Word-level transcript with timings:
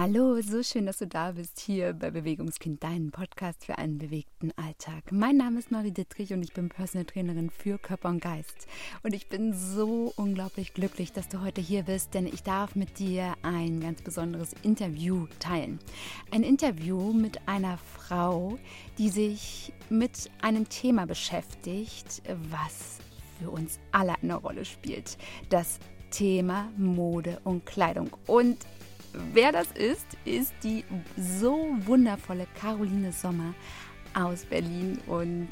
Hallo, 0.00 0.40
so 0.42 0.62
schön, 0.62 0.86
dass 0.86 0.98
du 0.98 1.08
da 1.08 1.32
bist 1.32 1.58
hier 1.58 1.92
bei 1.92 2.12
Bewegungskind, 2.12 2.84
deinem 2.84 3.10
Podcast 3.10 3.64
für 3.64 3.78
einen 3.78 3.98
bewegten 3.98 4.52
Alltag. 4.54 5.10
Mein 5.10 5.36
Name 5.36 5.58
ist 5.58 5.72
Marie 5.72 5.90
Dittrich 5.90 6.32
und 6.32 6.44
ich 6.44 6.52
bin 6.52 6.68
Personal 6.68 7.04
Trainerin 7.04 7.50
für 7.50 7.78
Körper 7.78 8.10
und 8.10 8.20
Geist. 8.20 8.68
Und 9.02 9.12
ich 9.12 9.28
bin 9.28 9.52
so 9.52 10.12
unglaublich 10.14 10.72
glücklich, 10.72 11.10
dass 11.10 11.28
du 11.28 11.40
heute 11.40 11.60
hier 11.60 11.82
bist, 11.82 12.14
denn 12.14 12.28
ich 12.28 12.44
darf 12.44 12.76
mit 12.76 13.00
dir 13.00 13.34
ein 13.42 13.80
ganz 13.80 14.00
besonderes 14.00 14.54
Interview 14.62 15.26
teilen. 15.40 15.80
Ein 16.30 16.44
Interview 16.44 17.12
mit 17.12 17.48
einer 17.48 17.76
Frau, 17.78 18.56
die 18.98 19.08
sich 19.08 19.72
mit 19.90 20.30
einem 20.40 20.68
Thema 20.68 21.06
beschäftigt, 21.06 22.22
was 22.52 22.98
für 23.40 23.50
uns 23.50 23.80
alle 23.90 24.14
eine 24.22 24.36
Rolle 24.36 24.64
spielt. 24.64 25.18
Das 25.48 25.80
Thema 26.12 26.70
Mode 26.76 27.40
und 27.42 27.66
Kleidung. 27.66 28.10
Und 28.28 28.58
Wer 29.12 29.52
das 29.52 29.68
ist, 29.72 30.06
ist 30.24 30.52
die 30.62 30.84
so 31.16 31.68
wundervolle 31.86 32.46
Caroline 32.60 33.12
Sommer 33.12 33.54
aus 34.14 34.44
Berlin 34.44 34.98
und 35.06 35.48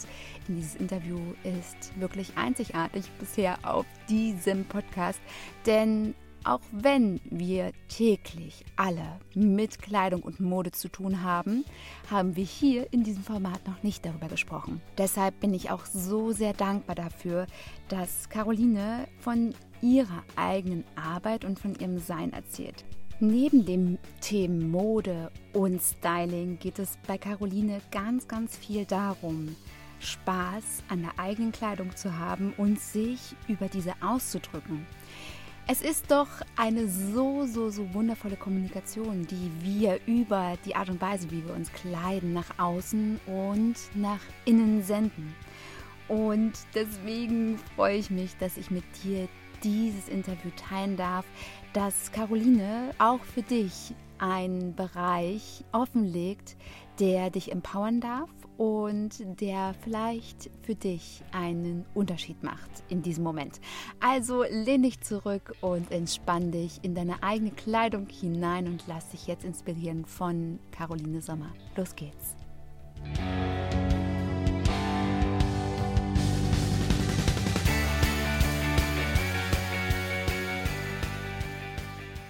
dieses 0.48 0.74
Interview 0.76 1.18
ist 1.44 1.98
wirklich 2.00 2.36
einzigartig 2.36 3.10
bisher 3.18 3.58
auf 3.62 3.86
diesem 4.08 4.64
Podcast, 4.64 5.20
denn 5.66 6.14
auch 6.44 6.60
wenn 6.70 7.20
wir 7.24 7.72
täglich 7.88 8.64
alle 8.76 9.18
mit 9.34 9.82
Kleidung 9.82 10.22
und 10.22 10.38
Mode 10.38 10.70
zu 10.70 10.88
tun 10.88 11.24
haben, 11.24 11.64
haben 12.08 12.36
wir 12.36 12.44
hier 12.44 12.92
in 12.92 13.02
diesem 13.02 13.24
Format 13.24 13.66
noch 13.66 13.82
nicht 13.82 14.06
darüber 14.06 14.28
gesprochen. 14.28 14.80
Deshalb 14.96 15.40
bin 15.40 15.52
ich 15.52 15.70
auch 15.70 15.84
so 15.86 16.30
sehr 16.30 16.52
dankbar 16.52 16.94
dafür, 16.94 17.48
dass 17.88 18.28
Caroline 18.28 19.08
von 19.18 19.54
ihrer 19.82 20.22
eigenen 20.36 20.84
Arbeit 20.94 21.44
und 21.44 21.58
von 21.58 21.74
ihrem 21.74 21.98
Sein 21.98 22.32
erzählt. 22.32 22.84
Neben 23.18 23.64
dem 23.64 23.96
Themen 24.20 24.70
Mode 24.70 25.30
und 25.54 25.80
Styling 25.80 26.58
geht 26.58 26.78
es 26.78 26.98
bei 27.06 27.16
Caroline 27.16 27.80
ganz, 27.90 28.28
ganz 28.28 28.54
viel 28.54 28.84
darum, 28.84 29.56
Spaß 30.00 30.82
an 30.90 31.00
der 31.00 31.18
eigenen 31.18 31.50
Kleidung 31.50 31.96
zu 31.96 32.18
haben 32.18 32.52
und 32.58 32.78
sich 32.78 33.34
über 33.48 33.68
diese 33.68 33.94
auszudrücken. 34.02 34.86
Es 35.66 35.80
ist 35.80 36.10
doch 36.10 36.28
eine 36.56 36.88
so, 36.88 37.46
so, 37.46 37.70
so 37.70 37.94
wundervolle 37.94 38.36
Kommunikation, 38.36 39.26
die 39.26 39.50
wir 39.62 39.98
über 40.04 40.58
die 40.66 40.76
Art 40.76 40.90
und 40.90 41.00
Weise, 41.00 41.30
wie 41.30 41.42
wir 41.42 41.54
uns 41.54 41.72
kleiden, 41.72 42.34
nach 42.34 42.58
außen 42.58 43.18
und 43.26 43.76
nach 43.94 44.20
innen 44.44 44.82
senden. 44.82 45.34
Und 46.08 46.52
deswegen 46.74 47.58
freue 47.74 47.96
ich 47.96 48.10
mich, 48.10 48.36
dass 48.36 48.58
ich 48.58 48.70
mit 48.70 48.84
dir 49.02 49.26
dieses 49.64 50.08
Interview 50.08 50.50
teilen 50.56 50.96
darf, 50.96 51.24
dass 51.76 52.10
Caroline 52.10 52.90
auch 52.98 53.20
für 53.20 53.42
dich 53.42 53.94
einen 54.18 54.74
Bereich 54.74 55.62
offenlegt, 55.72 56.56
der 56.98 57.28
dich 57.28 57.52
empowern 57.52 58.00
darf 58.00 58.30
und 58.56 59.10
der 59.42 59.74
vielleicht 59.84 60.48
für 60.62 60.74
dich 60.74 61.22
einen 61.32 61.84
Unterschied 61.92 62.42
macht 62.42 62.70
in 62.88 63.02
diesem 63.02 63.24
Moment. 63.24 63.60
Also 64.00 64.44
lehn 64.44 64.84
dich 64.84 65.02
zurück 65.02 65.54
und 65.60 65.92
entspann 65.92 66.50
dich 66.50 66.78
in 66.80 66.94
deine 66.94 67.22
eigene 67.22 67.50
Kleidung 67.50 68.08
hinein 68.08 68.68
und 68.68 68.84
lass 68.86 69.10
dich 69.10 69.26
jetzt 69.26 69.44
inspirieren 69.44 70.06
von 70.06 70.58
Caroline 70.70 71.20
Sommer. 71.20 71.52
Los 71.76 71.94
geht's. 71.94 72.34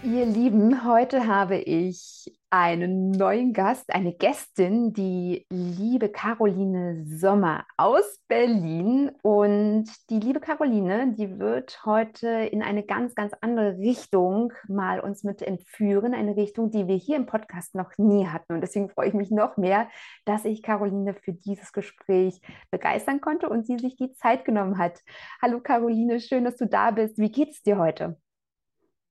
Ihr 0.07 0.25
Lieben, 0.25 0.85
heute 0.85 1.27
habe 1.27 1.57
ich 1.57 2.33
einen 2.49 3.11
neuen 3.11 3.53
Gast, 3.53 3.93
eine 3.93 4.13
Gästin, 4.15 4.93
die 4.93 5.45
liebe 5.51 6.11
Caroline 6.11 7.05
Sommer 7.05 7.67
aus 7.77 8.21
Berlin. 8.29 9.11
Und 9.23 9.91
die 10.09 10.21
liebe 10.21 10.39
Caroline, 10.39 11.13
die 11.19 11.41
wird 11.41 11.85
heute 11.85 12.29
in 12.29 12.63
eine 12.63 12.85
ganz, 12.85 13.17
ganz 13.17 13.33
andere 13.41 13.79
Richtung 13.79 14.53
mal 14.69 15.01
uns 15.01 15.25
mit 15.25 15.43
entführen. 15.43 16.15
Eine 16.15 16.37
Richtung, 16.37 16.71
die 16.71 16.87
wir 16.87 16.95
hier 16.95 17.17
im 17.17 17.27
Podcast 17.27 17.75
noch 17.75 17.91
nie 17.99 18.29
hatten. 18.29 18.53
Und 18.53 18.61
deswegen 18.61 18.91
freue 18.91 19.09
ich 19.09 19.15
mich 19.15 19.33
noch 19.33 19.57
mehr, 19.57 19.89
dass 20.25 20.45
ich 20.45 20.63
Caroline 20.63 21.15
für 21.15 21.33
dieses 21.33 21.73
Gespräch 21.73 22.41
begeistern 22.71 23.21
konnte 23.21 23.49
und 23.49 23.67
sie 23.67 23.79
sich 23.79 23.97
die 23.97 24.13
Zeit 24.13 24.45
genommen 24.45 24.79
hat. 24.79 25.01
Hallo 25.43 25.61
Caroline, 25.61 26.21
schön, 26.21 26.45
dass 26.45 26.55
du 26.55 26.69
da 26.69 26.93
bist. 26.93 27.19
Wie 27.19 27.33
geht 27.33 27.51
es 27.51 27.63
dir 27.63 27.77
heute? 27.77 28.17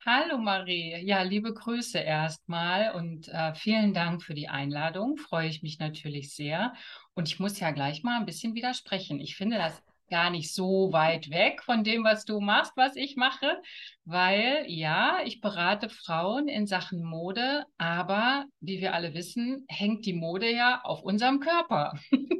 Hallo 0.07 0.37
Marie, 0.37 0.97
ja, 1.03 1.23
liebe 1.23 1.51
Grüße 1.51 1.97
erstmal 1.97 2.93
und 2.93 3.27
äh, 3.27 3.55
vielen 3.55 3.91
Dank 3.95 4.21
für 4.21 4.35
die 4.35 4.47
Einladung. 4.47 5.17
Freue 5.17 5.47
ich 5.47 5.63
mich 5.63 5.79
natürlich 5.79 6.35
sehr. 6.35 6.75
Und 7.15 7.27
ich 7.27 7.39
muss 7.39 7.59
ja 7.59 7.71
gleich 7.71 8.03
mal 8.03 8.19
ein 8.19 8.27
bisschen 8.27 8.53
widersprechen. 8.53 9.19
Ich 9.19 9.35
finde 9.35 9.57
das 9.57 9.81
gar 10.11 10.29
nicht 10.29 10.53
so 10.53 10.91
weit 10.93 11.31
weg 11.31 11.63
von 11.63 11.83
dem, 11.83 12.03
was 12.03 12.23
du 12.23 12.39
machst, 12.39 12.73
was 12.75 12.95
ich 12.95 13.15
mache, 13.15 13.59
weil 14.03 14.65
ja, 14.67 15.21
ich 15.25 15.41
berate 15.41 15.89
Frauen 15.89 16.47
in 16.49 16.67
Sachen 16.67 17.03
Mode, 17.03 17.65
aber 17.79 18.45
wie 18.59 18.81
wir 18.81 18.93
alle 18.93 19.15
wissen, 19.15 19.65
hängt 19.67 20.05
die 20.05 20.13
Mode 20.13 20.53
ja 20.53 20.81
auf 20.83 21.01
unserem 21.01 21.39
Körper. 21.39 21.93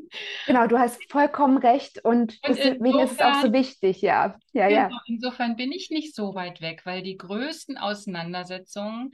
Genau, 0.47 0.67
du 0.67 0.77
hast 0.77 0.99
vollkommen 1.11 1.57
recht 1.57 2.03
und, 2.03 2.33
und 2.33 2.39
deswegen 2.47 2.85
insofern, 2.85 3.05
ist 3.05 3.11
es 3.13 3.21
auch 3.21 3.41
so 3.41 3.53
wichtig, 3.53 4.01
ja. 4.01 4.37
Ja, 4.53 4.67
genau, 4.67 4.79
ja. 4.79 5.01
Insofern 5.07 5.55
bin 5.55 5.71
ich 5.71 5.89
nicht 5.89 6.15
so 6.15 6.35
weit 6.35 6.61
weg, 6.61 6.81
weil 6.85 7.01
die 7.01 7.17
größten 7.17 7.77
Auseinandersetzungen, 7.77 9.11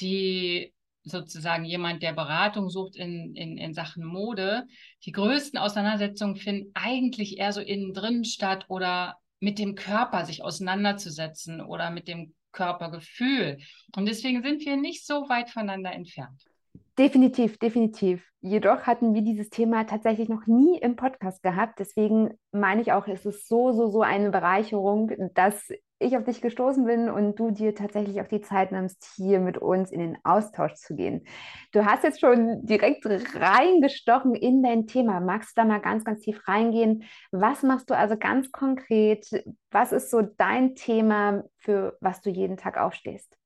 die 0.00 0.74
sozusagen 1.04 1.64
jemand, 1.64 2.02
der 2.02 2.12
Beratung 2.12 2.70
sucht 2.70 2.96
in, 2.96 3.34
in, 3.34 3.58
in 3.58 3.74
Sachen 3.74 4.04
Mode, 4.04 4.64
die 5.04 5.12
größten 5.12 5.58
Auseinandersetzungen 5.58 6.36
finden 6.36 6.70
eigentlich 6.74 7.38
eher 7.38 7.52
so 7.52 7.60
innen 7.60 7.92
drin 7.92 8.24
statt 8.24 8.64
oder 8.68 9.16
mit 9.40 9.58
dem 9.58 9.74
Körper 9.74 10.24
sich 10.24 10.42
auseinanderzusetzen 10.42 11.60
oder 11.60 11.90
mit 11.90 12.08
dem 12.08 12.34
Körpergefühl. 12.52 13.58
Und 13.94 14.06
deswegen 14.06 14.42
sind 14.42 14.64
wir 14.64 14.76
nicht 14.76 15.06
so 15.06 15.28
weit 15.28 15.50
voneinander 15.50 15.92
entfernt. 15.92 16.42
Definitiv, 16.96 17.58
definitiv. 17.58 18.24
Jedoch 18.40 18.82
hatten 18.82 19.14
wir 19.14 19.22
dieses 19.22 19.50
Thema 19.50 19.84
tatsächlich 19.84 20.28
noch 20.28 20.46
nie 20.46 20.78
im 20.78 20.94
Podcast 20.94 21.42
gehabt. 21.42 21.80
Deswegen 21.80 22.38
meine 22.52 22.82
ich 22.82 22.92
auch, 22.92 23.08
es 23.08 23.26
ist 23.26 23.48
so, 23.48 23.72
so, 23.72 23.88
so 23.88 24.02
eine 24.02 24.30
Bereicherung, 24.30 25.10
dass 25.34 25.70
ich 25.98 26.16
auf 26.16 26.22
dich 26.22 26.40
gestoßen 26.40 26.84
bin 26.84 27.08
und 27.08 27.38
du 27.38 27.50
dir 27.50 27.74
tatsächlich 27.74 28.20
auch 28.20 28.28
die 28.28 28.42
Zeit 28.42 28.70
nimmst, 28.70 29.12
hier 29.16 29.40
mit 29.40 29.58
uns 29.58 29.90
in 29.90 29.98
den 29.98 30.18
Austausch 30.22 30.74
zu 30.74 30.94
gehen. 30.94 31.26
Du 31.72 31.84
hast 31.84 32.04
jetzt 32.04 32.20
schon 32.20 32.64
direkt 32.64 33.04
reingestochen 33.06 34.36
in 34.36 34.62
dein 34.62 34.86
Thema. 34.86 35.18
Magst 35.18 35.56
du 35.56 35.62
da 35.62 35.66
mal 35.66 35.80
ganz, 35.80 36.04
ganz 36.04 36.20
tief 36.20 36.46
reingehen? 36.46 37.04
Was 37.32 37.64
machst 37.64 37.90
du 37.90 37.96
also 37.96 38.16
ganz 38.16 38.52
konkret? 38.52 39.26
Was 39.72 39.90
ist 39.90 40.10
so 40.10 40.22
dein 40.22 40.76
Thema, 40.76 41.42
für 41.58 41.96
was 42.00 42.20
du 42.20 42.30
jeden 42.30 42.56
Tag 42.56 42.76
aufstehst? 42.76 43.36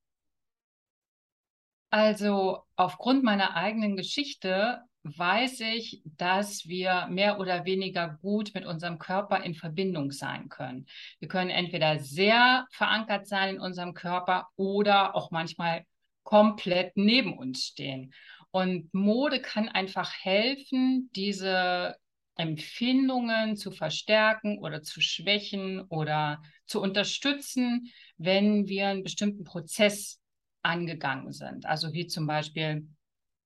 Also 1.90 2.64
aufgrund 2.76 3.24
meiner 3.24 3.54
eigenen 3.56 3.96
Geschichte 3.96 4.80
weiß 5.04 5.60
ich, 5.60 6.02
dass 6.04 6.66
wir 6.68 7.06
mehr 7.08 7.40
oder 7.40 7.64
weniger 7.64 8.18
gut 8.20 8.52
mit 8.54 8.66
unserem 8.66 8.98
Körper 8.98 9.42
in 9.42 9.54
Verbindung 9.54 10.12
sein 10.12 10.48
können. 10.48 10.86
Wir 11.18 11.28
können 11.28 11.50
entweder 11.50 11.98
sehr 11.98 12.66
verankert 12.70 13.26
sein 13.26 13.56
in 13.56 13.60
unserem 13.60 13.94
Körper 13.94 14.48
oder 14.56 15.14
auch 15.14 15.30
manchmal 15.30 15.84
komplett 16.24 16.96
neben 16.96 17.38
uns 17.38 17.64
stehen. 17.64 18.12
Und 18.50 18.92
Mode 18.92 19.40
kann 19.40 19.68
einfach 19.68 20.12
helfen, 20.12 21.10
diese 21.14 21.96
Empfindungen 22.36 23.56
zu 23.56 23.70
verstärken 23.70 24.58
oder 24.58 24.82
zu 24.82 25.00
schwächen 25.00 25.82
oder 25.88 26.42
zu 26.66 26.80
unterstützen, 26.80 27.90
wenn 28.16 28.68
wir 28.68 28.88
einen 28.88 29.02
bestimmten 29.02 29.44
Prozess 29.44 30.20
angegangen 30.68 31.32
sind. 31.32 31.66
Also 31.66 31.92
wie 31.92 32.06
zum 32.06 32.26
Beispiel, 32.26 32.86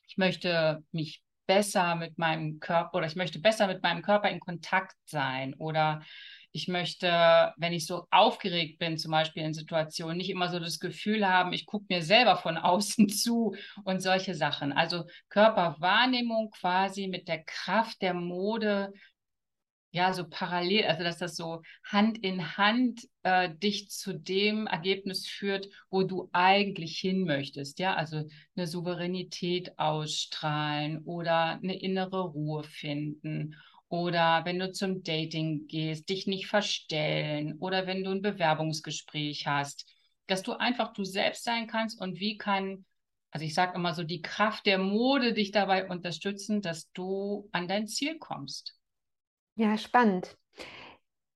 ich 0.09 0.17
möchte 0.17 0.83
mich 0.91 1.23
besser 1.47 1.95
mit 1.95 2.19
meinem 2.19 2.61
Körper 2.61 2.99
oder 2.99 3.07
ich 3.07 3.17
möchte 3.17 3.39
besser 3.39 3.67
mit 3.67 3.83
meinem 3.83 4.03
Körper 4.03 4.29
in 4.29 4.41
Kontakt 4.41 4.97
sein 5.07 5.55
oder 5.55 6.03
ich 6.55 6.69
möchte, 6.69 7.07
wenn 7.57 7.73
ich 7.73 7.87
so 7.87 8.07
aufgeregt 8.11 8.79
bin, 8.79 8.99
zum 8.99 9.11
Beispiel 9.11 9.43
in 9.43 9.55
Situationen, 9.55 10.19
nicht 10.19 10.29
immer 10.29 10.51
so 10.51 10.59
das 10.59 10.81
Gefühl 10.81 11.27
haben, 11.27 11.55
ich 11.55 11.65
gucke 11.65 11.87
mir 11.89 12.03
selber 12.03 12.37
von 12.37 12.57
außen 12.59 13.09
zu 13.09 13.55
und 13.85 14.03
solche 14.03 14.35
Sachen. 14.35 14.73
Also 14.73 15.05
Körperwahrnehmung 15.31 16.51
quasi 16.51 17.07
mit 17.07 17.29
der 17.29 17.43
Kraft 17.45 18.03
der 18.03 18.15
Mode 18.15 18.93
ja, 19.93 20.13
so 20.15 20.25
parallel, 20.29 20.87
also 20.87 21.05
dass 21.05 21.19
das 21.19 21.37
so 21.37 21.63
Hand 21.85 22.19
in 22.25 22.57
Hand 22.57 23.07
äh, 23.25 23.51
dich 23.55 23.91
zu 23.91 24.15
dem 24.15 24.67
Ergebnis 24.67 25.29
führt, 25.29 25.69
wo 25.91 26.03
du 26.03 26.31
eigentlich 26.33 26.99
hin 26.99 27.25
möchtest, 27.25 27.79
ja, 27.79 27.95
also 27.95 28.25
eine 28.57 28.67
Souveränität 28.67 29.79
ausstrahlen 29.79 31.03
oder 31.05 31.61
eine 31.63 31.79
innere 31.79 32.23
Ruhe 32.23 32.65
finden 32.65 33.55
oder 33.89 34.47
wenn 34.47 34.59
du 34.59 34.73
zum 34.73 35.03
Dating 35.03 35.67
gehst, 35.67 36.09
dich 36.09 36.27
nicht 36.27 36.47
verstellen 36.47 37.59
oder 37.59 37.87
wenn 37.87 38.03
du 38.03 38.13
ein 38.13 38.23
Bewerbungsgespräch 38.23 39.47
hast, 39.47 39.87
dass 40.27 40.43
du 40.43 40.53
einfach 40.53 40.95
du 40.95 41.05
selbst 41.05 41.45
sein 41.45 41.67
kannst 41.67 42.01
und 42.01 42.19
wie 42.19 42.39
kann 42.39 42.87
also 43.35 43.47
ich 43.47 43.55
sage 43.55 43.77
immer 43.77 43.95
so, 43.95 44.05
die 44.05 44.21
Kraft 44.21 44.67
der 44.67 44.77
Mode 44.77 45.33
dich 45.33 45.53
dabei 45.53 45.89
unterstützen, 45.89 46.61
dass 46.61 46.93
du 46.93 47.49
an 47.51 47.67
dein 47.67 47.89
Ziel 47.89 48.19
kommst. 48.19 48.77
Ja, 49.55 49.77
spannend. 49.77 50.37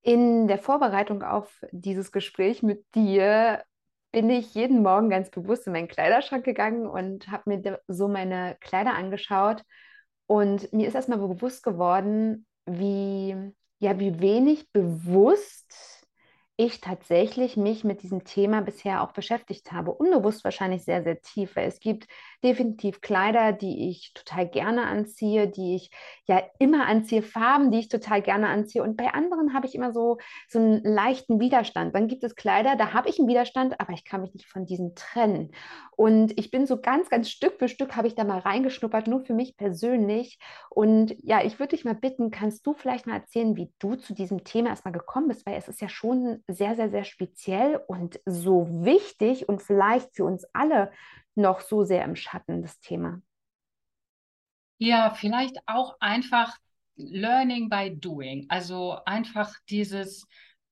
In 0.02 0.46
der 0.48 0.58
Vorbereitung 0.58 1.22
auf 1.22 1.64
dieses 1.72 2.12
Gespräch 2.12 2.62
mit 2.62 2.84
dir 2.94 3.64
bin 4.12 4.30
ich 4.30 4.54
jeden 4.54 4.82
Morgen 4.82 5.10
ganz 5.10 5.30
bewusst 5.30 5.66
in 5.66 5.72
meinen 5.72 5.88
Kleiderschrank 5.88 6.44
gegangen 6.44 6.86
und 6.86 7.28
habe 7.28 7.42
mir 7.50 7.80
so 7.88 8.08
meine 8.08 8.56
Kleider 8.60 8.94
angeschaut. 8.94 9.62
Und 10.26 10.72
mir 10.72 10.88
ist 10.88 10.94
erstmal 10.94 11.18
bewusst 11.18 11.62
geworden, 11.62 12.46
wie, 12.66 13.36
ja, 13.78 13.98
wie 13.98 14.20
wenig 14.20 14.70
bewusst 14.72 15.95
ich 16.58 16.80
tatsächlich 16.80 17.58
mich 17.58 17.84
mit 17.84 18.02
diesem 18.02 18.24
Thema 18.24 18.62
bisher 18.62 19.02
auch 19.02 19.12
beschäftigt 19.12 19.72
habe. 19.72 19.92
Unbewusst 19.92 20.42
wahrscheinlich 20.42 20.84
sehr, 20.84 21.02
sehr 21.02 21.20
tief, 21.20 21.54
weil 21.54 21.68
es 21.68 21.80
gibt 21.80 22.06
definitiv 22.42 23.02
Kleider, 23.02 23.52
die 23.52 23.90
ich 23.90 24.12
total 24.14 24.48
gerne 24.48 24.86
anziehe, 24.86 25.48
die 25.48 25.76
ich 25.76 25.90
ja 26.24 26.42
immer 26.58 26.86
anziehe, 26.86 27.22
Farben, 27.22 27.70
die 27.70 27.80
ich 27.80 27.88
total 27.88 28.22
gerne 28.22 28.48
anziehe. 28.48 28.82
Und 28.82 28.96
bei 28.96 29.12
anderen 29.12 29.52
habe 29.52 29.66
ich 29.66 29.74
immer 29.74 29.92
so, 29.92 30.16
so 30.48 30.58
einen 30.58 30.82
leichten 30.82 31.40
Widerstand. 31.40 31.94
Dann 31.94 32.08
gibt 32.08 32.24
es 32.24 32.34
Kleider, 32.34 32.76
da 32.76 32.94
habe 32.94 33.10
ich 33.10 33.18
einen 33.18 33.28
Widerstand, 33.28 33.78
aber 33.78 33.92
ich 33.92 34.06
kann 34.06 34.22
mich 34.22 34.32
nicht 34.32 34.46
von 34.46 34.64
diesen 34.64 34.94
trennen. 34.94 35.52
Und 35.94 36.38
ich 36.38 36.50
bin 36.50 36.66
so 36.66 36.80
ganz, 36.80 37.10
ganz 37.10 37.28
Stück 37.28 37.58
für 37.58 37.68
Stück 37.68 37.96
habe 37.96 38.08
ich 38.08 38.14
da 38.14 38.24
mal 38.24 38.38
reingeschnuppert, 38.38 39.08
nur 39.08 39.20
für 39.20 39.34
mich 39.34 39.58
persönlich. 39.58 40.38
Und 40.70 41.14
ja, 41.22 41.44
ich 41.44 41.58
würde 41.58 41.76
dich 41.76 41.84
mal 41.84 41.94
bitten, 41.94 42.30
kannst 42.30 42.66
du 42.66 42.72
vielleicht 42.72 43.06
mal 43.06 43.16
erzählen, 43.16 43.56
wie 43.56 43.72
du 43.78 43.96
zu 43.96 44.14
diesem 44.14 44.44
Thema 44.44 44.70
erstmal 44.70 44.92
gekommen 44.92 45.28
bist, 45.28 45.44
weil 45.46 45.56
es 45.56 45.68
ist 45.68 45.82
ja 45.82 45.88
schon 45.88 46.42
sehr, 46.48 46.76
sehr, 46.76 46.90
sehr 46.90 47.04
speziell 47.04 47.80
und 47.88 48.20
so 48.24 48.68
wichtig 48.70 49.48
und 49.48 49.62
vielleicht 49.62 50.14
für 50.14 50.24
uns 50.24 50.44
alle 50.52 50.92
noch 51.34 51.60
so 51.60 51.84
sehr 51.84 52.04
im 52.04 52.16
Schatten, 52.16 52.62
das 52.62 52.80
Thema. 52.80 53.20
Ja, 54.78 55.10
vielleicht 55.14 55.56
auch 55.66 55.96
einfach 56.00 56.56
Learning 56.96 57.68
by 57.68 57.94
Doing. 57.98 58.46
Also 58.48 58.98
einfach 59.04 59.54
dieses, 59.68 60.26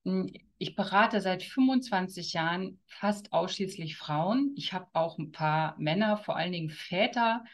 hm, 0.05 0.33
ich 0.59 0.75
berate 0.77 1.21
seit 1.21 1.43
25 1.43 2.33
Jahren 2.33 2.81
fast 2.87 3.33
ausschließlich 3.33 3.97
Frauen. 3.97 4.53
Ich 4.57 4.73
habe 4.73 4.87
auch 4.93 5.19
ein 5.19 5.33
paar 5.33 5.75
Männer, 5.79 6.17
vor 6.17 6.37
allen 6.37 6.53
Dingen 6.53 6.71
Väter, 6.71 7.45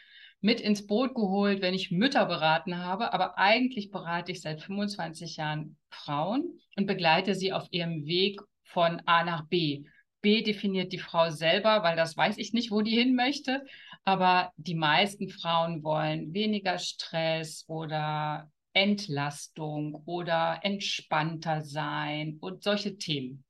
mit 0.41 0.59
ins 0.59 0.87
Boot 0.87 1.13
geholt, 1.15 1.61
wenn 1.61 1.73
ich 1.73 1.91
Mütter 1.91 2.25
beraten 2.25 2.77
habe. 2.77 3.13
Aber 3.13 3.37
eigentlich 3.37 3.91
berate 3.91 4.31
ich 4.31 4.41
seit 4.41 4.61
25 4.61 5.37
Jahren 5.37 5.77
Frauen 5.89 6.59
und 6.75 6.87
begleite 6.87 7.35
sie 7.35 7.53
auf 7.53 7.67
ihrem 7.71 8.05
Weg 8.05 8.41
von 8.63 9.01
A 9.05 9.23
nach 9.23 9.47
B. 9.47 9.83
B 10.21 10.43
definiert 10.43 10.93
die 10.93 10.99
Frau 10.99 11.29
selber, 11.29 11.83
weil 11.83 11.95
das 11.95 12.15
weiß 12.15 12.37
ich 12.37 12.53
nicht, 12.53 12.71
wo 12.71 12.81
die 12.81 12.95
hin 12.95 13.15
möchte. 13.15 13.63
Aber 14.03 14.51
die 14.57 14.75
meisten 14.75 15.29
Frauen 15.29 15.83
wollen 15.83 16.33
weniger 16.33 16.79
Stress 16.79 17.65
oder 17.67 18.51
Entlastung 18.73 20.01
oder 20.05 20.59
entspannter 20.63 21.61
sein 21.61 22.37
und 22.39 22.63
solche 22.63 22.97
Themen. 22.97 23.43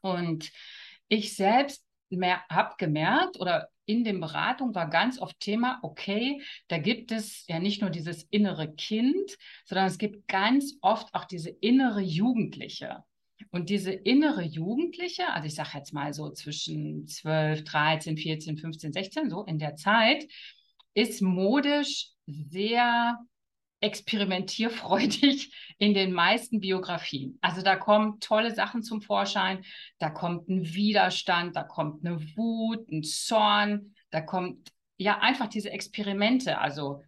Und 0.00 0.50
ich 1.08 1.36
selbst 1.36 1.84
habe 2.50 2.74
gemerkt 2.78 3.38
oder 3.40 3.68
in 3.86 4.04
den 4.04 4.20
Beratungen 4.20 4.74
war 4.74 4.88
ganz 4.88 5.20
oft 5.20 5.38
Thema, 5.40 5.78
okay, 5.82 6.42
da 6.68 6.78
gibt 6.78 7.12
es 7.12 7.44
ja 7.48 7.58
nicht 7.58 7.80
nur 7.80 7.90
dieses 7.90 8.24
innere 8.30 8.72
Kind, 8.74 9.36
sondern 9.64 9.86
es 9.86 9.98
gibt 9.98 10.28
ganz 10.28 10.76
oft 10.80 11.12
auch 11.14 11.24
diese 11.24 11.50
innere 11.50 12.00
Jugendliche. 12.00 13.04
Und 13.50 13.70
diese 13.70 13.92
innere 13.92 14.42
Jugendliche, 14.42 15.32
also 15.32 15.46
ich 15.46 15.54
sage 15.54 15.70
jetzt 15.74 15.92
mal 15.92 16.14
so 16.14 16.30
zwischen 16.30 17.06
12, 17.06 17.64
13, 17.64 18.16
14, 18.16 18.56
15, 18.56 18.92
16, 18.92 19.30
so 19.30 19.44
in 19.44 19.58
der 19.58 19.74
Zeit, 19.74 20.26
ist 20.94 21.22
modisch 21.22 22.10
sehr 22.26 23.18
experimentierfreudig 23.82 25.52
in 25.78 25.92
den 25.92 26.12
meisten 26.12 26.60
Biografien. 26.60 27.38
Also 27.42 27.62
da 27.62 27.76
kommen 27.76 28.20
tolle 28.20 28.54
Sachen 28.54 28.82
zum 28.82 29.02
Vorschein, 29.02 29.64
da 29.98 30.08
kommt 30.08 30.48
ein 30.48 30.72
Widerstand, 30.74 31.56
da 31.56 31.64
kommt 31.64 32.04
eine 32.04 32.20
Wut, 32.36 32.88
ein 32.90 33.02
Zorn, 33.02 33.94
da 34.10 34.20
kommt 34.20 34.72
ja 34.96 35.18
einfach 35.18 35.48
diese 35.48 35.70
Experimente. 35.70 36.58
Also 36.58 37.02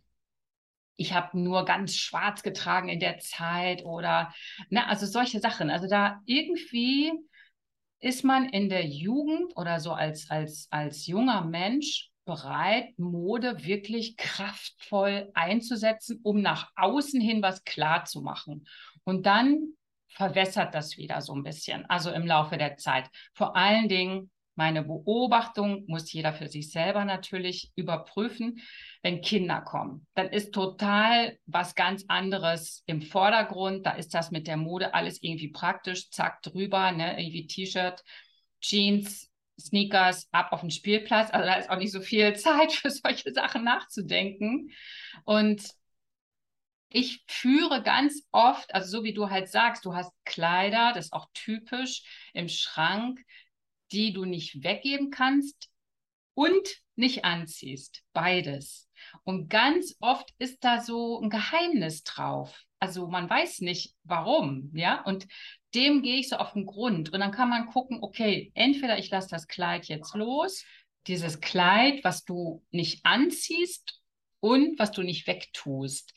ich 0.97 1.13
habe 1.13 1.39
nur 1.39 1.65
ganz 1.65 1.97
schwarz 1.97 2.43
getragen 2.43 2.89
in 2.89 3.01
der 3.01 3.19
Zeit 3.19 3.85
oder 3.85 4.33
ne, 4.69 4.87
also 4.87 5.07
solche 5.07 5.41
Sachen. 5.41 5.71
Also 5.71 5.89
da 5.89 6.23
irgendwie 6.27 7.13
ist 8.01 8.25
man 8.25 8.49
in 8.49 8.69
der 8.69 8.85
Jugend 8.85 9.57
oder 9.57 9.81
so 9.81 9.93
als, 9.93 10.31
als, 10.31 10.69
als 10.71 11.07
junger 11.07 11.45
Mensch 11.45 12.11
bereit, 12.25 12.99
Mode 12.99 13.65
wirklich 13.65 14.17
kraftvoll 14.17 15.31
einzusetzen, 15.35 16.21
um 16.23 16.41
nach 16.41 16.71
außen 16.77 17.21
hin 17.21 17.43
was 17.43 17.65
klar 17.65 18.05
zu 18.05 18.23
machen. 18.23 18.67
Und 19.05 19.27
dann 19.27 19.75
verwässert 20.09 20.75
das 20.75 20.97
wieder 20.97 21.21
so 21.21 21.35
ein 21.35 21.43
bisschen, 21.43 21.85
also 21.87 22.11
im 22.11 22.27
Laufe 22.27 22.57
der 22.57 22.77
Zeit. 22.77 23.11
Vor 23.35 23.57
allen 23.57 23.89
Dingen 23.89 24.31
meine 24.57 24.85
Beobachtung 24.85 25.85
muss 25.89 26.13
jeder 26.13 26.33
für 26.33 26.47
sich 26.47 26.71
selber 26.71 27.05
natürlich 27.05 27.73
überprüfen. 27.75 28.61
Wenn 29.03 29.21
Kinder 29.21 29.61
kommen, 29.61 30.07
dann 30.15 30.29
ist 30.29 30.55
total 30.55 31.37
was 31.47 31.75
ganz 31.75 32.05
anderes 32.07 32.85
im 32.87 33.03
Vordergrund. 33.03 33.85
Da 33.85 33.93
ist 33.93 34.15
das 34.15 34.31
mit 34.31 34.47
der 34.47 34.57
Mode 34.57 34.95
alles 34.95 35.21
irgendwie 35.23 35.49
praktisch, 35.49 36.11
zack 36.11 36.43
drüber, 36.43 36.93
ne? 36.93 37.21
irgendwie 37.21 37.47
T-Shirt, 37.49 38.05
Jeans, 38.61 39.29
Sneakers 39.59 40.29
ab 40.33 40.53
auf 40.53 40.61
den 40.61 40.71
Spielplatz. 40.71 41.31
Also 41.31 41.47
da 41.47 41.55
ist 41.55 41.71
auch 41.71 41.79
nicht 41.79 41.93
so 41.93 42.01
viel 42.01 42.35
Zeit 42.37 42.73
für 42.73 42.91
solche 42.91 43.33
Sachen 43.33 43.65
nachzudenken. 43.65 44.71
Und 45.25 45.63
ich 46.89 47.25
führe 47.27 47.83
ganz 47.83 48.23
oft, 48.31 48.73
also 48.73 48.99
so 48.99 49.05
wie 49.05 49.15
du 49.15 49.29
halt 49.29 49.49
sagst, 49.49 49.85
du 49.85 49.95
hast 49.95 50.13
Kleider, 50.25 50.93
das 50.95 51.07
ist 51.07 51.13
auch 51.13 51.27
typisch 51.35 52.03
im 52.35 52.49
Schrank, 52.49 53.21
die 53.91 54.13
du 54.13 54.25
nicht 54.25 54.63
weggeben 54.63 55.11
kannst 55.11 55.71
und 56.35 56.69
nicht 56.95 57.25
anziehst. 57.25 58.03
Beides. 58.13 58.89
Und 59.25 59.49
ganz 59.49 59.97
oft 60.01 60.33
ist 60.39 60.63
da 60.63 60.81
so 60.81 61.21
ein 61.21 61.31
Geheimnis 61.31 62.05
drauf. 62.05 62.63
Also 62.85 63.07
man 63.07 63.31
weiß 63.31 63.63
nicht 63.63 63.95
warum, 64.03 64.71
ja. 64.75 65.01
Und 65.05 65.27
dem 65.75 66.03
gehe 66.03 66.19
ich 66.19 66.29
so 66.29 66.37
auf 66.37 66.53
den 66.53 66.67
Grund. 66.67 67.11
Und 67.15 67.21
dann 67.21 67.31
kann 67.31 67.49
man 67.49 67.69
gucken, 67.69 68.01
okay, 68.03 68.53
entweder 68.53 68.99
ich 68.99 69.09
lasse 69.09 69.31
das 69.31 69.49
Kleid 69.49 69.87
jetzt 69.87 70.15
los, 70.15 70.67
dieses 71.07 71.41
Kleid, 71.41 72.05
was 72.05 72.27
du 72.27 72.63
nicht 72.71 73.07
anziehst 73.07 74.03
und 74.41 74.79
was 74.79 74.93
du 74.93 75.03
nicht 75.03 75.27
wegtust. 75.27 76.13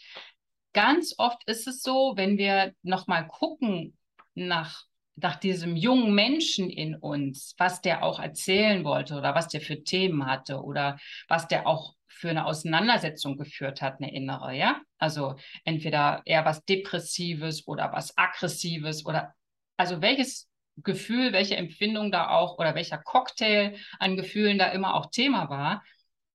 Ganz 0.74 1.16
oft 1.18 1.42
ist 1.46 1.70
es 1.70 1.82
so, 1.82 2.16
wenn 2.18 2.38
wir 2.38 2.74
nochmal 2.82 3.26
gucken 3.28 3.98
nach, 4.36 4.84
nach 5.16 5.38
diesem 5.38 5.78
jungen 5.78 6.14
Menschen 6.14 6.70
in 6.70 6.96
uns, 6.96 7.56
was 7.58 7.80
der 7.80 8.04
auch 8.04 8.20
erzählen 8.20 8.84
wollte 8.84 9.16
oder 9.16 9.34
was 9.36 9.48
der 9.48 9.62
für 9.62 9.86
Themen 9.86 10.26
hatte 10.26 10.62
oder 10.62 10.98
was 11.30 11.48
der 11.48 11.66
auch 11.66 11.96
für 12.18 12.30
eine 12.30 12.46
Auseinandersetzung 12.46 13.38
geführt 13.38 13.82
hat, 13.82 14.02
eine 14.02 14.14
innere, 14.14 14.56
ja? 14.56 14.82
Also 14.98 15.36
entweder 15.64 16.22
eher 16.26 16.46
was 16.46 16.66
Depressives 16.66 17.68
oder 17.68 17.92
was 17.94 18.18
Aggressives 18.18 19.06
oder 19.06 19.34
also 19.78 20.02
welches 20.02 20.50
Gefühl, 20.78 21.34
welche 21.34 21.56
Empfindung 21.56 22.12
da 22.12 22.30
auch 22.30 22.58
oder 22.60 22.76
welcher 22.76 22.98
Cocktail 22.98 23.78
an 24.00 24.16
Gefühlen 24.16 24.58
da 24.58 24.68
immer 24.68 24.96
auch 24.96 25.08
Thema 25.08 25.50
war. 25.50 25.84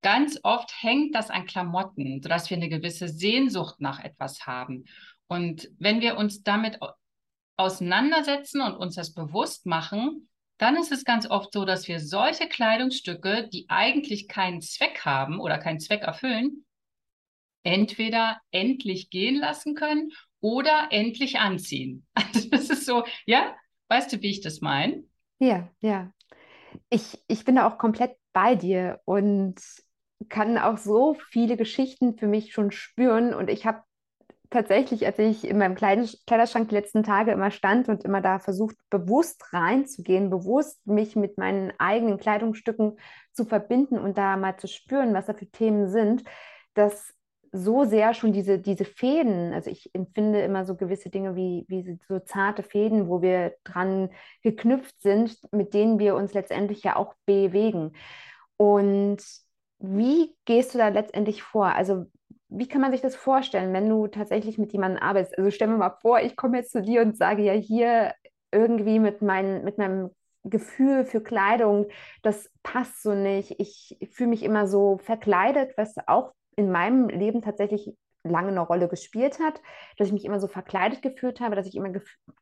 Ganz 0.03 0.39
oft 0.43 0.73
hängt 0.83 1.15
das 1.15 1.31
an 1.31 1.47
Klamotten, 1.47 2.21
sodass 2.23 2.51
wir 2.51 2.57
eine 2.57 2.69
gewisse 2.69 3.09
Sehnsucht 3.09 3.81
nach 3.81 4.03
etwas 4.03 4.47
haben. 4.47 4.85
Und 5.29 5.71
wenn 5.79 6.01
wir 6.01 6.17
uns 6.17 6.43
damit 6.43 6.79
auseinandersetzen 7.57 8.61
und 8.61 8.75
uns 8.77 8.97
das 8.97 9.15
bewusst 9.15 9.67
machen, 9.67 10.29
dann 10.63 10.77
ist 10.77 10.93
es 10.93 11.05
ganz 11.05 11.29
oft 11.29 11.53
so, 11.53 11.65
dass 11.65 11.89
wir 11.89 11.99
solche 11.99 12.49
Kleidungsstücke, 12.49 13.49
die 13.53 13.67
eigentlich 13.69 14.29
keinen 14.29 14.61
Zweck 14.61 15.05
haben 15.05 15.41
oder 15.41 15.59
keinen 15.59 15.81
Zweck 15.81 16.03
erfüllen, 16.03 16.65
entweder 17.65 18.41
endlich 18.53 19.11
gehen 19.11 19.41
lassen 19.41 19.75
können 19.75 20.13
oder 20.41 20.89
endlich 20.91 21.41
anziehen. 21.41 22.07
Also 22.15 22.49
das 22.49 22.71
ist 22.71 22.87
so, 22.87 23.05
ja, 23.27 23.57
weißt 23.89 24.13
du, 24.13 24.23
wie 24.23 24.31
ich 24.31 24.41
das 24.41 24.61
meine? 24.61 25.03
Ja, 25.41 25.69
ja. 25.81 26.13
Ich, 26.91 27.19
ich 27.27 27.45
bin 27.45 27.57
da 27.57 27.69
auch 27.69 27.77
komplett 27.77 28.17
bei 28.33 28.55
dir 28.55 29.01
und 29.05 29.57
kann 30.29 30.59
auch 30.59 30.79
so 30.79 31.15
viele 31.31 31.57
Geschichten 31.57 32.17
für 32.17 32.29
mich 32.29 32.53
schon 32.53 32.71
spüren. 32.71 33.35
Und 33.35 33.51
ich 33.51 33.67
habe 33.67 33.83
tatsächlich, 34.53 35.05
als 35.07 35.19
ich 35.19 35.47
in 35.47 35.59
meinem 35.59 35.75
Kleiderschrank 35.75 36.69
die 36.69 36.75
letzten 36.75 37.03
Tage 37.03 37.33
immer 37.33 37.51
stand 37.51 37.89
und 37.89 38.05
immer 38.05 38.21
da 38.21 38.39
versucht, 38.39 38.77
bewusst 38.91 39.53
reinzugehen, 39.53 40.31
bewusst 40.31 40.87
mich 40.87 41.17
mit 41.17 41.39
meinen 41.39 41.73
eigenen 41.79 42.19
Kleidungsstücken 42.19 42.99
zu 43.33 43.45
verbinden 43.45 43.99
und 43.99 44.19
da 44.19 44.37
mal 44.37 44.57
zu 44.57 44.69
spüren, 44.69 45.15
was 45.15 45.27
da 45.27 45.35
für 45.35 45.51
Themen 45.51 45.89
sind, 45.89 46.25
dass 46.75 47.15
so 47.53 47.85
sehr 47.85 48.15
schon 48.15 48.33
diese, 48.33 48.59
diese 48.59 48.87
Fäden, 48.87 49.53
also 49.53 49.71
ich 49.71 49.95
empfinde 49.95 50.41
immer 50.41 50.65
so 50.65 50.75
gewisse 50.75 51.11
Dinge 51.11 51.37
wie, 51.37 51.67
wie 51.69 51.99
so 52.09 52.19
zarte 52.19 52.63
Fäden, 52.63 53.09
wo 53.09 53.21
wir 53.21 53.55
dran 53.65 54.09
geknüpft 54.43 55.01
sind, 55.03 55.37
mit 55.53 55.75
denen 55.75 55.99
wir 55.99 56.15
uns 56.15 56.33
letztendlich 56.33 56.83
ja 56.83 56.97
auch 56.97 57.15
bewegen. 57.27 57.93
Und 58.57 59.23
wie 59.81 60.35
gehst 60.47 60.73
du 60.73 60.79
da 60.79 60.89
letztendlich 60.89 61.43
vor? 61.43 61.67
Also 61.67 62.07
wie 62.55 62.69
kann 62.69 62.81
man 62.81 62.93
sich 62.93 63.01
das 63.01 63.17
vorstellen, 63.17 63.73
wenn 63.73 63.89
du 63.89 64.07
tatsächlich 64.07 64.59
mit 64.59 64.73
jemandem 64.73 65.03
arbeitest? 65.03 65.39
Also 65.39 65.51
stell 65.51 65.69
mir 65.69 65.79
mal 65.79 65.97
vor, 66.01 66.21
ich 66.21 66.37
komme 66.37 66.59
jetzt 66.59 66.73
zu 66.73 66.83
dir 66.83 67.03
und 67.03 67.17
sage 67.17 67.43
ja 67.43 67.53
hier 67.53 68.15
irgendwie 68.51 68.99
mit, 68.99 69.23
mein, 69.23 69.65
mit 69.65 69.79
meinem 69.79 70.11
Gefühl 70.45 71.05
für 71.05 71.23
Kleidung, 71.23 71.87
das 72.23 72.51
passt 72.63 73.03
so 73.03 73.15
nicht. 73.15 73.55
Ich 73.59 73.97
fühle 74.13 74.31
mich 74.31 74.43
immer 74.43 74.67
so 74.67 74.99
verkleidet, 74.99 75.73
was 75.77 75.95
auch 76.07 76.33
in 76.57 76.71
meinem 76.71 77.09
Leben 77.09 77.43
tatsächlich 77.43 77.95
lange 78.25 78.49
eine 78.49 78.61
Rolle 78.61 78.89
gespielt 78.89 79.39
hat, 79.41 79.61
dass 79.97 80.09
ich 80.09 80.13
mich 80.13 80.25
immer 80.25 80.39
so 80.39 80.47
verkleidet 80.47 81.03
gefühlt 81.03 81.41
habe, 81.41 81.57
dass 81.57 81.67
ich 81.67 81.77
immer 81.77 81.93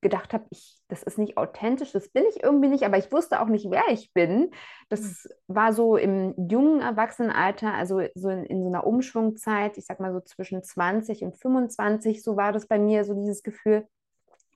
gedacht 0.01 0.33
habe, 0.33 0.45
ich, 0.51 0.79
das 0.89 1.03
ist 1.03 1.19
nicht 1.19 1.37
authentisch, 1.37 1.93
das 1.93 2.09
bin 2.11 2.25
ich 2.29 2.43
irgendwie 2.43 2.69
nicht, 2.69 2.85
aber 2.85 2.99
ich 2.99 3.11
wusste 3.13 3.41
auch 3.41 3.47
nicht, 3.47 3.71
wer 3.71 3.85
ich 3.91 4.13
bin. 4.13 4.51
Das 4.89 5.01
mhm. 5.49 5.55
war 5.55 5.73
so 5.73 5.97
im 5.97 6.35
jungen 6.37 6.81
Erwachsenenalter, 6.81 7.73
also 7.73 8.03
so 8.15 8.29
in, 8.29 8.45
in 8.45 8.63
so 8.63 8.69
einer 8.69 8.87
Umschwungzeit, 8.87 9.79
ich 9.79 9.87
sag 9.87 10.01
mal 10.01 10.13
so 10.13 10.21
zwischen 10.21 10.63
20 10.63 11.23
und 11.23 11.37
25, 11.37 12.23
so 12.23 12.37
war 12.37 12.53
das 12.53 12.67
bei 12.67 12.79
mir, 12.79 13.05
so 13.05 13.15
dieses 13.15 13.43
Gefühl. 13.43 13.87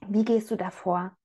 Wie 0.06 0.24
gehst 0.24 0.50
du 0.50 0.56
davor? 0.56 1.16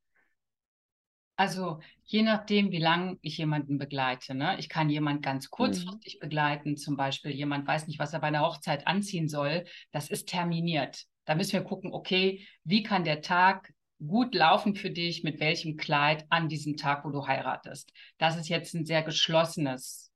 Also 1.40 1.80
je 2.04 2.22
nachdem, 2.22 2.70
wie 2.74 2.80
lange 2.80 3.18
ich 3.22 3.38
jemanden 3.38 3.78
begleite. 3.78 4.36
Ne? 4.36 4.60
Ich 4.60 4.68
kann 4.68 4.90
jemanden 4.90 5.22
ganz 5.22 5.46
mhm. 5.46 5.52
kurzfristig 5.52 6.16
mhm. 6.16 6.20
begleiten, 6.20 6.76
zum 6.76 6.98
Beispiel 6.98 7.32
jemand 7.32 7.66
weiß 7.66 7.88
nicht, 7.88 7.98
was 7.98 8.12
er 8.12 8.20
bei 8.20 8.28
einer 8.28 8.42
Hochzeit 8.42 8.86
anziehen 8.88 9.30
soll. 9.30 9.64
Das 9.94 10.10
ist 10.10 10.28
terminiert. 10.28 11.06
Da 11.24 11.36
müssen 11.36 11.54
wir 11.54 11.62
gucken, 11.62 11.94
okay, 11.94 12.46
wie 12.66 12.84
kann 12.84 13.06
der 13.06 13.22
Tag 13.22 13.74
gut 14.06 14.36
laufen 14.36 14.76
für 14.76 14.92
dich, 14.92 15.24
mit 15.24 15.40
welchem 15.40 15.78
Kleid 15.78 16.26
an 16.30 16.50
diesem 16.50 16.76
Tag, 16.76 17.06
wo 17.06 17.10
du 17.10 17.26
heiratest. 17.26 17.94
Das 18.18 18.36
ist 18.36 18.50
jetzt 18.50 18.74
ein 18.74 18.86
sehr 18.86 19.04
geschlossenes 19.04 20.12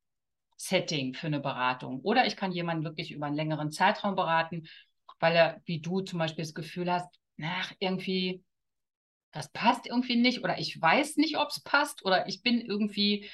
Setting 0.57 1.13
für 1.13 1.27
eine 1.27 1.39
Beratung. 1.39 2.01
Oder 2.01 2.27
ich 2.27 2.35
kann 2.35 2.51
jemanden 2.51 2.83
wirklich 2.83 3.13
über 3.13 3.27
einen 3.27 3.37
längeren 3.37 3.71
Zeitraum 3.71 4.15
beraten, 4.15 4.67
weil 5.21 5.37
er, 5.37 5.61
wie 5.63 5.79
du 5.79 6.01
zum 6.01 6.19
Beispiel 6.19 6.43
das 6.43 6.53
Gefühl 6.53 6.91
hast, 6.91 7.17
ach, 7.41 7.71
irgendwie 7.79 8.43
das 9.33 9.51
passt 9.51 9.87
irgendwie 9.87 10.15
nicht 10.15 10.43
oder 10.43 10.59
ich 10.59 10.79
weiß 10.79 11.17
nicht, 11.17 11.37
ob 11.37 11.49
es 11.49 11.61
passt 11.61 12.05
oder 12.05 12.27
ich 12.27 12.41
bin 12.41 12.61
irgendwie, 12.61 13.29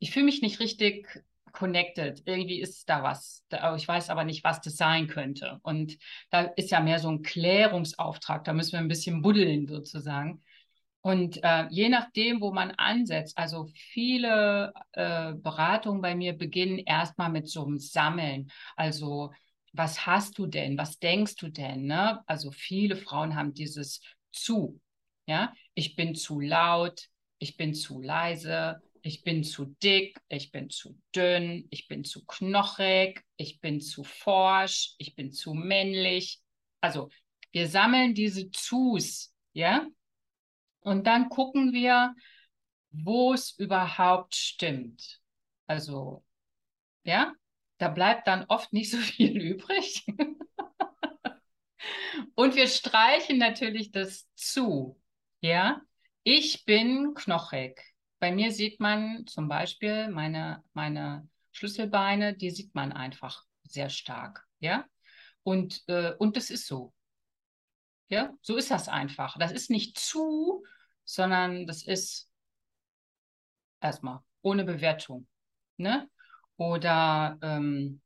ich 0.00 0.10
fühle 0.10 0.24
mich 0.24 0.42
nicht 0.42 0.58
richtig 0.58 1.06
connected. 1.52 2.22
Irgendwie 2.26 2.60
ist 2.60 2.88
da 2.88 3.02
was. 3.02 3.44
ich 3.76 3.86
weiß 3.86 4.10
aber 4.10 4.24
nicht, 4.24 4.42
was 4.42 4.60
das 4.60 4.76
sein 4.76 5.06
könnte. 5.06 5.60
Und 5.62 5.96
da 6.30 6.42
ist 6.42 6.70
ja 6.70 6.80
mehr 6.80 6.98
so 6.98 7.08
ein 7.08 7.22
Klärungsauftrag. 7.22 8.44
Da 8.44 8.52
müssen 8.52 8.72
wir 8.72 8.80
ein 8.80 8.88
bisschen 8.88 9.22
buddeln 9.22 9.68
sozusagen. 9.68 10.42
Und 11.02 11.44
äh, 11.44 11.66
je 11.68 11.90
nachdem, 11.90 12.40
wo 12.40 12.50
man 12.52 12.70
ansetzt, 12.72 13.36
also 13.36 13.66
viele 13.74 14.72
äh, 14.92 15.34
Beratungen 15.34 16.00
bei 16.00 16.14
mir 16.14 16.32
beginnen 16.32 16.78
erstmal 16.78 17.30
mit 17.30 17.48
so 17.48 17.64
einem 17.64 17.78
Sammeln. 17.78 18.50
Also 18.74 19.30
was 19.74 20.06
hast 20.06 20.38
du 20.38 20.46
denn? 20.46 20.78
Was 20.78 20.98
denkst 20.98 21.36
du 21.36 21.48
denn? 21.48 21.84
Ne? 21.84 22.22
Also 22.26 22.50
viele 22.50 22.96
Frauen 22.96 23.36
haben 23.36 23.52
dieses 23.52 24.00
zu. 24.32 24.80
Ja, 25.26 25.54
ich 25.74 25.96
bin 25.96 26.14
zu 26.14 26.40
laut, 26.40 27.08
ich 27.38 27.56
bin 27.56 27.74
zu 27.74 28.00
leise, 28.00 28.80
ich 29.02 29.22
bin 29.22 29.44
zu 29.44 29.66
dick, 29.82 30.18
ich 30.28 30.52
bin 30.52 30.70
zu 30.70 30.98
dünn, 31.14 31.66
ich 31.70 31.88
bin 31.88 32.04
zu 32.04 32.24
knochig, 32.24 33.22
ich 33.36 33.60
bin 33.60 33.80
zu 33.80 34.04
forsch, 34.04 34.94
ich 34.98 35.14
bin 35.14 35.32
zu 35.32 35.54
männlich. 35.54 36.40
Also 36.80 37.10
wir 37.52 37.68
sammeln 37.68 38.14
diese 38.14 38.50
Zus, 38.50 39.34
ja, 39.52 39.86
und 40.80 41.06
dann 41.06 41.30
gucken 41.30 41.72
wir, 41.72 42.14
wo 42.90 43.32
es 43.32 43.52
überhaupt 43.58 44.34
stimmt. 44.34 45.20
Also, 45.66 46.24
ja, 47.04 47.32
da 47.78 47.88
bleibt 47.88 48.26
dann 48.26 48.44
oft 48.48 48.72
nicht 48.72 48.90
so 48.90 48.96
viel 48.98 49.40
übrig. 49.40 50.04
und 52.34 52.54
wir 52.54 52.68
streichen 52.68 53.38
natürlich 53.38 53.90
das 53.90 54.28
zu. 54.34 55.00
Ja, 55.44 55.82
ich 56.22 56.64
bin 56.64 57.12
knochig. 57.12 57.78
Bei 58.18 58.32
mir 58.32 58.50
sieht 58.50 58.80
man 58.80 59.26
zum 59.26 59.46
Beispiel 59.46 60.08
meine, 60.08 60.64
meine 60.72 61.28
Schlüsselbeine, 61.52 62.34
die 62.34 62.48
sieht 62.48 62.74
man 62.74 62.92
einfach 62.92 63.44
sehr 63.62 63.90
stark. 63.90 64.46
Ja, 64.60 64.86
und, 65.42 65.82
äh, 65.86 66.14
und 66.18 66.38
das 66.38 66.48
ist 66.48 66.66
so. 66.66 66.94
Ja, 68.08 68.32
so 68.40 68.56
ist 68.56 68.70
das 68.70 68.88
einfach. 68.88 69.36
Das 69.36 69.52
ist 69.52 69.68
nicht 69.68 69.98
zu, 69.98 70.64
sondern 71.04 71.66
das 71.66 71.82
ist 71.82 72.30
erstmal 73.82 74.20
ohne 74.40 74.64
Bewertung. 74.64 75.26
Ne? 75.76 76.08
Oder 76.56 77.36
ähm, 77.42 78.00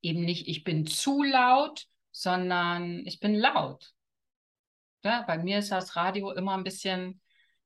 eben 0.00 0.20
nicht, 0.20 0.46
ich 0.46 0.62
bin 0.62 0.86
zu 0.86 1.24
laut, 1.24 1.88
sondern 2.12 3.04
ich 3.04 3.18
bin 3.18 3.34
laut. 3.34 3.96
Ja, 5.04 5.22
bei 5.26 5.38
mir 5.38 5.58
ist 5.58 5.70
das 5.70 5.96
Radio 5.96 6.32
immer 6.32 6.56
ein 6.56 6.64
bisschen 6.64 7.20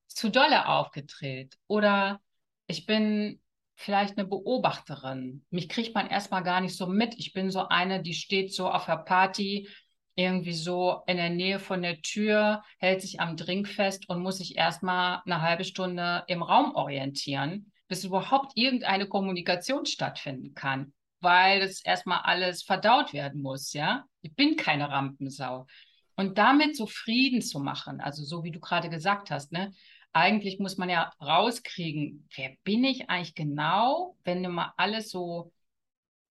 zu 0.07 0.29
dolle 0.29 0.67
aufgedreht. 0.67 1.57
Oder 1.67 2.21
ich 2.67 2.85
bin 2.85 3.41
vielleicht 3.75 4.17
eine 4.17 4.27
Beobachterin. 4.27 5.45
Mich 5.49 5.67
kriegt 5.69 5.95
man 5.95 6.07
erstmal 6.07 6.43
gar 6.43 6.61
nicht 6.61 6.75
so 6.75 6.87
mit. 6.87 7.15
Ich 7.17 7.33
bin 7.33 7.49
so 7.49 7.67
eine, 7.67 8.01
die 8.01 8.13
steht 8.13 8.53
so 8.53 8.69
auf 8.69 8.85
der 8.85 8.97
Party, 8.97 9.67
irgendwie 10.15 10.53
so 10.53 11.01
in 11.07 11.17
der 11.17 11.31
Nähe 11.31 11.59
von 11.59 11.81
der 11.81 12.01
Tür, 12.01 12.63
hält 12.77 13.01
sich 13.01 13.19
am 13.19 13.35
Drink 13.35 13.67
fest 13.67 14.07
und 14.09 14.21
muss 14.21 14.37
sich 14.37 14.55
erstmal 14.57 15.21
eine 15.25 15.41
halbe 15.41 15.63
Stunde 15.63 16.23
im 16.27 16.43
Raum 16.43 16.75
orientieren, 16.75 17.71
bis 17.87 18.03
überhaupt 18.03 18.51
irgendeine 18.55 19.07
Kommunikation 19.07 19.87
stattfinden 19.87 20.53
kann, 20.53 20.93
weil 21.19 21.61
das 21.61 21.83
erstmal 21.83 22.19
alles 22.19 22.61
verdaut 22.61 23.11
werden 23.11 23.41
muss, 23.41 23.73
ja. 23.73 24.05
Ich 24.21 24.35
bin 24.35 24.55
keine 24.55 24.89
Rampensau. 24.89 25.65
Und 26.15 26.37
damit 26.37 26.75
so 26.75 26.85
Frieden 26.85 27.41
zu 27.41 27.59
machen, 27.59 28.01
also 28.01 28.23
so 28.23 28.43
wie 28.43 28.51
du 28.51 28.59
gerade 28.59 28.89
gesagt 28.89 29.31
hast, 29.31 29.51
ne? 29.51 29.73
Eigentlich 30.15 30.59
muss 30.59 30.77
man 30.77 30.89
ja 30.89 31.11
rauskriegen, 31.19 32.27
wer 32.35 32.51
bin 32.63 32.83
ich 32.83 33.09
eigentlich 33.09 33.33
genau, 33.33 34.15
wenn 34.23 34.43
immer 34.43 34.73
alles 34.77 35.09
so 35.09 35.51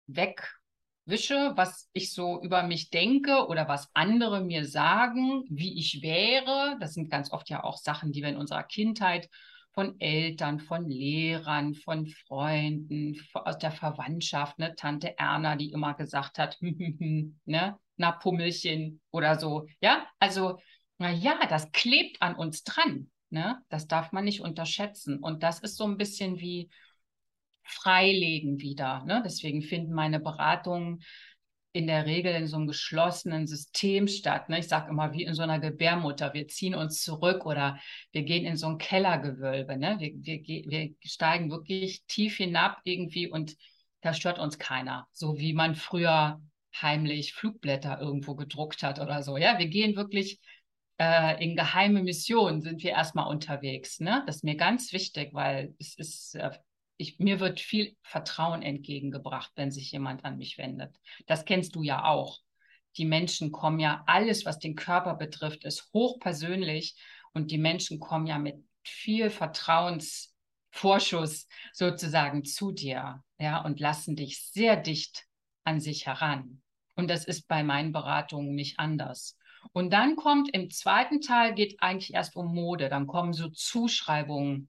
wegwische, 0.08 1.54
was 1.56 1.90
ich 1.94 2.14
so 2.14 2.42
über 2.42 2.64
mich 2.64 2.90
denke 2.90 3.48
oder 3.48 3.70
was 3.70 3.90
andere 3.94 4.42
mir 4.42 4.66
sagen, 4.66 5.46
wie 5.50 5.80
ich 5.80 6.02
wäre. 6.02 6.76
Das 6.82 6.94
sind 6.94 7.10
ganz 7.10 7.32
oft 7.32 7.50
ja 7.50 7.64
auch 7.64 7.78
Sachen, 7.78 8.12
die 8.12 8.22
wir 8.22 8.30
in 8.30 8.38
unserer 8.38 8.64
Kindheit 8.64 9.30
von 9.74 10.00
Eltern, 10.00 10.60
von 10.60 10.90
Lehrern, 10.90 11.74
von 11.76 12.08
Freunden, 12.08 13.20
aus 13.34 13.58
der 13.58 13.72
Verwandtschaft, 13.72 14.60
ne? 14.60 14.76
Tante 14.76 15.18
Erna, 15.18 15.56
die 15.56 15.72
immer 15.72 15.94
gesagt 15.94 16.38
hat, 16.40 16.58
ne? 16.62 17.78
na 18.00 18.12
Pummelchen 18.14 19.02
oder 19.12 19.38
so. 19.38 19.68
Ja, 19.82 20.08
also, 20.20 20.58
na 20.98 21.12
ja, 21.12 21.38
das 21.48 21.72
klebt 21.72 22.22
an 22.22 22.36
uns 22.36 22.64
dran. 22.64 23.12
Ne? 23.30 23.62
Das 23.70 23.88
darf 23.88 24.12
man 24.12 24.26
nicht 24.26 24.42
unterschätzen. 24.42 25.20
Und 25.20 25.44
das 25.44 25.60
ist 25.60 25.78
so 25.78 25.86
ein 25.86 25.98
bisschen 25.98 26.40
wie 26.40 26.70
Freilegen 27.64 28.60
wieder. 28.60 29.04
Ne? 29.06 29.22
Deswegen 29.24 29.62
finden 29.62 29.94
meine 29.94 30.20
Beratungen 30.20 31.04
in 31.80 31.88
der 31.88 32.06
Regel 32.06 32.36
in 32.36 32.46
so 32.46 32.58
einem 32.58 32.68
geschlossenen 32.68 33.48
System 33.48 34.10
statt. 34.10 34.50
Ne? 34.50 34.60
Ich 34.60 34.68
sage 34.68 34.90
immer 34.90 35.14
wie 35.14 35.24
in 35.24 35.34
so 35.34 35.42
einer 35.44 35.60
Gebärmutter. 35.60 36.34
Wir 36.34 36.50
ziehen 36.50 36.76
uns 36.76 37.02
zurück 37.02 37.46
oder 37.46 37.80
wir 38.12 38.24
gehen 38.24 38.46
in 38.46 38.58
so 38.58 38.68
ein 38.68 38.78
Kellergewölbe. 38.78 39.78
Ne? 39.78 39.96
Wir, 40.00 40.14
wir, 40.46 40.66
wir 40.70 40.90
steigen 41.06 41.50
wirklich 41.50 42.04
tief 42.06 42.36
hinab 42.36 42.82
irgendwie 42.84 43.30
und 43.30 43.56
da 44.02 44.14
stört 44.14 44.40
uns 44.40 44.60
keiner. 44.60 45.08
So 45.14 45.40
wie 45.40 45.54
man 45.54 45.74
früher 45.74 46.42
heimlich 46.76 47.34
Flugblätter 47.34 48.00
irgendwo 48.02 48.36
gedruckt 48.36 48.84
hat 48.84 49.00
oder 49.00 49.24
so. 49.24 49.38
Ja, 49.38 49.58
wir 49.58 49.68
gehen 49.68 49.96
wirklich 49.96 50.42
äh, 51.00 51.42
in 51.42 51.56
geheime 51.56 52.04
Missionen, 52.04 52.62
sind 52.62 52.84
wir 52.84 52.92
erstmal 52.92 53.30
unterwegs. 53.30 54.02
Ne? 54.02 54.22
Das 54.28 54.38
ist 54.38 54.44
mir 54.44 54.58
ganz 54.58 54.92
wichtig, 54.92 55.34
weil 55.34 55.74
es 55.80 55.98
ist, 55.98 56.36
äh, 56.36 56.52
ich, 57.00 57.18
mir 57.18 57.40
wird 57.40 57.60
viel 57.62 57.96
Vertrauen 58.04 58.62
entgegengebracht, 58.62 59.52
wenn 59.56 59.72
sich 59.72 59.92
jemand 59.92 60.26
an 60.26 60.38
mich 60.38 60.58
wendet. 60.58 61.00
Das 61.28 61.46
kennst 61.46 61.76
du 61.76 61.82
ja 61.82 62.04
auch. 62.04 62.40
Die 62.98 63.06
Menschen 63.06 63.54
kommen 63.54 63.80
ja, 63.80 64.04
alles, 64.06 64.44
was 64.46 64.60
den 64.60 64.76
Körper 64.76 65.16
betrifft, 65.16 65.64
ist 65.64 65.90
hochpersönlich 65.94 66.98
und 67.34 67.52
die 67.52 67.58
Menschen 67.58 68.02
kommen 68.02 68.28
ja 68.28 68.38
mit 68.38 68.58
viel 68.84 69.30
Vertrauensvorschuss 69.30 71.48
sozusagen 71.72 72.44
zu 72.44 72.74
dir, 72.74 73.24
ja, 73.38 73.64
und 73.64 73.80
lassen 73.80 74.18
dich 74.18 74.44
sehr 74.44 74.76
dicht 74.76 75.26
an 75.64 75.80
sich 75.80 76.06
heran. 76.06 76.62
Und 76.96 77.10
das 77.10 77.24
ist 77.24 77.48
bei 77.48 77.64
meinen 77.64 77.94
Beratungen 77.94 78.56
nicht 78.56 78.78
anders. 78.78 79.38
Und 79.72 79.94
dann 79.94 80.18
kommt 80.18 80.54
im 80.54 80.70
zweiten 80.70 81.22
Teil 81.22 81.54
geht 81.54 81.82
eigentlich 81.82 82.14
erst 82.14 82.36
um 82.36 82.54
Mode. 82.54 82.90
Dann 82.90 83.08
kommen 83.08 83.32
so 83.32 83.48
Zuschreibungen. 83.48 84.68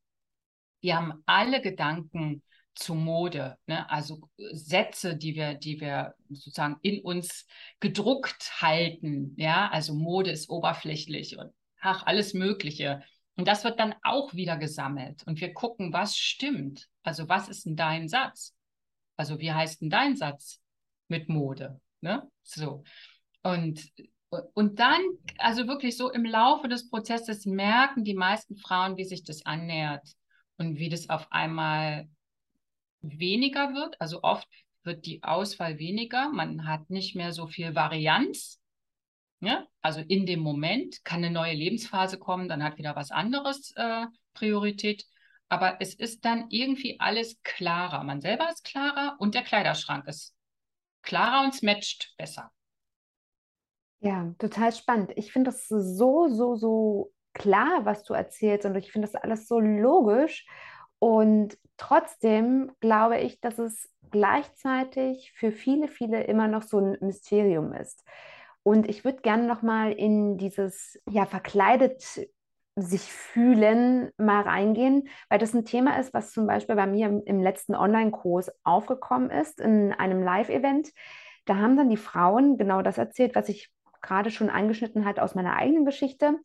Wir 0.81 0.97
haben 0.97 1.23
alle 1.27 1.61
Gedanken 1.61 2.43
zu 2.75 2.95
Mode, 2.95 3.59
ne? 3.67 3.89
also 3.91 4.21
Sätze, 4.53 5.17
die 5.17 5.35
wir, 5.35 5.55
die 5.55 5.81
wir 5.81 6.15
sozusagen 6.31 6.77
in 6.83 7.03
uns 7.03 7.47
gedruckt 7.81 8.63
halten. 8.63 9.35
Ja, 9.37 9.69
also 9.71 9.95
Mode 9.95 10.31
ist 10.31 10.49
oberflächlich 10.49 11.37
und 11.37 11.53
ach, 11.81 12.07
alles 12.07 12.35
Mögliche. 12.35 13.03
Und 13.37 13.49
das 13.49 13.65
wird 13.65 13.81
dann 13.81 13.95
auch 14.03 14.35
wieder 14.35 14.57
gesammelt. 14.57 15.23
Und 15.27 15.41
wir 15.41 15.53
gucken, 15.53 15.93
was 15.93 16.17
stimmt. 16.17 16.89
Also 17.03 17.29
was 17.29 17.49
ist 17.49 17.67
denn 17.67 17.77
dein 17.77 18.09
Satz? 18.09 18.55
Also 19.17 19.39
wie 19.41 19.53
heißt 19.53 19.83
denn 19.83 19.91
dein 19.91 20.17
Satz 20.17 20.61
mit 21.09 21.29
Mode? 21.29 21.81
Ne? 22.01 22.29
So. 22.43 22.85
Und, 23.43 23.91
und 24.55 24.79
dann, 24.79 25.01
also 25.39 25.67
wirklich 25.67 25.97
so 25.97 26.11
im 26.11 26.25
Laufe 26.25 26.69
des 26.69 26.89
Prozesses 26.89 27.47
merken 27.47 28.05
die 28.05 28.15
meisten 28.15 28.57
Frauen, 28.57 28.97
wie 28.97 29.05
sich 29.05 29.25
das 29.25 29.45
annähert 29.45 30.07
und 30.61 30.79
wie 30.79 30.91
das 30.91 31.09
auf 31.09 31.33
einmal 31.33 32.07
weniger 33.01 33.73
wird. 33.73 33.99
Also 33.99 34.23
oft 34.23 34.47
wird 34.85 35.07
die 35.07 35.23
Auswahl 35.23 35.79
weniger. 35.79 36.29
Man 36.29 36.69
hat 36.69 36.91
nicht 36.91 37.17
mehr 37.17 37.33
so 37.33 37.47
viel 37.47 37.75
Varianz. 37.75 38.61
Ja? 39.41 39.67
Also 39.81 40.01
in 40.01 40.27
dem 40.27 40.41
Moment 40.41 41.03
kann 41.03 41.25
eine 41.25 41.33
neue 41.33 41.55
Lebensphase 41.55 42.19
kommen, 42.19 42.47
dann 42.47 42.63
hat 42.63 42.77
wieder 42.77 42.95
was 42.95 43.11
anderes 43.11 43.73
äh, 43.77 44.05
Priorität. 44.35 45.07
Aber 45.49 45.81
es 45.81 45.95
ist 45.95 46.27
dann 46.27 46.51
irgendwie 46.51 47.01
alles 47.01 47.41
klarer. 47.43 48.05
Man 48.05 48.21
selber 48.21 48.51
ist 48.51 48.63
klarer 48.63 49.17
und 49.19 49.35
der 49.35 49.43
Kleiderschrank 49.43 50.07
ist 50.07 50.37
klarer 51.01 51.43
und 51.43 51.55
es 51.55 51.63
matcht 51.63 52.13
besser. 52.19 52.53
Ja, 54.01 54.35
total 54.39 54.75
spannend. 54.75 55.13
Ich 55.17 55.33
finde 55.33 55.53
das 55.53 55.69
so, 55.69 56.29
so, 56.29 56.57
so 56.57 57.13
klar, 57.33 57.85
was 57.85 58.05
du 58.05 58.15
erzählst 58.15 58.67
und 58.67 58.77
ich 58.77 58.93
finde 58.93 59.09
das 59.09 59.21
alles 59.21 59.49
so 59.49 59.61
logisch. 59.61 60.47
Und 60.99 61.59
trotzdem 61.77 62.73
glaube 62.81 63.19
ich, 63.19 63.41
dass 63.41 63.59
es 63.59 63.89
gleichzeitig 64.11 65.33
für 65.35 65.53
viele, 65.53 65.89
viele 65.89 66.25
immer 66.25 66.49
noch 66.49 66.63
so 66.63 66.79
ein 66.79 66.97
Mysterium 67.01 67.73
ist. 67.73 68.05
Und 68.63 68.89
ich 68.89 69.05
würde 69.05 69.23
gerne 69.23 69.47
noch 69.47 69.63
mal 69.63 69.93
in 69.93 70.37
dieses 70.37 71.01
ja 71.09 71.25
verkleidet 71.25 72.05
sich 72.77 73.13
fühlen 73.13 74.11
mal 74.17 74.43
reingehen, 74.43 75.09
weil 75.29 75.39
das 75.39 75.55
ein 75.55 75.65
Thema 75.65 75.99
ist, 75.99 76.15
was 76.15 76.33
zum 76.33 76.47
Beispiel 76.47 76.77
bei 76.77 76.87
mir 76.87 77.09
im, 77.09 77.23
im 77.25 77.41
letzten 77.41 77.75
Online-Kurs 77.75 78.51
aufgekommen 78.65 79.31
ist 79.31 79.61
in 79.61 79.93
einem 79.93 80.23
Live-Event. 80.23 80.91
Da 81.47 81.57
haben 81.57 81.77
dann 81.77 81.91
die 81.91 81.97
Frauen 81.97 82.59
genau 82.59 82.83
das 82.83 82.99
erzählt, 82.99 83.35
was 83.35 83.49
ich 83.49 83.71
gerade 84.03 84.31
schon 84.31 84.51
angeschnitten 84.51 85.05
hatte 85.05 85.23
aus 85.23 85.35
meiner 85.35 85.57
eigenen 85.57 85.85
Geschichte. 85.85 86.39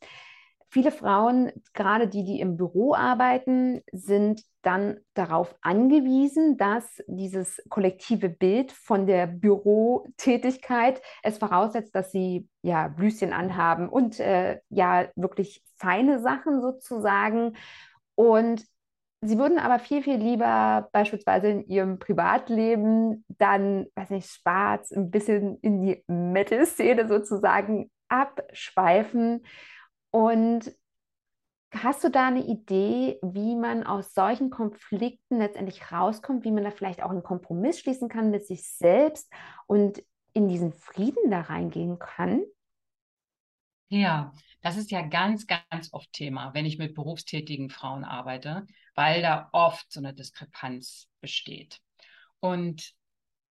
Viele 0.70 0.92
Frauen, 0.92 1.52
gerade 1.74 2.08
die, 2.08 2.24
die 2.24 2.40
im 2.40 2.58
Büro 2.58 2.94
arbeiten, 2.94 3.82
sind 3.92 4.44
dann 4.62 4.98
darauf 5.14 5.56
angewiesen, 5.62 6.58
dass 6.58 7.02
dieses 7.08 7.62
kollektive 7.70 8.30
Bild 8.30 8.72
von 8.72 9.06
der 9.06 9.28
Bürotätigkeit 9.28 11.02
es 11.24 11.38
voraussetzt, 11.38 11.94
dass 11.96 12.12
sie 12.12 12.50
ja 12.62 12.88
Blüschen 12.88 13.32
anhaben 13.32 13.88
und 13.88 14.20
äh, 14.20 14.60
ja 14.70 15.08
wirklich 15.16 15.64
feine 15.76 16.20
Sachen 16.20 16.62
sozusagen. 16.62 17.56
Und 18.16 18.66
sie 19.22 19.38
würden 19.38 19.60
aber 19.60 19.80
viel, 19.80 20.02
viel 20.02 20.18
lieber 20.18 20.90
beispielsweise 20.92 21.48
in 21.48 21.68
ihrem 21.68 22.00
Privatleben 22.00 23.24
dann, 23.28 23.86
weiß 23.96 24.10
nicht, 24.10 24.30
schwarz, 24.30 24.92
ein 24.92 25.12
bisschen 25.12 25.60
in 25.62 25.82
die 25.84 26.04
Metal-Szene 26.08 27.08
sozusagen 27.08 27.92
abschweifen 28.10 29.42
und 30.16 30.74
hast 31.74 32.06
du 32.06 32.10
da 32.10 32.28
eine 32.28 32.46
Idee, 32.46 33.20
wie 33.22 33.54
man 33.54 33.84
aus 33.84 34.14
solchen 34.14 34.50
Konflikten 34.50 35.40
letztendlich 35.40 35.92
rauskommt, 35.92 36.46
wie 36.46 36.52
man 36.52 36.64
da 36.64 36.72
vielleicht 36.72 37.04
auch 37.04 37.10
einen 37.10 37.22
Kompromiss 37.22 37.82
schließen 37.82 38.08
kann 38.08 38.32
mit 38.32 38.48
sich 38.48 38.66
selbst 38.66 39.30
und 39.68 40.02
in 40.32 40.48
diesen 40.48 40.72
Frieden 40.72 41.32
da 41.32 41.42
reingehen 41.42 42.00
kann? 42.00 42.46
Ja, 43.90 44.32
das 44.62 44.78
ist 44.78 44.90
ja 44.90 45.02
ganz, 45.02 45.48
ganz 45.48 45.92
oft 45.92 46.14
Thema, 46.14 46.54
wenn 46.54 46.66
ich 46.66 46.78
mit 46.78 46.96
berufstätigen 46.96 47.70
Frauen 47.70 48.06
arbeite, 48.06 48.66
weil 48.94 49.22
da 49.22 49.50
oft 49.52 49.92
so 49.92 50.00
eine 50.00 50.14
Diskrepanz 50.14 51.10
besteht. 51.20 51.82
Und 52.40 52.94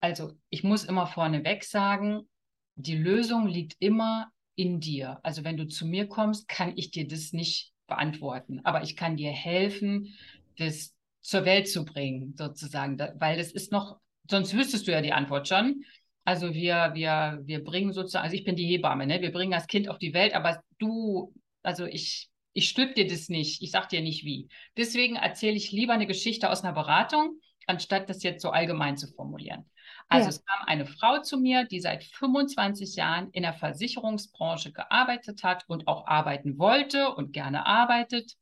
also 0.00 0.32
ich 0.48 0.64
muss 0.64 0.84
immer 0.84 1.06
vorneweg 1.06 1.62
sagen, 1.62 2.26
die 2.74 2.96
Lösung 2.96 3.48
liegt 3.48 3.76
immer 3.80 4.32
in 4.56 4.80
dir. 4.80 5.18
Also 5.22 5.44
wenn 5.44 5.56
du 5.56 5.66
zu 5.66 5.86
mir 5.86 6.06
kommst, 6.06 6.48
kann 6.48 6.72
ich 6.76 6.90
dir 6.90 7.06
das 7.06 7.32
nicht 7.32 7.72
beantworten, 7.86 8.60
aber 8.64 8.82
ich 8.82 8.96
kann 8.96 9.16
dir 9.16 9.30
helfen, 9.30 10.14
das 10.58 10.94
zur 11.20 11.44
Welt 11.44 11.68
zu 11.68 11.84
bringen, 11.84 12.34
sozusagen, 12.36 12.98
weil 12.98 13.36
das 13.36 13.50
ist 13.50 13.72
noch, 13.72 13.98
sonst 14.28 14.54
wüsstest 14.54 14.86
du 14.86 14.92
ja 14.92 15.00
die 15.00 15.12
Antwort 15.12 15.48
schon. 15.48 15.84
Also 16.24 16.54
wir, 16.54 16.92
wir, 16.94 17.40
wir 17.44 17.62
bringen 17.62 17.92
sozusagen, 17.92 18.24
also 18.24 18.36
ich 18.36 18.44
bin 18.44 18.56
die 18.56 18.66
Hebamme, 18.66 19.06
ne? 19.06 19.20
Wir 19.20 19.32
bringen 19.32 19.52
das 19.52 19.66
Kind 19.66 19.88
auf 19.88 19.98
die 19.98 20.14
Welt, 20.14 20.34
aber 20.34 20.62
du, 20.78 21.34
also 21.62 21.84
ich, 21.84 22.30
ich 22.52 22.68
stülp 22.68 22.94
dir 22.94 23.06
das 23.06 23.28
nicht, 23.28 23.62
ich 23.62 23.70
sag 23.70 23.88
dir 23.88 24.00
nicht 24.00 24.24
wie. 24.24 24.48
Deswegen 24.76 25.16
erzähle 25.16 25.56
ich 25.56 25.72
lieber 25.72 25.92
eine 25.92 26.06
Geschichte 26.06 26.50
aus 26.50 26.62
einer 26.62 26.72
Beratung, 26.72 27.40
anstatt 27.66 28.08
das 28.08 28.22
jetzt 28.22 28.42
so 28.42 28.50
allgemein 28.50 28.96
zu 28.96 29.08
formulieren. 29.08 29.70
Also 30.08 30.24
ja. 30.24 30.30
es 30.30 30.44
kam 30.44 30.66
eine 30.66 30.86
Frau 30.86 31.20
zu 31.20 31.38
mir, 31.38 31.64
die 31.64 31.80
seit 31.80 32.04
25 32.04 32.96
Jahren 32.96 33.30
in 33.30 33.42
der 33.42 33.54
Versicherungsbranche 33.54 34.72
gearbeitet 34.72 35.42
hat 35.42 35.64
und 35.68 35.88
auch 35.88 36.06
arbeiten 36.06 36.58
wollte 36.58 37.14
und 37.14 37.32
gerne 37.32 37.66
arbeitet 37.66 38.34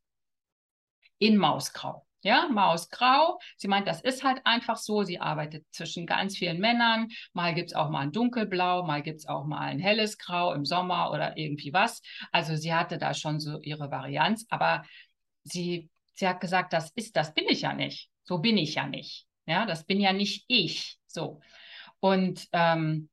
in 1.18 1.36
Mausgrau. 1.36 2.06
Ja, 2.24 2.48
Mausgrau. 2.48 3.40
Sie 3.56 3.66
meint, 3.66 3.88
das 3.88 4.00
ist 4.00 4.22
halt 4.22 4.40
einfach 4.44 4.76
so. 4.76 5.02
Sie 5.02 5.18
arbeitet 5.18 5.66
zwischen 5.72 6.06
ganz 6.06 6.36
vielen 6.36 6.60
Männern. 6.60 7.08
Mal 7.32 7.52
gibt 7.52 7.70
es 7.70 7.74
auch 7.74 7.90
mal 7.90 8.00
ein 8.00 8.12
dunkelblau, 8.12 8.84
mal 8.84 9.02
gibt 9.02 9.20
es 9.20 9.26
auch 9.26 9.44
mal 9.44 9.58
ein 9.58 9.80
helles 9.80 10.18
Grau 10.18 10.52
im 10.52 10.64
Sommer 10.64 11.10
oder 11.10 11.36
irgendwie 11.36 11.72
was. 11.72 12.00
Also 12.30 12.54
sie 12.54 12.72
hatte 12.72 12.98
da 12.98 13.12
schon 13.14 13.40
so 13.40 13.60
ihre 13.60 13.90
Varianz, 13.90 14.46
aber 14.50 14.84
sie, 15.42 15.90
sie 16.14 16.28
hat 16.28 16.40
gesagt, 16.40 16.72
das 16.72 16.92
ist, 16.92 17.16
das 17.16 17.34
bin 17.34 17.46
ich 17.48 17.62
ja 17.62 17.72
nicht. 17.72 18.11
So 18.32 18.38
bin 18.38 18.56
ich 18.56 18.76
ja 18.76 18.86
nicht. 18.86 19.26
Ja, 19.44 19.66
das 19.66 19.84
bin 19.84 20.00
ja 20.00 20.14
nicht 20.14 20.46
ich. 20.48 20.96
So. 21.06 21.42
Und 22.00 22.48
ähm, 22.54 23.10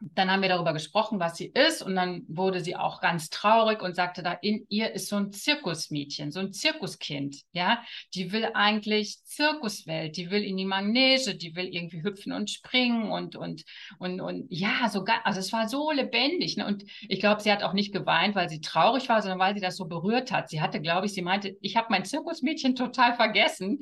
dann 0.00 0.28
haben 0.28 0.42
wir 0.42 0.48
darüber 0.48 0.72
gesprochen, 0.72 1.20
was 1.20 1.36
sie 1.36 1.52
ist. 1.54 1.82
Und 1.82 1.94
dann 1.94 2.24
wurde 2.26 2.58
sie 2.58 2.74
auch 2.74 3.00
ganz 3.00 3.30
traurig 3.30 3.80
und 3.80 3.94
sagte, 3.94 4.24
da 4.24 4.32
in 4.32 4.66
ihr 4.70 4.90
ist 4.90 5.08
so 5.08 5.14
ein 5.14 5.30
Zirkusmädchen, 5.30 6.32
so 6.32 6.40
ein 6.40 6.52
Zirkuskind. 6.52 7.42
Ja, 7.52 7.80
die 8.12 8.32
will 8.32 8.50
eigentlich 8.54 9.22
Zirkuswelt, 9.22 10.16
die 10.16 10.32
will 10.32 10.42
in 10.42 10.56
die 10.56 10.64
Manege, 10.64 11.36
die 11.36 11.54
will 11.54 11.68
irgendwie 11.72 12.02
hüpfen 12.02 12.32
und 12.32 12.50
springen 12.50 13.12
und, 13.12 13.36
und, 13.36 13.62
und, 14.00 14.20
und 14.20 14.46
ja, 14.50 14.88
sogar, 14.88 15.24
also 15.24 15.38
es 15.38 15.52
war 15.52 15.68
so 15.68 15.92
lebendig. 15.92 16.56
Ne? 16.56 16.66
Und 16.66 16.82
ich 17.08 17.20
glaube, 17.20 17.40
sie 17.40 17.52
hat 17.52 17.62
auch 17.62 17.72
nicht 17.72 17.92
geweint, 17.92 18.34
weil 18.34 18.48
sie 18.48 18.60
traurig 18.60 19.08
war, 19.08 19.22
sondern 19.22 19.38
weil 19.38 19.54
sie 19.54 19.60
das 19.60 19.76
so 19.76 19.84
berührt 19.84 20.32
hat. 20.32 20.48
Sie 20.48 20.60
hatte, 20.60 20.80
glaube 20.80 21.06
ich, 21.06 21.14
sie 21.14 21.22
meinte, 21.22 21.56
ich 21.60 21.76
habe 21.76 21.86
mein 21.90 22.04
Zirkusmädchen 22.04 22.74
total 22.74 23.14
vergessen 23.14 23.78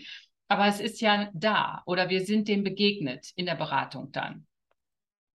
aber 0.52 0.66
es 0.66 0.80
ist 0.80 1.00
ja 1.00 1.30
da 1.32 1.82
oder 1.86 2.10
wir 2.10 2.24
sind 2.24 2.46
dem 2.48 2.62
begegnet 2.62 3.32
in 3.36 3.46
der 3.46 3.54
Beratung 3.54 4.12
dann. 4.12 4.46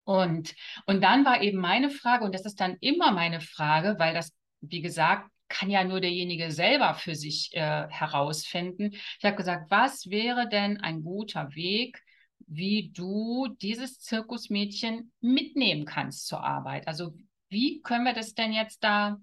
Und, 0.04 0.56
und 0.86 1.02
dann 1.04 1.26
war 1.26 1.42
eben 1.42 1.58
meine 1.58 1.90
Frage, 1.90 2.24
und 2.24 2.34
das 2.34 2.46
ist 2.46 2.62
dann 2.62 2.78
immer 2.80 3.12
meine 3.12 3.42
Frage, 3.42 3.96
weil 3.98 4.14
das, 4.14 4.32
wie 4.62 4.82
gesagt, 4.82 5.30
kann 5.50 5.70
ja 5.70 5.84
nur 5.84 6.02
derjenige 6.02 6.52
selber 6.52 6.94
für 6.94 7.16
sich 7.16 7.50
äh, 7.54 7.88
herausfinden. 7.90 8.92
Ich 8.94 9.26
habe 9.26 9.36
gesagt, 9.36 9.72
was 9.72 10.10
wäre 10.10 10.48
denn 10.48 10.80
ein 10.80 11.04
guter 11.04 11.56
Weg, 11.56 12.02
wie 12.48 12.92
du 12.94 13.48
dieses 13.62 14.00
Zirkusmädchen 14.00 15.12
mitnehmen 15.20 15.86
kannst 15.86 16.28
zur 16.28 16.44
Arbeit? 16.44 16.88
Also 16.88 17.14
wie 17.50 17.82
können 17.82 18.06
wir 18.06 18.14
das 18.14 18.34
denn 18.34 18.54
jetzt 18.54 18.84
da 18.84 19.18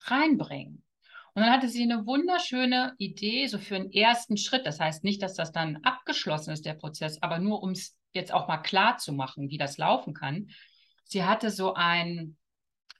reinbringen? 0.00 0.83
Und 1.34 1.42
dann 1.42 1.50
hatte 1.50 1.68
sie 1.68 1.82
eine 1.82 2.06
wunderschöne 2.06 2.94
Idee, 2.98 3.46
so 3.48 3.58
für 3.58 3.74
einen 3.74 3.92
ersten 3.92 4.36
Schritt. 4.36 4.66
Das 4.66 4.78
heißt 4.78 5.02
nicht, 5.02 5.20
dass 5.20 5.34
das 5.34 5.50
dann 5.50 5.78
abgeschlossen 5.82 6.52
ist, 6.52 6.64
der 6.64 6.74
Prozess, 6.74 7.20
aber 7.22 7.38
nur 7.38 7.62
um 7.62 7.70
es 7.70 7.96
jetzt 8.12 8.32
auch 8.32 8.46
mal 8.46 8.58
klar 8.58 8.98
zu 8.98 9.12
machen, 9.12 9.50
wie 9.50 9.58
das 9.58 9.76
laufen 9.76 10.14
kann. 10.14 10.50
Sie 11.02 11.24
hatte 11.24 11.50
so 11.50 11.74
ein, 11.74 12.36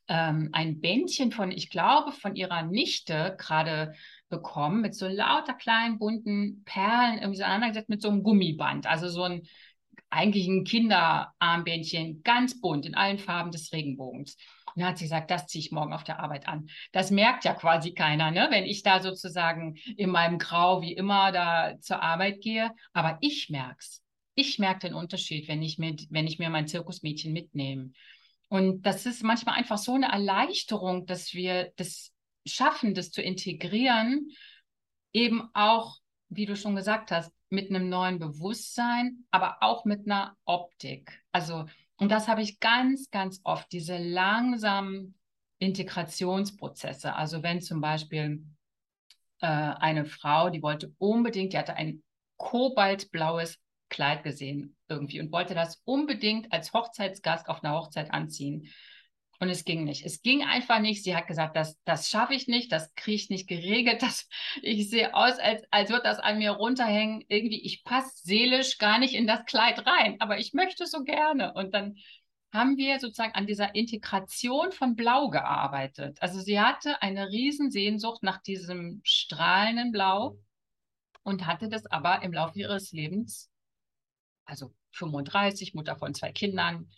ähm, 0.09 0.51
ein 0.53 0.81
Bändchen 0.81 1.31
von, 1.31 1.53
ich 1.53 1.70
glaube, 1.70 2.11
von 2.11 2.35
ihrer 2.35 2.62
Nichte 2.62 3.37
gerade 3.38 3.94
bekommen, 4.29 4.81
mit 4.81 4.97
so 4.97 5.07
lauter 5.07 5.55
kleinen 5.55 6.01
bunten 6.01 6.64
Perlen 6.64 7.18
irgendwie 7.18 7.38
so 7.38 7.44
aneinandergesetzt 7.44 7.88
mit 7.88 8.03
so 8.03 8.09
einem 8.09 8.25
Gummiband. 8.25 8.87
Also 8.87 9.09
so 9.09 9.23
ein 9.23 9.42
eigentlich 10.11 10.47
ein 10.47 10.64
Kinderarmbändchen, 10.64 12.23
ganz 12.23 12.61
bunt, 12.61 12.87
in 12.87 12.94
allen 12.94 13.18
Farben 13.18 13.51
des 13.51 13.73
Regenbogens. 13.73 14.37
Und 14.75 14.81
dann 14.81 14.91
hat 14.91 14.99
sie 14.99 15.05
gesagt, 15.05 15.31
das 15.31 15.47
ziehe 15.47 15.61
ich 15.61 15.73
morgen 15.73 15.93
auf 15.93 16.05
der 16.05 16.21
Arbeit 16.21 16.49
an. 16.49 16.69
Das 16.93 17.11
merkt 17.11 17.45
ja 17.45 17.55
quasi 17.55 17.93
keiner, 17.93 18.31
ne? 18.31 18.49
wenn 18.51 18.65
ich 18.65 18.83
da 18.83 19.01
sozusagen 19.01 19.77
in 19.97 20.11
meinem 20.11 20.39
Grau 20.39 20.83
wie 20.83 20.93
immer 20.93 21.31
da 21.33 21.79
zur 21.81 22.03
Arbeit 22.03 22.41
gehe. 22.41 22.71
Aber 22.93 23.19
ich 23.21 23.51
merke 23.51 23.79
es. 23.79 24.03
Ich 24.35 24.59
merke 24.59 24.89
den 24.89 24.95
Unterschied, 24.95 25.47
wenn 25.47 25.63
ich, 25.63 25.79
mir, 25.79 25.95
wenn 26.11 26.27
ich 26.27 26.41
mir 26.41 26.51
mein 26.51 26.67
Zirkusmädchen 26.67 27.33
mitnehme. 27.33 27.93
Und 28.49 28.83
das 28.83 29.07
ist 29.07 29.23
manchmal 29.23 29.57
einfach 29.57 29.79
so 29.79 29.95
eine 29.95 30.11
Erleichterung, 30.11 31.07
dass 31.07 31.35
wir 31.35 31.73
das 31.77 32.13
schaffen, 32.45 32.95
das 32.95 33.11
zu 33.11 33.23
integrieren, 33.23 34.31
eben 35.13 35.49
auch, 35.55 35.99
wie 36.29 36.47
du 36.47 36.57
schon 36.57 36.77
gesagt 36.77 37.11
hast, 37.11 37.33
mit 37.49 37.71
einem 37.71 37.89
neuen 37.89 38.19
Bewusstsein, 38.19 39.25
aber 39.31 39.59
auch 39.61 39.85
mit 39.85 40.07
einer 40.07 40.37
Optik. 40.45 41.23
Also 41.31 41.67
und 41.96 42.11
das 42.11 42.28
habe 42.28 42.42
ich 42.42 42.61
ganz, 42.61 43.11
ganz 43.11 43.40
oft, 43.44 43.70
diese 43.72 43.98
langsamen 43.98 45.14
Integrationsprozesse. 45.59 47.14
Also 47.14 47.42
wenn 47.42 47.61
zum 47.61 47.80
Beispiel 47.80 48.44
äh, 49.40 49.46
eine 49.46 50.04
Frau, 50.04 50.50
die 50.50 50.62
wollte 50.62 50.92
unbedingt, 50.98 51.52
die 51.52 51.59
hatte 51.59 51.76
ein 51.76 52.02
kobaltblaues 52.37 53.59
Kleid 53.90 54.24
gesehen, 54.24 54.76
irgendwie 54.88 55.20
und 55.20 55.30
wollte 55.30 55.54
das 55.54 55.80
unbedingt 55.85 56.52
als 56.52 56.72
Hochzeitsgast 56.72 57.48
auf 57.48 57.62
einer 57.62 57.74
Hochzeit 57.74 58.12
anziehen. 58.12 58.68
Und 59.40 59.49
es 59.49 59.64
ging 59.64 59.85
nicht. 59.85 60.05
Es 60.07 60.23
ging 60.23 60.44
einfach 60.44 60.79
nicht. 60.79 61.03
Sie 61.03 61.16
hat 61.16 61.27
gesagt, 61.27 61.57
das, 61.57 61.79
das 61.85 62.09
schaffe 62.09 62.35
ich 62.35 62.47
nicht, 62.47 62.70
das 62.70 62.94
kriege 62.94 63.16
ich 63.16 63.31
nicht 63.31 63.49
geregelt. 63.49 64.03
Das, 64.05 64.29
ich 64.62 64.90
sehe 64.90 65.14
aus, 65.14 65.38
als, 65.38 65.62
als 65.70 65.90
würde 65.90 66.05
das 66.05 66.18
an 66.18 66.38
mir 66.38 66.53
runterhängen. 66.53 67.25
Irgendwie, 67.29 67.62
ich 67.62 67.85
passe 67.85 68.12
seelisch 68.23 68.79
gar 68.79 68.99
nicht 68.99 69.14
in 69.14 69.27
das 69.27 69.44
Kleid 69.47 69.87
rein, 69.87 70.16
aber 70.20 70.38
ich 70.38 70.53
möchte 70.53 70.87
so 70.87 71.03
gerne. 71.03 71.53
Und 71.55 71.75
dann 71.75 71.97
haben 72.53 72.77
wir 72.77 73.01
sozusagen 73.01 73.35
an 73.35 73.47
dieser 73.47 73.75
Integration 73.75 74.70
von 74.70 74.94
Blau 74.94 75.29
gearbeitet. 75.29 76.18
Also 76.23 76.40
sie 76.40 76.61
hatte 76.61 77.03
eine 77.03 77.29
Riesensehnsucht 77.29 78.23
nach 78.23 78.40
diesem 78.40 79.01
strahlenden 79.03 79.90
Blau 79.90 80.38
und 81.25 81.47
hatte 81.47 81.68
das 81.68 81.87
aber 81.87 82.23
im 82.23 82.33
Laufe 82.33 82.59
ihres 82.59 82.92
Lebens, 82.92 83.51
also 84.44 84.73
35, 84.92 85.75
Mutter 85.75 85.97
von 85.97 86.14
zwei 86.14 86.31
Kindern, 86.31 86.88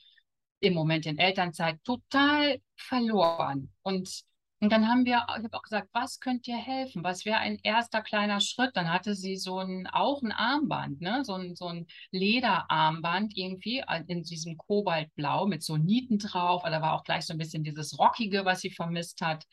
im 0.66 0.74
Moment 0.74 1.06
in 1.06 1.18
Elternzeit, 1.18 1.82
total 1.84 2.60
verloren. 2.76 3.72
Und, 3.82 4.22
und 4.60 4.72
dann 4.72 4.88
haben 4.88 5.04
wir, 5.04 5.26
ich 5.38 5.44
habe 5.44 5.56
auch 5.56 5.62
gesagt, 5.62 5.88
was 5.92 6.20
könnt 6.20 6.46
ihr 6.48 6.56
helfen? 6.56 7.04
Was 7.04 7.24
wäre 7.24 7.38
ein 7.38 7.58
erster 7.62 8.02
kleiner 8.02 8.40
Schritt? 8.40 8.76
Dann 8.76 8.92
hatte 8.92 9.14
sie 9.14 9.36
so 9.36 9.58
ein, 9.58 9.86
auch 9.86 10.22
ein 10.22 10.32
Armband, 10.32 11.00
ne? 11.00 11.24
so, 11.24 11.34
ein, 11.34 11.54
so 11.56 11.68
ein 11.68 11.86
Lederarmband 12.10 13.36
irgendwie 13.36 13.82
in 14.08 14.22
diesem 14.22 14.56
Kobaltblau 14.56 15.46
mit 15.46 15.62
so 15.62 15.76
Nieten 15.76 16.18
drauf. 16.18 16.62
Da 16.64 16.82
war 16.82 16.94
auch 16.94 17.04
gleich 17.04 17.26
so 17.26 17.34
ein 17.34 17.38
bisschen 17.38 17.64
dieses 17.64 17.98
Rockige, 17.98 18.44
was 18.44 18.60
sie 18.60 18.70
vermisst 18.70 19.20
hat. 19.20 19.44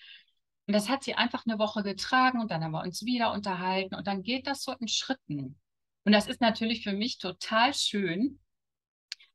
Und 0.65 0.73
das 0.73 0.89
hat 0.89 1.03
sie 1.03 1.15
einfach 1.15 1.45
eine 1.45 1.59
Woche 1.59 1.83
getragen 1.83 2.39
und 2.39 2.51
dann 2.51 2.63
haben 2.63 2.71
wir 2.71 2.83
uns 2.83 3.03
wieder 3.03 3.33
unterhalten 3.33 3.95
und 3.95 4.07
dann 4.07 4.23
geht 4.23 4.47
das 4.47 4.63
so 4.63 4.71
in 4.71 4.87
Schritten. 4.87 5.59
Und 6.05 6.11
das 6.11 6.27
ist 6.27 6.41
natürlich 6.41 6.83
für 6.83 6.93
mich 6.93 7.17
total 7.17 7.73
schön, 7.73 8.39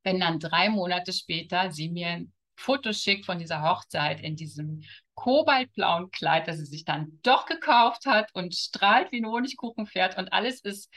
wenn 0.02 0.20
dann 0.20 0.38
drei 0.38 0.68
Monate 0.68 1.12
später 1.12 1.70
sie 1.70 1.88
mir 1.88 2.08
ein 2.08 2.32
Foto 2.56 2.92
schickt 2.92 3.26
von 3.26 3.38
dieser 3.38 3.62
Hochzeit 3.62 4.20
in 4.20 4.34
diesem 4.34 4.82
kobaltblauen 5.14 6.10
Kleid, 6.10 6.48
das 6.48 6.58
sie 6.58 6.64
sich 6.64 6.84
dann 6.84 7.20
doch 7.22 7.46
gekauft 7.46 8.06
hat 8.06 8.34
und 8.34 8.54
strahlt 8.54 9.12
wie 9.12 9.20
ein 9.20 9.26
Honigkuchenpferd 9.26 10.18
und 10.18 10.32
alles 10.32 10.60
ist 10.60 10.92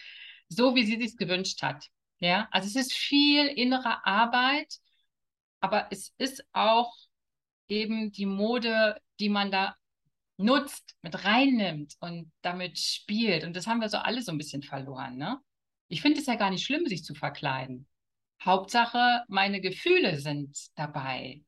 so, 0.47 0.75
wie 0.75 0.85
sie 0.85 0.99
sich 0.99 1.17
gewünscht 1.17 1.61
hat. 1.61 1.87
Ja, 2.19 2.47
also 2.51 2.67
es 2.67 2.75
ist 2.75 2.93
viel 2.93 3.47
innere 3.47 4.05
Arbeit, 4.05 4.75
aber 5.59 5.87
es 5.91 6.13
ist 6.17 6.43
auch 6.53 6.95
eben 7.67 8.11
die 8.11 8.25
Mode, 8.25 8.99
die 9.19 9.29
man 9.29 9.51
da 9.51 9.75
nutzt, 10.37 10.95
mit 11.01 11.23
reinnimmt 11.23 11.95
und 11.99 12.31
damit 12.41 12.79
spielt. 12.79 13.43
Und 13.43 13.55
das 13.55 13.67
haben 13.67 13.81
wir 13.81 13.89
so 13.89 13.97
alle 13.97 14.21
so 14.21 14.31
ein 14.31 14.37
bisschen 14.37 14.63
verloren. 14.63 15.17
Ne? 15.17 15.39
Ich 15.87 16.01
finde 16.01 16.19
es 16.19 16.25
ja 16.25 16.35
gar 16.35 16.49
nicht 16.49 16.65
schlimm, 16.65 16.85
sich 16.87 17.03
zu 17.03 17.15
verkleiden. 17.15 17.87
Hauptsache, 18.43 19.23
meine 19.27 19.61
Gefühle 19.61 20.19
sind 20.19 20.57
dabei. 20.75 21.43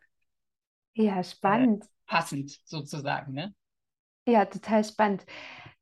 Ja, 0.93 1.23
spannend. 1.23 1.83
Äh, 1.83 1.87
passend 2.05 2.59
sozusagen, 2.65 3.33
ne? 3.33 3.53
Ja, 4.25 4.45
total 4.45 4.83
spannend. 4.83 5.25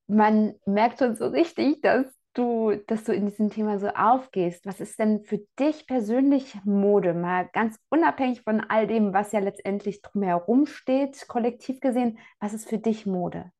Man 0.07 0.55
merkt 0.65 0.99
schon 0.99 1.15
so 1.15 1.27
richtig, 1.27 1.81
dass 1.81 2.05
du, 2.33 2.75
dass 2.87 3.03
du 3.03 3.13
in 3.13 3.25
diesem 3.27 3.49
Thema 3.49 3.79
so 3.79 3.89
aufgehst. 3.89 4.65
Was 4.65 4.79
ist 4.79 4.97
denn 4.99 5.23
für 5.23 5.39
dich 5.59 5.85
persönlich 5.85 6.55
Mode? 6.63 7.13
Mal 7.13 7.49
ganz 7.53 7.77
unabhängig 7.89 8.41
von 8.41 8.61
all 8.61 8.87
dem, 8.87 9.13
was 9.13 9.31
ja 9.31 9.39
letztendlich 9.39 10.01
drumherum 10.01 10.65
steht, 10.65 11.27
kollektiv 11.27 11.81
gesehen, 11.81 12.19
was 12.39 12.53
ist 12.53 12.67
für 12.69 12.79
dich 12.79 13.05
Mode? 13.05 13.51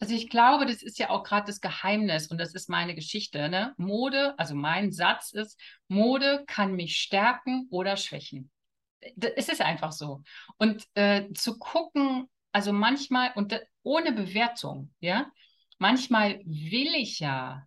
Also 0.00 0.14
ich 0.14 0.28
glaube, 0.30 0.66
das 0.66 0.82
ist 0.82 0.98
ja 0.98 1.10
auch 1.10 1.24
gerade 1.24 1.46
das 1.46 1.60
Geheimnis 1.60 2.28
und 2.28 2.38
das 2.38 2.54
ist 2.54 2.68
meine 2.68 2.94
Geschichte. 2.94 3.48
Ne? 3.48 3.74
Mode, 3.78 4.38
also 4.38 4.54
mein 4.54 4.92
Satz 4.92 5.32
ist, 5.32 5.60
Mode 5.88 6.44
kann 6.46 6.74
mich 6.74 6.96
stärken 6.98 7.66
oder 7.70 7.96
schwächen. 7.96 8.50
Es 9.20 9.48
ist 9.48 9.60
einfach 9.60 9.92
so. 9.92 10.22
Und 10.56 10.86
äh, 10.94 11.32
zu 11.32 11.58
gucken, 11.58 12.28
also 12.52 12.72
manchmal, 12.72 13.32
und 13.34 13.60
ohne 13.82 14.12
Bewertung, 14.12 14.92
ja, 15.00 15.30
manchmal 15.78 16.40
will 16.44 16.94
ich 16.94 17.20
ja 17.20 17.66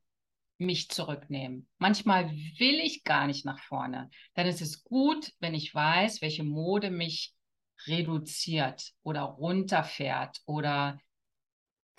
mich 0.58 0.89
zurücknehmen. 0.89 1.67
Manchmal 1.80 2.32
will 2.32 2.80
ich 2.80 3.04
gar 3.04 3.28
nicht 3.28 3.46
nach 3.46 3.60
vorne. 3.60 4.10
Dann 4.36 4.48
ist 4.48 4.62
es 4.62 4.84
gut, 4.84 5.32
wenn 5.39 5.54
ich 5.54 5.74
weiß, 5.74 6.22
welche 6.22 6.44
Mode 6.44 6.91
mich 6.91 7.34
reduziert 7.88 8.91
oder 9.02 9.22
runterfährt 9.22 10.41
oder 10.46 11.00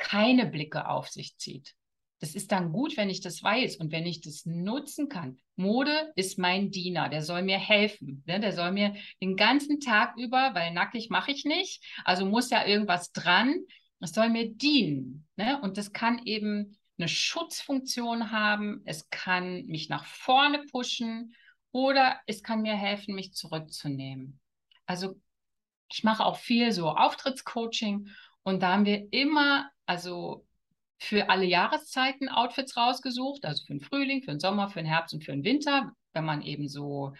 keine 0.02 0.46
Blicke 0.46 0.88
auf 0.88 1.08
sich 1.08 1.38
zieht. 1.38 1.74
Das 2.18 2.34
ist 2.34 2.50
dann 2.50 2.72
gut, 2.72 2.96
wenn 2.96 3.08
ich 3.08 3.20
das 3.20 3.42
weiß 3.42 3.76
und 3.76 3.92
wenn 3.92 4.04
ich 4.04 4.20
das 4.20 4.44
nutzen 4.46 5.08
kann. 5.08 5.38
Mode 5.54 6.12
ist 6.16 6.38
mein 6.38 6.70
Diener, 6.70 7.08
der 7.08 7.22
soll 7.22 7.42
mir 7.42 7.58
helfen. 7.58 8.22
Ne? 8.26 8.40
Der 8.40 8.52
soll 8.52 8.72
mir 8.72 8.94
den 9.20 9.36
ganzen 9.36 9.78
Tag 9.78 10.16
über, 10.16 10.54
weil 10.54 10.72
nackig 10.72 11.08
mache 11.08 11.30
ich 11.30 11.44
nicht, 11.44 11.84
also 12.04 12.26
muss 12.26 12.50
ja 12.50 12.66
irgendwas 12.66 13.12
dran. 13.12 13.54
Es 14.00 14.12
soll 14.12 14.28
mir 14.28 14.52
dienen. 14.52 15.26
Ne? 15.36 15.60
Und 15.62 15.78
das 15.78 15.92
kann 15.92 16.20
eben 16.24 16.76
eine 16.98 17.08
Schutzfunktion 17.08 18.32
haben. 18.32 18.82
Es 18.84 19.08
kann 19.08 19.66
mich 19.66 19.88
nach 19.88 20.04
vorne 20.04 20.64
pushen 20.70 21.34
oder 21.70 22.20
es 22.26 22.42
kann 22.42 22.62
mir 22.62 22.74
helfen, 22.74 23.14
mich 23.14 23.34
zurückzunehmen. 23.34 24.40
Also 24.86 25.20
ich 25.92 26.02
mache 26.02 26.24
auch 26.24 26.38
viel 26.38 26.72
so 26.72 26.88
Auftrittscoaching 26.88 28.08
und 28.44 28.62
da 28.62 28.72
haben 28.72 28.84
wir 28.84 29.12
immer, 29.12 29.70
also 29.86 30.46
für 30.98 31.30
alle 31.30 31.44
Jahreszeiten 31.44 32.28
Outfits 32.28 32.76
rausgesucht, 32.76 33.44
also 33.44 33.64
für 33.64 33.74
den 33.74 33.80
Frühling, 33.80 34.22
für 34.22 34.32
den 34.32 34.40
Sommer, 34.40 34.68
für 34.68 34.80
den 34.80 34.86
Herbst 34.86 35.14
und 35.14 35.24
für 35.24 35.32
den 35.32 35.44
Winter, 35.44 35.92
wenn 36.12 36.24
man 36.24 36.42
eben 36.42 36.68
so 36.68 37.12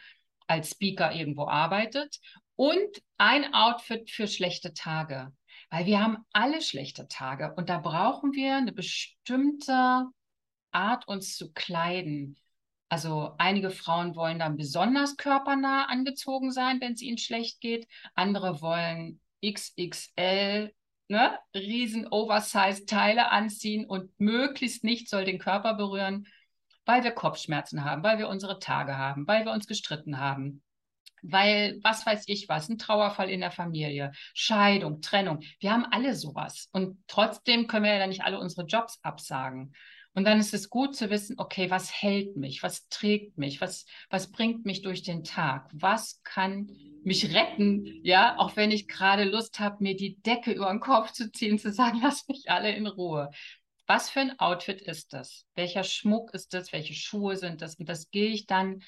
als 0.47 0.71
Speaker 0.71 1.15
irgendwo 1.15 1.47
arbeitet. 1.47 2.19
Und 2.55 3.03
ein 3.19 3.55
Outfit 3.55 4.11
für 4.11 4.29
schlechte 4.29 4.75
Tage, 4.75 5.33
weil 5.71 5.87
wir 5.87 6.01
haben 6.01 6.19
alle 6.33 6.61
schlechte 6.61 7.09
Tage 7.09 7.55
und 7.57 7.69
da 7.71 7.79
brauchen 7.79 8.33
wir 8.35 8.57
eine 8.57 8.73
bestimmte 8.73 10.07
Art, 10.71 11.09
uns 11.09 11.37
zu 11.37 11.53
kleiden. 11.53 12.37
Also 12.89 13.35
einige 13.39 13.71
Frauen 13.71 14.15
wollen 14.15 14.39
dann 14.39 14.57
besonders 14.57 15.17
körpernah 15.17 15.87
angezogen 15.87 16.53
sein, 16.53 16.81
wenn 16.81 16.93
es 16.93 17.03
ihnen 17.03 17.19
schlecht 17.19 17.61
geht. 17.61 17.89
Andere 18.15 18.61
wollen 18.61 19.21
XXL 19.45 20.73
ne, 21.13 21.39
riesen 21.55 22.09
Oversize-Teile 22.11 23.31
anziehen 23.31 23.85
und 23.85 24.11
möglichst 24.19 24.83
nicht 24.83 25.09
soll 25.09 25.25
den 25.25 25.39
Körper 25.39 25.75
berühren, 25.75 26.27
weil 26.87 27.05
wir 27.05 27.13
Kopfschmerzen 27.13 27.85
haben, 27.85 28.03
weil 28.03 28.19
wir 28.19 28.29
unsere 28.29 28.59
Tage 28.59 28.97
haben, 28.97 29.29
weil 29.29 29.45
wir 29.45 29.53
uns 29.53 29.67
gestritten 29.67 30.19
haben, 30.19 30.63
weil 31.23 31.79
was 31.83 32.05
weiß 32.05 32.25
ich 32.27 32.49
was, 32.49 32.69
ein 32.69 32.79
Trauerfall 32.79 33.31
in 33.31 33.41
der 33.41 33.53
Familie, 33.53 34.13
Scheidung, 34.35 35.03
Trennung. 35.03 35.41
Wir 35.61 35.73
haben 35.73 35.85
alle 35.85 36.17
sowas 36.17 36.69
und 36.73 36.99
trotzdem 37.07 37.67
können 37.69 37.85
wir 37.85 37.95
ja 37.95 38.07
nicht 38.07 38.25
alle 38.25 38.41
unsere 38.41 38.67
Jobs 38.67 38.99
absagen. 39.03 39.75
Und 40.15 40.25
dann 40.25 40.39
ist 40.39 40.53
es 40.53 40.69
gut 40.69 40.95
zu 40.95 41.09
wissen, 41.09 41.39
okay, 41.39 41.71
was 41.71 41.91
hält 41.91 42.37
mich, 42.37 42.63
was 42.63 42.87
trägt 42.89 43.39
mich, 43.39 43.61
was, 43.61 43.87
was 44.11 44.31
bringt 44.31 44.67
mich 44.67 44.83
durch 44.83 45.03
den 45.03 45.25
Tag, 45.25 45.71
was 45.73 46.23
kann 46.23 46.71
mich 47.03 47.35
retten, 47.35 48.01
ja, 48.05 48.37
auch 48.39 48.57
wenn 48.57 48.71
ich 48.71 48.89
gerade 48.89 49.25
Lust 49.25 49.59
habe, 49.59 49.83
mir 49.83 49.97
die 49.97 50.21
Decke 50.21 50.53
über 50.53 50.69
den 50.69 50.81
Kopf 50.81 51.13
zu 51.13 51.33
ziehen, 51.33 51.59
zu 51.59 51.73
sagen, 51.73 52.01
lass 52.03 52.29
mich 52.29 52.51
alle 52.51 52.75
in 52.75 52.87
Ruhe. 52.87 53.31
Was 53.87 54.11
für 54.11 54.21
ein 54.21 54.39
Outfit 54.39 54.81
ist 54.83 55.13
das? 55.13 55.47
Welcher 55.55 55.83
Schmuck 55.83 56.33
ist 56.35 56.55
das? 56.55 56.73
Welche 56.73 56.95
Schuhe 56.95 57.37
sind 57.37 57.63
das? 57.63 57.77
Und 57.77 57.89
das 57.89 58.11
gehe 58.11 58.31
ich 58.31 58.47
dann 58.47 58.83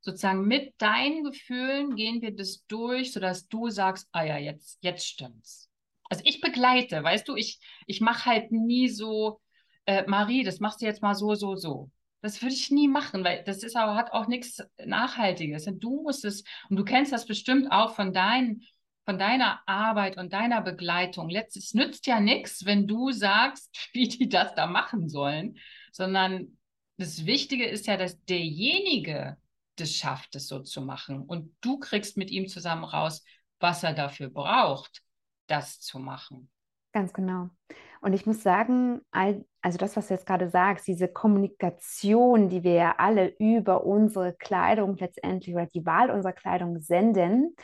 sozusagen 0.00 0.46
mit 0.46 0.74
deinen 0.78 1.24
Gefühlen, 1.24 1.96
gehen 1.96 2.22
wir 2.22 2.34
das 2.34 2.64
durch, 2.66 3.12
sodass 3.12 3.48
du 3.48 3.68
sagst, 3.68 4.08
ah 4.12 4.24
ja, 4.24 4.38
jetzt, 4.38 4.78
jetzt 4.80 5.06
stimmt's. 5.06 5.68
Also 6.08 6.22
ich 6.24 6.40
begleite, 6.40 7.02
weißt 7.02 7.28
du, 7.28 7.36
ich, 7.36 7.60
ich 7.86 8.00
mache 8.00 8.26
halt 8.26 8.52
nie 8.52 8.88
so, 8.88 9.40
äh, 9.88 10.04
Marie, 10.06 10.44
das 10.44 10.60
machst 10.60 10.82
du 10.82 10.84
jetzt 10.84 11.00
mal 11.00 11.14
so, 11.14 11.34
so, 11.34 11.56
so. 11.56 11.90
Das 12.20 12.42
würde 12.42 12.54
ich 12.54 12.70
nie 12.70 12.88
machen, 12.88 13.24
weil 13.24 13.42
das 13.44 13.62
ist 13.62 13.74
aber, 13.74 13.94
hat 13.94 14.12
auch 14.12 14.26
nichts 14.26 14.62
Nachhaltiges. 14.84 15.66
Und 15.66 15.80
du 15.82 16.02
musst 16.02 16.26
es, 16.26 16.44
und 16.68 16.76
du 16.76 16.84
kennst 16.84 17.10
das 17.10 17.24
bestimmt 17.24 17.72
auch 17.72 17.94
von 17.94 18.12
deinen, 18.12 18.64
von 19.06 19.18
deiner 19.18 19.60
Arbeit 19.66 20.18
und 20.18 20.34
deiner 20.34 20.60
Begleitung. 20.60 21.30
Letztes 21.30 21.72
nützt 21.72 22.06
ja 22.06 22.20
nichts, 22.20 22.66
wenn 22.66 22.86
du 22.86 23.12
sagst, 23.12 23.88
wie 23.94 24.08
die 24.08 24.28
das 24.28 24.54
da 24.54 24.66
machen 24.66 25.08
sollen, 25.08 25.56
sondern 25.90 26.58
das 26.98 27.24
Wichtige 27.24 27.64
ist 27.64 27.86
ja, 27.86 27.96
dass 27.96 28.22
derjenige 28.24 29.38
das 29.76 29.94
schafft, 29.94 30.36
es 30.36 30.48
so 30.48 30.58
zu 30.58 30.82
machen. 30.82 31.22
Und 31.22 31.56
du 31.62 31.78
kriegst 31.78 32.18
mit 32.18 32.30
ihm 32.30 32.46
zusammen 32.46 32.84
raus, 32.84 33.24
was 33.58 33.82
er 33.84 33.94
dafür 33.94 34.28
braucht, 34.28 35.02
das 35.46 35.80
zu 35.80 35.98
machen. 35.98 36.50
Ganz 36.92 37.14
genau. 37.14 37.48
Und 38.00 38.12
ich 38.12 38.26
muss 38.26 38.42
sagen, 38.42 39.00
also 39.10 39.78
das, 39.78 39.96
was 39.96 40.08
du 40.08 40.14
jetzt 40.14 40.26
gerade 40.26 40.48
sagst, 40.48 40.86
diese 40.86 41.08
Kommunikation, 41.08 42.48
die 42.48 42.62
wir 42.62 42.74
ja 42.74 42.94
alle 42.98 43.34
über 43.38 43.84
unsere 43.84 44.32
Kleidung 44.34 44.96
letztendlich 44.96 45.54
oder 45.54 45.66
die 45.66 45.84
Wahl 45.84 46.10
unserer 46.10 46.32
Kleidung 46.32 46.80
senden, 46.80 47.56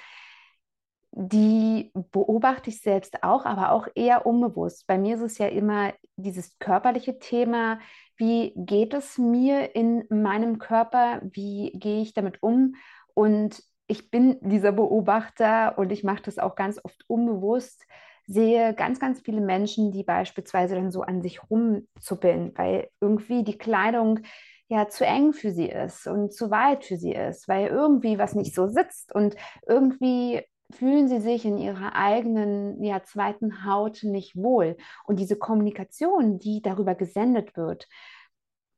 die 1.17 1.93
beobachte 2.11 2.71
ich 2.71 2.81
selbst 2.81 3.23
auch, 3.23 3.45
aber 3.45 3.71
auch 3.71 3.87
eher 3.95 4.27
unbewusst. 4.27 4.87
Bei 4.89 4.99
mir 4.99 5.15
ist 5.15 5.23
es 5.23 5.39
ja 5.39 5.47
immer 5.47 5.93
dieses 6.17 6.59
körperliche 6.59 7.21
Thema, 7.21 7.79
wie 8.17 8.53
geht 8.57 8.95
es 8.95 9.17
mir 9.17 9.77
in 9.77 10.05
meinem 10.11 10.59
Körper, 10.59 11.21
wie 11.23 11.71
gehe 11.75 12.03
ich 12.03 12.15
damit 12.15 12.43
um 12.43 12.75
und 13.15 13.63
ich 13.87 14.11
bin 14.11 14.39
dieser 14.41 14.73
Beobachter 14.73 15.79
und 15.79 15.93
ich 15.93 16.05
mache 16.05 16.23
das 16.23 16.39
auch 16.39 16.57
ganz 16.57 16.81
oft 16.83 17.05
unbewusst, 17.07 17.87
sehe 18.27 18.75
ganz, 18.75 19.01
ganz 19.01 19.21
viele 19.21 19.41
Menschen, 19.41 19.93
die 19.93 20.03
beispielsweise 20.03 20.75
dann 20.75 20.91
so 20.91 21.03
an 21.03 21.23
sich 21.23 21.41
rumzuppeln, 21.51 22.53
weil 22.57 22.89
irgendwie 23.01 23.45
die 23.45 23.59
Kleidung 23.59 24.21
ja 24.69 24.89
zu 24.89 25.05
eng 25.05 25.33
für 25.33 25.51
sie 25.51 25.69
ist 25.69 26.07
und 26.07 26.33
zu 26.33 26.51
weit 26.51 26.85
für 26.85 26.97
sie 26.97 27.13
ist, 27.13 27.49
weil 27.49 27.69
irgendwie 27.69 28.19
was 28.19 28.35
nicht 28.35 28.55
so 28.55 28.67
sitzt 28.67 29.15
und 29.15 29.37
irgendwie 29.67 30.43
fühlen 30.71 31.09
sie 31.09 31.21
sich 31.21 31.45
in 31.45 31.59
ihrer 31.59 31.95
eigenen 31.95 32.83
ja, 32.83 33.03
zweiten 33.03 33.65
Haut 33.67 34.03
nicht 34.03 34.35
wohl. 34.37 34.77
Und 35.05 35.21
diese 35.21 35.37
Kommunikation, 35.37 36.39
die 36.39 36.63
darüber 36.63 36.95
gesendet 36.95 37.57
wird, 37.57 37.87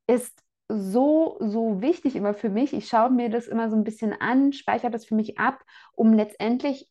ist 0.09 0.43
so, 0.69 1.37
so 1.41 1.81
wichtig 1.81 2.17
immer 2.17 2.35
für 2.35 2.51
mich. 2.51 2.73
Ich 2.73 2.89
schaue 2.89 3.11
mir 3.11 3.31
das 3.31 3.47
immer 3.47 3.71
so 3.71 3.77
ein 3.77 3.85
bisschen 3.85 4.13
an, 4.13 4.53
speichere 4.53 4.91
das 4.91 5.07
für 5.07 5.15
mich 5.15 5.39
ab, 5.39 5.63
um 5.93 6.13
letztendlich 6.13 6.91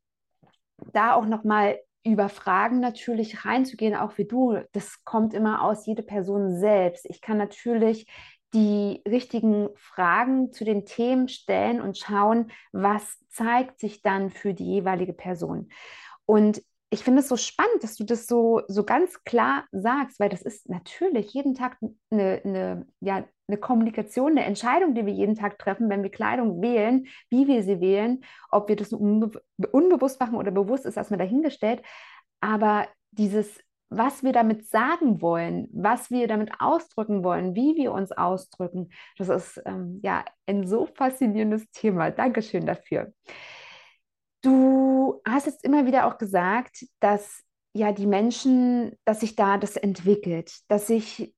da 0.93 1.13
auch 1.13 1.25
nochmal 1.25 1.77
über 2.05 2.29
Fragen 2.29 2.79
natürlich 2.79 3.45
reinzugehen, 3.45 3.95
auch 3.95 4.17
wie 4.17 4.25
du. 4.25 4.59
Das 4.71 5.03
kommt 5.03 5.33
immer 5.33 5.63
aus 5.63 5.85
jeder 5.85 6.03
Person 6.03 6.57
selbst. 6.57 7.05
Ich 7.09 7.19
kann 7.19 7.37
natürlich 7.37 8.07
die 8.53 9.01
richtigen 9.07 9.69
Fragen 9.75 10.53
zu 10.53 10.63
den 10.63 10.85
Themen 10.85 11.27
stellen 11.27 11.81
und 11.81 11.97
schauen, 11.97 12.51
was 12.71 13.17
zeigt 13.29 13.79
sich 13.79 14.01
dann 14.01 14.29
für 14.29 14.53
die 14.53 14.65
jeweilige 14.65 15.13
Person. 15.13 15.69
Und 16.25 16.61
ich 16.95 17.03
finde 17.03 17.19
es 17.19 17.27
so 17.27 17.35
spannend, 17.35 17.83
dass 17.83 17.97
du 17.97 18.05
das 18.05 18.25
so, 18.25 18.61
so 18.69 18.85
ganz 18.85 19.21
klar 19.25 19.65
sagst, 19.73 20.17
weil 20.17 20.29
das 20.29 20.41
ist 20.41 20.69
natürlich 20.69 21.33
jeden 21.33 21.53
Tag 21.53 21.77
eine, 22.09 22.41
eine, 22.43 22.87
ja, 23.01 23.25
eine 23.47 23.57
Kommunikation, 23.57 24.31
eine 24.31 24.45
Entscheidung, 24.45 24.95
die 24.95 25.05
wir 25.05 25.11
jeden 25.13 25.35
Tag 25.35 25.59
treffen, 25.59 25.89
wenn 25.89 26.03
wir 26.03 26.09
Kleidung 26.09 26.61
wählen, 26.61 27.05
wie 27.29 27.47
wir 27.47 27.63
sie 27.63 27.81
wählen, 27.81 28.23
ob 28.49 28.69
wir 28.69 28.77
das 28.77 28.93
unbe 28.93 29.43
unbewusst 29.73 30.21
machen 30.21 30.35
oder 30.35 30.51
bewusst 30.51 30.85
ist 30.85 30.95
erstmal 30.95 31.19
dahingestellt. 31.19 31.81
Aber 32.39 32.87
dieses 33.11 33.59
was 33.89 34.23
wir 34.23 34.33
damit 34.33 34.67
sagen 34.67 35.21
wollen, 35.21 35.69
was 35.71 36.09
wir 36.09 36.27
damit 36.27 36.51
ausdrücken 36.59 37.23
wollen, 37.23 37.55
wie 37.55 37.75
wir 37.75 37.91
uns 37.93 38.11
ausdrücken. 38.11 38.89
Das 39.17 39.29
ist 39.29 39.61
ähm, 39.65 39.99
ja 40.03 40.25
ein 40.47 40.65
so 40.67 40.87
faszinierendes 40.87 41.69
Thema. 41.71 42.09
Dankeschön 42.09 42.65
dafür. 42.65 43.13
Du 44.41 44.84
hast 45.27 45.45
jetzt 45.47 45.63
immer 45.63 45.85
wieder 45.85 46.07
auch 46.07 46.17
gesagt, 46.17 46.85
dass 46.99 47.43
ja 47.73 47.91
die 47.91 48.07
Menschen, 48.07 48.97
dass 49.05 49.19
sich 49.19 49.35
da 49.35 49.57
das 49.57 49.75
entwickelt, 49.75 50.59
dass 50.69 50.87
sich 50.87 51.33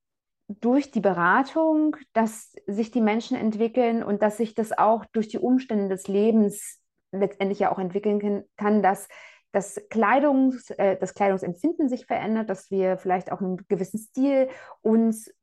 durch 0.48 0.92
die 0.92 1.02
Beratung, 1.02 1.98
dass 2.14 2.54
sich 2.68 2.92
die 2.92 3.02
Menschen 3.02 3.36
entwickeln 3.36 4.04
und 4.04 4.22
dass 4.22 4.38
sich 4.38 4.56
das 4.56 4.78
auch 4.78 5.06
durch 5.06 5.28
die 5.28 5.40
Umstände 5.40 5.90
des 5.90 6.08
Lebens 6.08 6.80
letztendlich 7.12 7.60
ja 7.60 7.72
auch 7.72 7.80
entwickeln 7.80 8.46
kann, 8.56 8.82
dass 8.82 9.08
das, 9.52 9.82
Kleidungs, 9.90 10.70
äh, 10.72 10.98
das 10.98 11.14
Kleidungsempfinden 11.14 11.90
sich 11.90 12.06
verändert, 12.06 12.50
dass 12.50 12.70
wir 12.70 12.98
vielleicht 12.98 13.32
auch 13.32 13.42
einen 13.42 13.58
gewissen 13.68 13.98
Stil 13.98 14.50
uns 14.82 15.34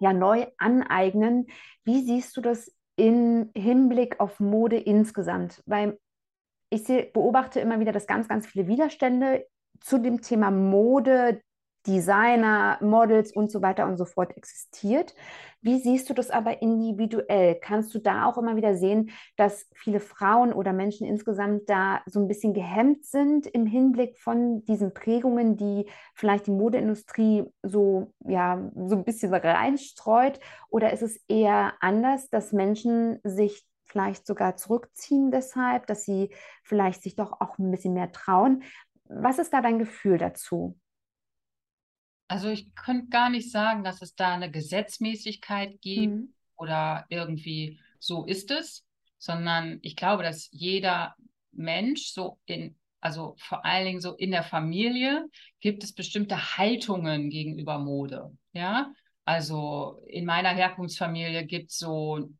ja 0.00 0.12
neu 0.12 0.46
aneignen. 0.56 1.46
Wie 1.84 2.02
siehst 2.02 2.36
du 2.36 2.40
das 2.40 2.72
im 2.96 3.50
Hinblick 3.54 4.20
auf 4.20 4.40
Mode 4.40 4.78
insgesamt? 4.78 5.62
Weil 5.66 5.98
ich 6.70 6.84
seh, 6.84 7.10
beobachte 7.12 7.60
immer 7.60 7.80
wieder, 7.80 7.92
dass 7.92 8.06
ganz, 8.06 8.28
ganz 8.28 8.46
viele 8.46 8.66
Widerstände 8.66 9.46
zu 9.80 9.98
dem 9.98 10.20
Thema 10.20 10.50
Mode, 10.50 11.40
Designer, 11.86 12.76
Models 12.82 13.32
und 13.32 13.50
so 13.50 13.62
weiter 13.62 13.86
und 13.86 13.96
so 13.96 14.04
fort 14.04 14.36
existiert. 14.36 15.14
Wie 15.62 15.78
siehst 15.78 16.10
du 16.10 16.14
das 16.14 16.30
aber 16.30 16.60
individuell? 16.60 17.58
Kannst 17.60 17.94
du 17.94 17.98
da 17.98 18.26
auch 18.26 18.36
immer 18.36 18.56
wieder 18.56 18.76
sehen, 18.76 19.10
dass 19.36 19.66
viele 19.74 20.00
Frauen 20.00 20.52
oder 20.52 20.72
Menschen 20.72 21.06
insgesamt 21.06 21.68
da 21.70 22.02
so 22.06 22.20
ein 22.20 22.28
bisschen 22.28 22.52
gehemmt 22.52 23.06
sind 23.06 23.46
im 23.46 23.64
Hinblick 23.64 24.18
von 24.18 24.64
diesen 24.66 24.92
Prägungen, 24.92 25.56
die 25.56 25.86
vielleicht 26.14 26.46
die 26.46 26.52
Modeindustrie 26.52 27.44
so, 27.62 28.12
ja, 28.26 28.70
so 28.74 28.96
ein 28.96 29.04
bisschen 29.04 29.32
reinstreut? 29.32 30.38
Oder 30.68 30.92
ist 30.92 31.02
es 31.02 31.16
eher 31.28 31.72
anders, 31.80 32.28
dass 32.28 32.52
Menschen 32.52 33.18
sich 33.24 33.64
vielleicht 33.88 34.26
sogar 34.26 34.56
zurückziehen 34.56 35.30
deshalb, 35.30 35.86
dass 35.86 36.04
sie 36.04 36.30
vielleicht 36.62 37.02
sich 37.02 37.16
doch 37.16 37.40
auch 37.40 37.58
ein 37.58 37.70
bisschen 37.70 37.94
mehr 37.94 38.12
trauen? 38.12 38.62
Was 39.04 39.38
ist 39.38 39.52
da 39.52 39.62
dein 39.62 39.78
Gefühl 39.78 40.18
dazu? 40.18 40.78
Also 42.28 42.50
ich 42.50 42.74
könnte 42.74 43.08
gar 43.08 43.30
nicht 43.30 43.50
sagen, 43.50 43.82
dass 43.82 44.02
es 44.02 44.14
da 44.14 44.34
eine 44.34 44.50
Gesetzmäßigkeit 44.50 45.80
gibt 45.80 46.14
mhm. 46.14 46.34
oder 46.56 47.06
irgendwie 47.08 47.80
so 47.98 48.26
ist 48.26 48.50
es, 48.50 48.84
sondern 49.18 49.78
ich 49.82 49.96
glaube, 49.96 50.22
dass 50.22 50.48
jeder 50.52 51.16
Mensch 51.52 52.12
so 52.12 52.38
in, 52.44 52.76
also 53.00 53.34
vor 53.38 53.64
allen 53.64 53.86
Dingen 53.86 54.00
so 54.00 54.14
in 54.14 54.30
der 54.30 54.42
Familie 54.42 55.26
gibt 55.60 55.82
es 55.82 55.94
bestimmte 55.94 56.58
Haltungen 56.58 57.30
gegenüber 57.30 57.78
Mode. 57.78 58.36
Ja, 58.52 58.92
also 59.24 60.02
in 60.06 60.24
meiner 60.24 60.50
Herkunftsfamilie 60.50 61.44
gibt 61.44 61.70
es 61.70 61.78
so, 61.78 62.30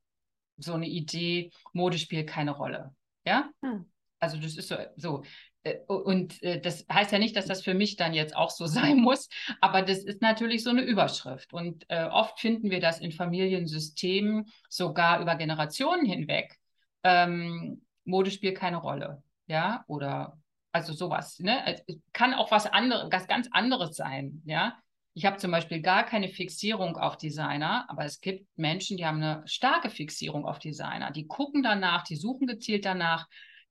so 0.59 0.75
eine 0.75 0.87
Idee, 0.87 1.51
Mode 1.73 1.99
spielt 1.99 2.29
keine 2.29 2.53
Rolle. 2.53 2.95
Ja, 3.25 3.51
mhm. 3.61 3.87
also 4.19 4.39
das 4.39 4.57
ist 4.57 4.69
so, 4.69 4.77
so 4.97 5.23
äh, 5.63 5.79
und 5.87 6.43
äh, 6.43 6.61
das 6.61 6.87
heißt 6.91 7.13
ja 7.13 7.19
nicht, 7.19 7.37
dass 7.37 7.47
das 7.47 7.63
für 7.63 7.75
mich 7.75 7.97
dann 7.97 8.15
jetzt 8.15 8.37
auch 8.37 8.51
so 8.51 8.67
sein 8.67 8.99
muss, 8.99 9.29
aber 9.61 9.83
das 9.83 9.99
ist 9.99 10.23
natürlich 10.23 10.63
so 10.63 10.71
eine 10.71 10.83
Überschrift. 10.83 11.53
Und 11.53 11.85
äh, 11.89 12.05
oft 12.05 12.41
finden 12.41 12.71
wir 12.71 12.81
das 12.81 13.01
in 13.01 13.13
Familiensystemen 13.13 14.47
sogar 14.69 15.21
über 15.21 15.37
Generationen 15.37 16.07
hinweg. 16.07 16.59
Ähm, 17.03 17.83
Mode 18.05 18.31
spielt 18.31 18.57
keine 18.57 18.79
Rolle, 18.79 19.23
ja, 19.47 19.85
oder 19.87 20.39
also 20.73 20.93
sowas. 20.93 21.39
Ne? 21.41 21.77
Es 21.87 21.99
kann 22.13 22.35
auch 22.35 22.51
was 22.51 22.67
anderes, 22.67 23.09
was 23.11 23.27
ganz 23.27 23.49
anderes 23.53 23.97
sein, 23.97 24.43
ja. 24.45 24.79
Ich 25.19 25.25
habe 25.25 25.37
zum 25.37 25.51
Beispiel 25.51 25.81
gar 25.81 26.05
keine 26.05 26.29
Fixierung 26.29 26.97
auf 26.97 27.17
Designer, 27.17 27.87
aber 27.89 28.05
es 28.05 28.21
gibt 28.21 28.47
Menschen, 28.57 28.97
die 28.97 29.05
haben 29.05 29.23
eine 29.23 29.43
starke 29.47 29.91
Fixierung 29.91 30.47
auf 30.47 30.59
Designer. 30.61 31.11
Die 31.11 31.27
gucken 31.27 31.63
danach, 31.63 32.05
die 32.05 32.17
suchen 32.17 32.47
gezielt 32.47 32.85
danach 32.85 33.27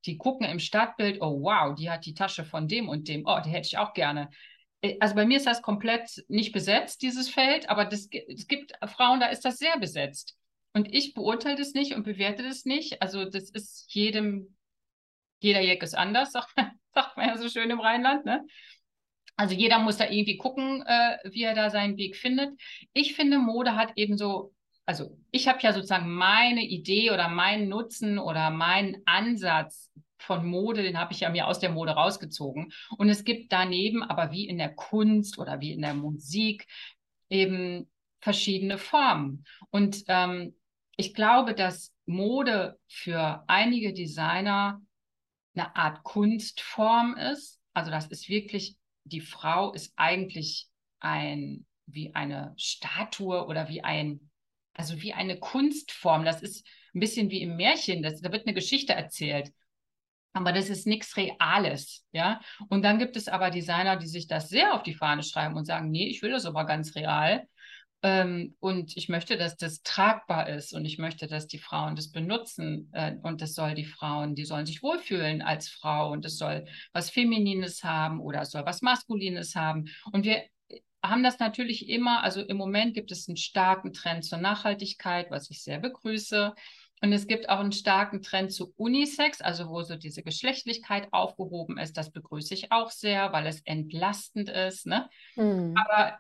die 0.06 0.18
gucken 0.18 0.48
im 0.48 0.60
Stadtbild, 0.60 1.22
oh 1.22 1.42
wow, 1.42 1.76
die 1.76 1.90
hat 1.90 2.06
die 2.06 2.14
Tasche 2.14 2.46
von 2.46 2.68
dem 2.68 2.88
und 2.90 3.08
dem, 3.08 3.24
oh, 3.26 3.40
die 3.44 3.50
hätte 3.50 3.68
ich 3.68 3.78
auch 3.78 3.94
gerne. 3.94 4.30
Äh, 4.82 4.98
also 5.00 5.16
bei 5.16 5.26
mir 5.26 5.38
ist 5.38 5.48
das 5.48 5.62
komplett 5.62 6.24
nicht 6.28 6.52
besetzt, 6.52 7.02
dieses 7.02 7.30
Feld, 7.30 7.70
aber 7.70 7.86
das, 7.86 8.08
es 8.12 8.48
gibt 8.48 8.74
Frauen, 8.86 9.20
da 9.20 9.28
ist 9.28 9.46
das 9.46 9.58
sehr 9.58 9.78
besetzt. 9.80 10.38
Und 10.74 10.94
ich 10.94 11.14
beurteile 11.14 11.58
das 11.58 11.74
nicht 11.74 11.96
und 11.96 12.04
bewerte 12.04 12.44
das 12.44 12.66
nicht. 12.66 13.02
Also 13.02 13.26
das 13.26 13.50
ist 13.50 13.94
jedem, 13.94 14.56
jeder 15.40 15.62
Jack 15.62 15.82
ist 15.82 15.98
anders, 15.98 16.32
sagt 16.94 17.18
man, 17.18 17.28
ja 17.28 17.38
so 17.38 17.50
schön 17.50 17.70
im 17.70 17.80
Rheinland. 17.80 18.26
Ne? 18.26 18.46
Also 19.38 19.54
jeder 19.54 19.80
muss 19.80 19.98
da 19.98 20.06
irgendwie 20.06 20.38
gucken, 20.38 20.84
äh, 20.86 21.18
wie 21.32 21.44
er 21.44 21.56
da 21.56 21.70
seinen 21.70 21.96
Weg 21.96 22.18
findet. 22.18 22.60
Ich 22.94 23.16
finde, 23.16 23.38
Mode 23.38 23.76
hat 23.76 23.94
eben 23.96 24.18
so 24.18 24.54
also 24.88 25.18
ich 25.32 25.50
habe 25.50 25.60
ja 25.62 25.74
sozusagen 25.74 26.10
meine 26.10 26.64
Idee 26.64 27.12
oder 27.12 27.28
meinen 27.28 27.68
Nutzen 27.68 28.18
oder 28.18 28.50
meinen 28.50 29.02
Ansatz 29.06 29.92
von 30.18 30.46
Mode, 30.46 30.82
den 30.82 30.98
habe 30.98 31.14
ich 31.14 31.20
ja 31.20 31.30
mir 31.30 31.48
aus 31.48 31.60
der 31.60 31.72
Mode 31.72 31.92
rausgezogen. 31.92 32.72
Und 32.98 33.10
es 33.10 33.26
gibt 33.26 33.52
daneben 33.52 34.02
aber 34.02 34.32
wie 34.32 34.48
in 34.48 34.58
der 34.58 34.74
Kunst 34.74 35.38
oder 35.38 35.60
wie 35.60 35.74
in 35.74 35.82
der 35.82 35.94
Musik 35.94 36.68
eben 37.30 37.90
verschiedene 38.22 38.78
Formen. 38.78 39.46
Und 39.70 40.04
ähm, 40.08 40.56
ich 40.96 41.14
glaube, 41.14 41.54
dass 41.54 41.94
Mode 42.06 42.80
für 42.88 43.44
einige 43.48 43.94
Designer 43.94 44.82
eine 45.54 45.76
Art 45.76 46.04
Kunstform 46.04 47.16
ist. 47.16 47.60
Also 47.74 47.92
das 47.92 48.08
ist 48.08 48.30
wirklich, 48.30 48.78
die 49.08 49.22
Frau 49.22 49.74
ist 49.74 49.94
eigentlich 49.96 50.68
ein, 51.00 51.66
wie 51.86 52.14
eine 52.16 52.54
Statue 52.58 53.46
oder 53.46 53.70
wie 53.70 53.84
ein 53.84 54.28
also 54.78 55.02
wie 55.02 55.14
eine 55.14 55.40
Kunstform. 55.40 56.24
Das 56.24 56.42
ist 56.42 56.66
ein 56.94 57.00
bisschen 57.00 57.30
wie 57.30 57.42
im 57.42 57.58
Märchen. 57.58 58.04
Das, 58.04 58.22
da 58.22 58.32
wird 58.32 58.46
eine 58.46 58.54
Geschichte 58.54 58.94
erzählt. 58.94 59.52
Aber 60.34 60.54
das 60.54 60.70
ist 60.70 60.86
nichts 60.86 61.18
Reales, 61.18 62.06
ja. 62.12 62.40
Und 62.70 62.84
dann 62.84 63.00
gibt 63.00 63.16
es 63.18 63.28
aber 63.28 63.50
Designer, 63.50 63.98
die 63.98 64.08
sich 64.08 64.28
das 64.28 64.50
sehr 64.50 64.76
auf 64.76 64.84
die 64.84 64.94
Fahne 64.94 65.24
schreiben 65.24 65.56
und 65.56 65.66
sagen, 65.66 65.90
nee, 65.90 66.08
ich 66.08 66.22
will 66.22 66.30
das 66.30 66.46
aber 66.46 66.66
ganz 66.66 66.96
real. 66.96 67.48
Ähm, 68.04 68.56
und 68.60 68.96
ich 68.96 69.10
möchte, 69.10 69.38
dass 69.38 69.58
das 69.58 69.82
tragbar 69.82 70.50
ist 70.50 70.74
und 70.74 70.86
ich 70.86 71.00
möchte, 71.00 71.28
dass 71.28 71.48
die 71.48 71.58
Frauen 71.58 71.96
das 71.96 72.12
benutzen. 72.12 72.90
Äh, 72.94 73.16
und 73.24 73.42
das 73.42 73.56
soll 73.56 73.74
die 73.74 73.86
Frauen, 73.86 74.36
die 74.36 74.46
sollen 74.46 74.66
sich 74.66 74.84
wohlfühlen 74.84 75.42
als 75.42 75.68
Frau 75.68 76.12
und 76.12 76.24
es 76.26 76.38
soll 76.38 76.66
was 76.94 77.10
Feminines 77.10 77.84
haben 77.84 78.20
oder 78.20 78.42
es 78.42 78.52
soll 78.52 78.66
was 78.66 78.82
Maskulines 78.82 79.56
haben. 79.56 79.86
Und 80.12 80.26
wir 80.26 80.44
haben 81.04 81.24
das 81.24 81.40
natürlich 81.40 81.90
immer, 81.90 82.24
also 82.24 82.42
im 82.42 82.58
Moment 82.58 82.94
gibt 82.94 83.12
es 83.12 83.28
einen 83.28 83.38
starken 83.38 83.94
Trend 83.94 84.26
zur 84.26 84.38
Nachhaltigkeit, 84.38 85.32
was 85.32 85.50
ich 85.50 85.64
sehr 85.64 85.80
begrüße. 85.80 86.54
Und 87.02 87.14
es 87.14 87.28
gibt 87.28 87.50
auch 87.50 87.60
einen 87.60 87.72
starken 87.72 88.24
Trend 88.24 88.52
zu 88.52 88.74
Unisex, 88.76 89.42
also 89.42 89.70
wo 89.70 89.84
so 89.84 89.96
diese 89.96 90.24
Geschlechtlichkeit 90.24 91.08
aufgehoben 91.12 91.78
ist. 91.78 91.96
Das 91.96 92.12
begrüße 92.12 92.54
ich 92.54 92.72
auch 92.72 92.90
sehr, 92.90 93.32
weil 93.34 93.46
es 93.46 93.62
entlastend 93.62 94.50
ist. 94.50 94.88
Ne? 94.88 95.08
Mhm. 95.36 95.76
Aber 95.78 96.18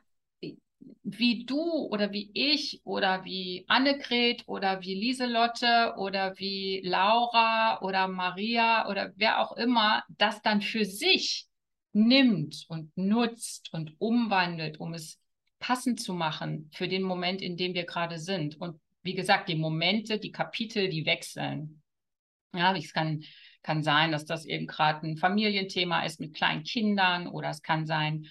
wie 1.04 1.46
du 1.46 1.62
oder 1.62 2.12
wie 2.12 2.30
ich 2.34 2.82
oder 2.84 3.24
wie 3.24 3.66
Annegret 3.68 4.44
oder 4.46 4.82
wie 4.82 4.94
Lieselotte 4.94 5.94
oder 5.98 6.38
wie 6.38 6.82
Laura 6.84 7.82
oder 7.82 8.08
Maria 8.08 8.90
oder 8.90 9.14
wer 9.16 9.42
auch 9.42 9.56
immer 9.56 10.04
das 10.10 10.42
dann 10.42 10.62
für 10.62 10.86
sich 10.86 11.48
nimmt 11.94 12.66
und 12.68 12.96
nutzt 12.98 13.74
und 13.74 13.96
umwandelt, 14.00 14.80
um 14.80 14.94
es 14.94 15.20
passend 15.60 16.00
zu 16.02 16.14
machen 16.14 16.70
für 16.74 16.88
den 16.88 17.04
Moment, 17.04 17.42
in 17.42 17.58
dem 17.58 17.74
wir 17.74 17.86
gerade 17.86 18.20
sind. 18.20 18.60
Und 18.60 18.80
wie 19.02 19.16
gesagt, 19.16 19.50
die 19.50 19.56
Momente, 19.56 20.20
die 20.20 20.32
Kapitel, 20.32 20.90
die 20.90 21.06
wechseln. 21.06 21.82
Ja, 22.54 22.76
es 22.76 22.94
kann, 22.94 23.24
kann 23.64 23.82
sein, 23.82 24.12
dass 24.12 24.26
das 24.26 24.46
eben 24.46 24.68
gerade 24.68 25.08
ein 25.08 25.18
Familienthema 25.18 26.04
ist 26.04 26.20
mit 26.20 26.36
kleinen 26.36 26.64
Kindern 26.64 27.28
oder 27.28 27.50
es 27.50 27.62
kann 27.62 27.86
sein, 27.86 28.28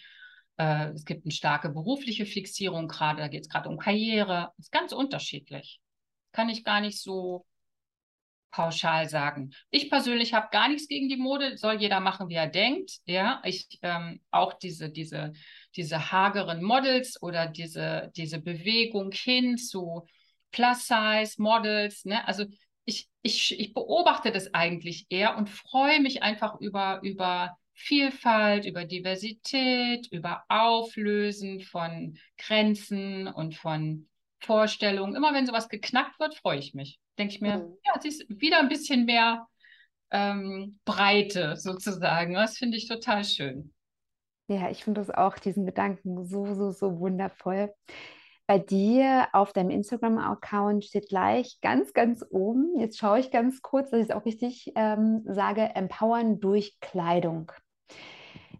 äh, 0.59 0.91
es 0.91 1.05
gibt 1.05 1.25
eine 1.25 1.33
starke 1.33 1.69
berufliche 1.69 2.27
Fixierung 2.27 2.89
gerade, 2.89 3.21
da 3.21 3.29
geht 3.29 3.43
es 3.43 3.49
gerade 3.49 3.69
um 3.69 3.79
Karriere. 3.79 4.53
Das 4.57 4.67
ist 4.67 4.73
ganz 4.73 4.93
unterschiedlich. 4.93 5.81
Kann 6.33 6.49
ich 6.49 6.65
gar 6.65 6.81
nicht 6.81 7.01
so 7.01 7.47
pauschal 8.51 9.09
sagen. 9.09 9.53
Ich 9.71 9.91
persönlich 9.91 10.33
habe 10.33 10.49
gar 10.51 10.69
nichts 10.69 10.89
gegen 10.89 11.11
die 11.11 11.19
Mode, 11.19 11.59
soll 11.59 11.75
jeder 11.75 12.01
machen, 12.01 12.31
wie 12.31 12.37
er 12.37 12.47
denkt. 12.47 13.01
Ja, 13.05 13.43
ich 13.45 13.79
ähm, 13.83 14.21
auch 14.31 14.55
diese, 14.55 14.89
diese, 14.91 15.35
diese 15.77 16.11
hageren 16.11 16.63
Models 16.63 17.21
oder 17.21 17.47
diese, 17.49 18.11
diese 18.17 18.41
Bewegung 18.41 19.13
hin 19.13 19.59
zu 19.59 20.07
Plus-Size-Models. 20.53 22.07
Ne? 22.07 22.27
Also 22.27 22.47
ich, 22.87 23.11
ich, 23.21 23.61
ich 23.61 23.75
beobachte 23.75 24.33
das 24.33 24.55
eigentlich 24.55 25.07
eher 25.11 25.37
und 25.37 25.51
freue 25.51 26.01
mich 26.01 26.23
einfach 26.23 26.59
über, 26.59 27.01
über 27.03 27.59
Vielfalt, 27.77 28.65
über 28.65 28.85
Diversität, 28.85 30.09
über 30.11 30.45
Auflösen 30.49 31.61
von 31.61 32.19
Grenzen 32.39 33.29
und 33.29 33.55
von 33.55 34.09
Vorstellungen. 34.41 35.15
Immer 35.15 35.35
wenn 35.35 35.47
sowas 35.47 35.69
geknackt 35.69 36.19
wird, 36.19 36.35
freue 36.35 36.59
ich 36.59 36.75
mich. 36.75 36.99
Denke 37.19 37.35
ich 37.35 37.41
mir, 37.41 37.59
mhm. 37.59 37.77
ja, 37.85 37.93
es 37.99 38.05
ist 38.07 38.25
wieder 38.29 38.61
ein 38.61 38.69
bisschen 38.69 39.05
mehr 39.05 39.47
ähm, 40.11 40.79
Breite 40.85 41.57
sozusagen. 41.57 42.35
Das 42.35 42.57
finde 42.57 42.79
ich 42.79 42.89
total 42.89 43.25
schön. 43.25 43.73
Ja, 44.49 44.71
ich 44.71 44.85
finde 44.85 45.01
das 45.01 45.11
auch, 45.11 45.39
diesen 45.39 45.67
Gedanken 45.67 46.25
so, 46.25 46.55
so, 46.55 46.71
so 46.71 46.99
wundervoll. 46.99 47.75
Bei 48.47 48.59
dir 48.61 49.27
auf 49.33 49.53
deinem 49.53 49.71
Instagram-Account 49.71 50.85
steht 50.85 51.09
gleich 51.09 51.59
ganz, 51.61 51.93
ganz 51.93 52.25
oben, 52.31 52.79
jetzt 52.79 52.97
schaue 52.97 53.19
ich 53.19 53.33
ganz 53.33 53.61
kurz, 53.61 53.91
dass 53.91 54.01
ich 54.01 54.09
es 54.09 54.15
auch 54.15 54.25
richtig 54.25 54.73
ähm, 54.77 55.23
sage, 55.27 55.75
empowern 55.75 56.39
durch 56.39 56.79
Kleidung. 56.81 57.51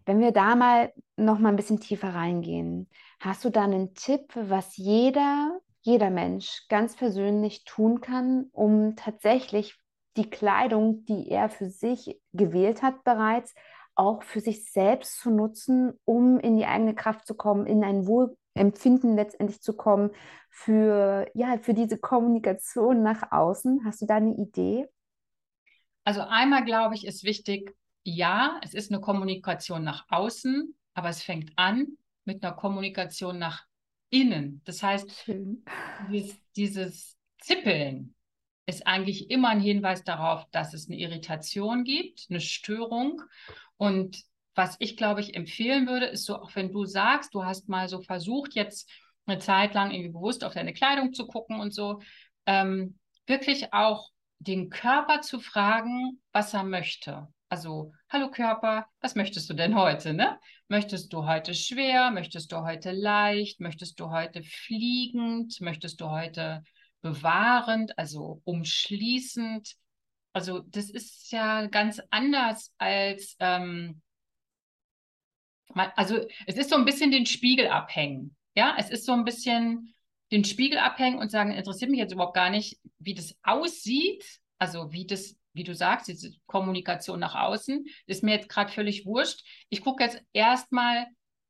Wenn 0.07 0.21
wir 0.21 0.31
da 0.31 0.55
mal 0.55 0.93
noch 1.17 1.37
mal 1.37 1.49
ein 1.49 1.57
bisschen 1.57 1.81
tiefer 1.81 2.15
reingehen, 2.15 2.89
hast 3.19 3.43
du 3.43 3.49
da 3.49 3.65
einen 3.65 3.93
Tipp, 3.93 4.31
was 4.35 4.77
jeder, 4.77 5.59
jeder 5.81 6.09
Mensch 6.09 6.65
ganz 6.69 6.95
persönlich 6.95 7.65
tun 7.65 7.99
kann, 7.99 8.45
um 8.53 8.95
tatsächlich 8.95 9.75
die 10.15 10.29
Kleidung, 10.29 11.03
die 11.03 11.29
er 11.29 11.49
für 11.49 11.69
sich 11.69 12.21
gewählt 12.31 12.83
hat 12.83 13.03
bereits, 13.03 13.53
auch 13.95 14.23
für 14.23 14.39
sich 14.39 14.71
selbst 14.71 15.19
zu 15.19 15.29
nutzen, 15.29 15.99
um 16.05 16.39
in 16.39 16.55
die 16.55 16.65
eigene 16.65 16.95
Kraft 16.95 17.27
zu 17.27 17.35
kommen, 17.35 17.65
in 17.65 17.83
ein 17.83 18.07
Wohlempfinden 18.07 19.17
letztendlich 19.17 19.61
zu 19.61 19.75
kommen, 19.75 20.11
für, 20.49 21.29
ja, 21.33 21.57
für 21.57 21.73
diese 21.73 21.97
Kommunikation 21.97 23.03
nach 23.03 23.33
außen. 23.33 23.81
Hast 23.83 24.01
du 24.01 24.05
da 24.05 24.15
eine 24.15 24.37
Idee? 24.37 24.87
Also 26.05 26.21
einmal 26.21 26.63
glaube 26.63 26.95
ich, 26.95 27.05
ist 27.05 27.25
wichtig, 27.25 27.75
ja, 28.07 28.59
es 28.63 28.73
ist 28.73 28.89
eine 28.89 29.01
Kommunikation 29.01 29.83
nach 29.83 30.05
außen, 30.09 30.73
aber 30.93 31.09
es 31.09 31.21
fängt 31.21 31.51
an 31.57 31.97
mit 32.23 32.43
einer 32.43 32.55
Kommunikation 32.55 33.37
nach 33.37 33.65
innen. 34.09 34.61
Das 34.63 34.81
heißt, 34.81 35.25
dieses, 36.09 36.37
dieses 36.55 37.17
Zippeln, 37.41 38.15
ist 38.65 38.85
eigentlich 38.85 39.31
immer 39.31 39.49
ein 39.49 39.61
Hinweis 39.61 40.03
darauf, 40.03 40.45
dass 40.51 40.73
es 40.73 40.87
eine 40.87 40.97
Irritation 40.97 41.85
gibt, 41.85 42.27
eine 42.29 42.41
Störung. 42.41 43.21
Und 43.77 44.21
was 44.55 44.75
ich, 44.79 44.97
glaube 44.97 45.21
ich, 45.21 45.35
empfehlen 45.35 45.87
würde, 45.87 46.07
ist 46.07 46.25
so, 46.25 46.35
auch 46.35 46.53
wenn 46.55 46.71
du 46.71 46.85
sagst, 46.85 47.33
du 47.33 47.45
hast 47.45 47.69
mal 47.69 47.87
so 47.87 48.01
versucht, 48.01 48.55
jetzt 48.55 48.89
eine 49.25 49.39
Zeit 49.39 49.73
lang 49.73 49.91
irgendwie 49.91 50.11
bewusst 50.11 50.43
auf 50.43 50.53
deine 50.53 50.73
Kleidung 50.73 51.13
zu 51.13 51.27
gucken 51.27 51.61
und 51.61 51.73
so, 51.73 52.01
ähm, 52.45 52.99
wirklich 53.25 53.73
auch 53.73 54.11
den 54.39 54.69
Körper 54.69 55.21
zu 55.21 55.39
fragen, 55.39 56.21
was 56.33 56.53
er 56.53 56.63
möchte. 56.63 57.27
Also, 57.49 57.93
hallo 58.09 58.29
Körper, 58.29 58.87
was 58.99 59.15
möchtest 59.15 59.49
du 59.49 59.53
denn 59.53 59.75
heute? 59.75 60.13
Ne? 60.13 60.37
Möchtest 60.67 61.13
du 61.13 61.25
heute 61.25 61.53
schwer? 61.53 62.11
Möchtest 62.11 62.51
du 62.51 62.57
heute 62.57 62.91
leicht? 62.91 63.61
Möchtest 63.61 63.99
du 64.01 64.09
heute 64.09 64.43
fliegend? 64.43 65.61
Möchtest 65.61 66.01
du 66.01 66.09
heute 66.09 66.63
bewahrend, 67.01 67.97
also 67.97 68.41
umschließend. 68.43 69.75
Also 70.33 70.59
das 70.59 70.89
ist 70.89 71.31
ja 71.31 71.67
ganz 71.67 72.01
anders 72.09 72.73
als, 72.77 73.37
ähm, 73.39 74.01
also 75.73 76.19
es 76.47 76.57
ist 76.57 76.69
so 76.69 76.75
ein 76.75 76.85
bisschen 76.85 77.11
den 77.11 77.25
Spiegel 77.25 77.67
abhängen. 77.67 78.35
Ja, 78.55 78.75
es 78.77 78.89
ist 78.89 79.05
so 79.05 79.13
ein 79.13 79.23
bisschen 79.23 79.93
den 80.31 80.43
Spiegel 80.43 80.79
abhängen 80.79 81.19
und 81.19 81.31
sagen, 81.31 81.51
interessiert 81.53 81.91
mich 81.91 81.99
jetzt 81.99 82.11
überhaupt 82.11 82.35
gar 82.35 82.49
nicht, 82.49 82.77
wie 82.99 83.13
das 83.13 83.37
aussieht, 83.43 84.25
also 84.57 84.91
wie 84.91 85.05
das, 85.05 85.37
wie 85.57 85.63
du 85.63 85.75
sagst, 85.75 86.07
diese 86.07 86.31
Kommunikation 86.45 87.19
nach 87.19 87.35
außen, 87.35 87.85
ist 88.05 88.23
mir 88.23 88.35
jetzt 88.35 88.49
gerade 88.49 88.71
völlig 88.71 89.05
wurscht. 89.05 89.45
Ich 89.69 89.81
gucke 89.81 90.03
jetzt 90.03 90.21
erstmal, 90.31 91.07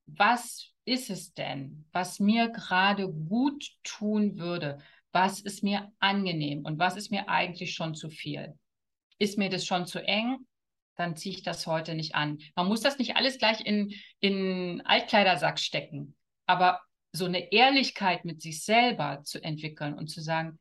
was 0.07 0.71
ist 0.85 1.09
es 1.09 1.33
denn, 1.33 1.85
was 1.91 2.19
mir 2.19 2.49
gerade 2.49 3.07
gut 3.11 3.69
tun 3.83 4.37
würde? 4.37 4.79
was 5.17 5.39
ist 5.39 5.63
mir 5.63 5.91
angenehm 5.99 6.63
und 6.63 6.77
was 6.77 6.95
ist 6.95 7.09
mir 7.09 7.27
eigentlich 7.27 7.73
schon 7.73 7.95
zu 7.95 8.09
viel. 8.09 8.53
Ist 9.17 9.37
mir 9.37 9.49
das 9.49 9.65
schon 9.65 9.87
zu 9.87 9.99
eng, 10.03 10.45
dann 10.95 11.15
ziehe 11.15 11.33
ich 11.33 11.41
das 11.41 11.65
heute 11.65 11.95
nicht 11.95 12.13
an. 12.13 12.37
Man 12.55 12.67
muss 12.67 12.81
das 12.81 12.99
nicht 12.99 13.15
alles 13.15 13.39
gleich 13.39 13.61
in, 13.65 13.93
in 14.19 14.81
Altkleidersack 14.85 15.57
stecken, 15.57 16.15
aber 16.45 16.81
so 17.13 17.25
eine 17.25 17.51
Ehrlichkeit 17.51 18.25
mit 18.25 18.43
sich 18.43 18.63
selber 18.63 19.23
zu 19.23 19.43
entwickeln 19.43 19.95
und 19.95 20.07
zu 20.07 20.21
sagen, 20.21 20.59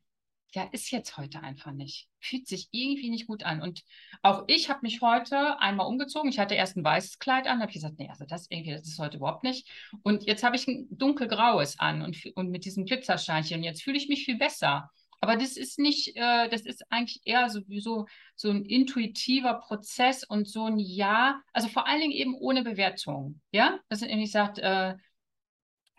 ja, 0.53 0.63
ist 0.71 0.91
jetzt 0.91 1.17
heute 1.17 1.41
einfach 1.41 1.71
nicht. 1.71 2.07
Fühlt 2.19 2.47
sich 2.47 2.69
irgendwie 2.71 3.09
nicht 3.09 3.27
gut 3.27 3.43
an. 3.43 3.61
Und 3.61 3.83
auch 4.21 4.45
ich 4.47 4.69
habe 4.69 4.79
mich 4.81 5.01
heute 5.01 5.59
einmal 5.59 5.87
umgezogen. 5.87 6.29
Ich 6.29 6.39
hatte 6.39 6.55
erst 6.55 6.77
ein 6.77 6.83
weißes 6.83 7.19
Kleid 7.19 7.47
an, 7.47 7.61
habe 7.61 7.71
gesagt, 7.71 7.99
nee, 7.99 8.09
also 8.09 8.25
das 8.25 8.47
irgendwie, 8.49 8.71
das 8.71 8.87
ist 8.87 8.99
heute 8.99 9.17
überhaupt 9.17 9.43
nicht. 9.43 9.69
Und 10.03 10.23
jetzt 10.23 10.43
habe 10.43 10.55
ich 10.55 10.67
ein 10.67 10.87
dunkelgraues 10.89 11.79
an 11.79 12.01
und, 12.01 12.17
und 12.35 12.49
mit 12.49 12.65
diesem 12.65 12.85
Glitzerscheinchen. 12.85 13.57
Und 13.57 13.63
jetzt 13.63 13.83
fühle 13.83 13.97
ich 13.97 14.07
mich 14.07 14.25
viel 14.25 14.37
besser. 14.37 14.89
Aber 15.19 15.35
das 15.35 15.57
ist 15.57 15.79
nicht, 15.79 16.15
äh, 16.15 16.47
das 16.49 16.61
ist 16.61 16.83
eigentlich 16.91 17.21
eher 17.25 17.49
sowieso 17.49 18.05
so 18.35 18.49
ein 18.49 18.65
intuitiver 18.65 19.55
Prozess 19.55 20.23
und 20.23 20.47
so 20.47 20.65
ein 20.65 20.79
Ja, 20.79 21.41
also 21.53 21.67
vor 21.67 21.87
allen 21.87 22.01
Dingen 22.01 22.13
eben 22.13 22.35
ohne 22.35 22.63
Bewertung. 22.63 23.41
Ja, 23.51 23.79
dass 23.89 24.01
er 24.01 24.09
irgendwie 24.09 24.27
sagt, 24.27 24.59
äh, 24.59 24.95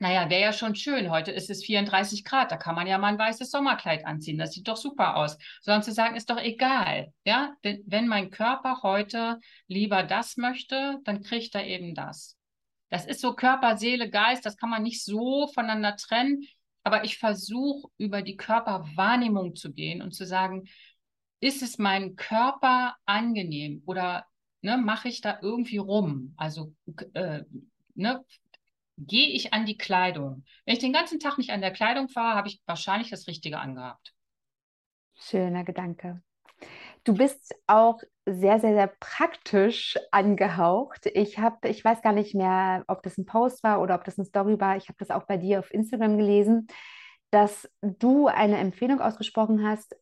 naja, 0.00 0.30
wäre 0.30 0.42
ja 0.42 0.52
schon 0.52 0.74
schön. 0.76 1.10
Heute 1.10 1.32
ist 1.32 1.50
es 1.50 1.64
34 1.64 2.24
Grad, 2.24 2.52
da 2.52 2.56
kann 2.56 2.76
man 2.76 2.86
ja 2.86 2.98
mal 2.98 3.08
ein 3.08 3.18
weißes 3.18 3.50
Sommerkleid 3.50 4.06
anziehen. 4.06 4.38
Das 4.38 4.52
sieht 4.52 4.68
doch 4.68 4.76
super 4.76 5.16
aus. 5.16 5.36
Sondern 5.60 5.82
zu 5.82 5.92
sagen, 5.92 6.14
ist 6.16 6.30
doch 6.30 6.38
egal. 6.38 7.12
Ja, 7.24 7.54
wenn 7.62 8.06
mein 8.06 8.30
Körper 8.30 8.80
heute 8.82 9.40
lieber 9.66 10.04
das 10.04 10.36
möchte, 10.36 10.98
dann 11.04 11.22
kriegt 11.22 11.54
er 11.54 11.66
eben 11.66 11.94
das. 11.94 12.36
Das 12.90 13.06
ist 13.06 13.20
so 13.20 13.34
Körper, 13.34 13.76
Seele, 13.76 14.08
Geist, 14.08 14.46
das 14.46 14.56
kann 14.56 14.70
man 14.70 14.82
nicht 14.82 15.04
so 15.04 15.48
voneinander 15.48 15.96
trennen. 15.96 16.44
Aber 16.84 17.04
ich 17.04 17.18
versuche 17.18 17.88
über 17.98 18.22
die 18.22 18.36
Körperwahrnehmung 18.36 19.56
zu 19.56 19.72
gehen 19.72 20.00
und 20.00 20.12
zu 20.12 20.24
sagen, 20.24 20.68
ist 21.40 21.62
es 21.62 21.78
meinem 21.78 22.16
Körper 22.16 22.96
angenehm 23.04 23.82
oder 23.84 24.26
ne, 24.62 24.78
mache 24.78 25.08
ich 25.08 25.20
da 25.20 25.38
irgendwie 25.42 25.76
rum? 25.76 26.34
Also 26.36 26.74
äh, 27.14 27.42
ne, 27.94 28.24
gehe 28.98 29.28
ich 29.28 29.52
an 29.52 29.64
die 29.64 29.78
Kleidung. 29.78 30.44
Wenn 30.64 30.74
ich 30.74 30.80
den 30.80 30.92
ganzen 30.92 31.20
Tag 31.20 31.38
nicht 31.38 31.50
an 31.50 31.60
der 31.60 31.72
Kleidung 31.72 32.08
fahre, 32.08 32.36
habe 32.36 32.48
ich 32.48 32.60
wahrscheinlich 32.66 33.10
das 33.10 33.26
Richtige 33.26 33.58
angehabt. 33.58 34.12
Schöner 35.14 35.64
Gedanke. 35.64 36.22
Du 37.04 37.14
bist 37.14 37.54
auch 37.66 38.00
sehr, 38.26 38.60
sehr, 38.60 38.74
sehr 38.74 38.92
praktisch 39.00 39.96
angehaucht. 40.10 41.06
Ich 41.14 41.38
habe, 41.38 41.68
ich 41.68 41.84
weiß 41.84 42.02
gar 42.02 42.12
nicht 42.12 42.34
mehr, 42.34 42.84
ob 42.88 43.02
das 43.02 43.16
ein 43.16 43.24
Post 43.24 43.62
war 43.62 43.80
oder 43.80 43.94
ob 43.94 44.04
das 44.04 44.18
eine 44.18 44.26
Story 44.26 44.60
war. 44.60 44.76
Ich 44.76 44.88
habe 44.88 44.98
das 44.98 45.10
auch 45.10 45.24
bei 45.24 45.36
dir 45.36 45.60
auf 45.60 45.72
Instagram 45.72 46.18
gelesen, 46.18 46.66
dass 47.30 47.68
du 47.80 48.26
eine 48.26 48.58
Empfehlung 48.58 49.00
ausgesprochen 49.00 49.66
hast, 49.66 49.96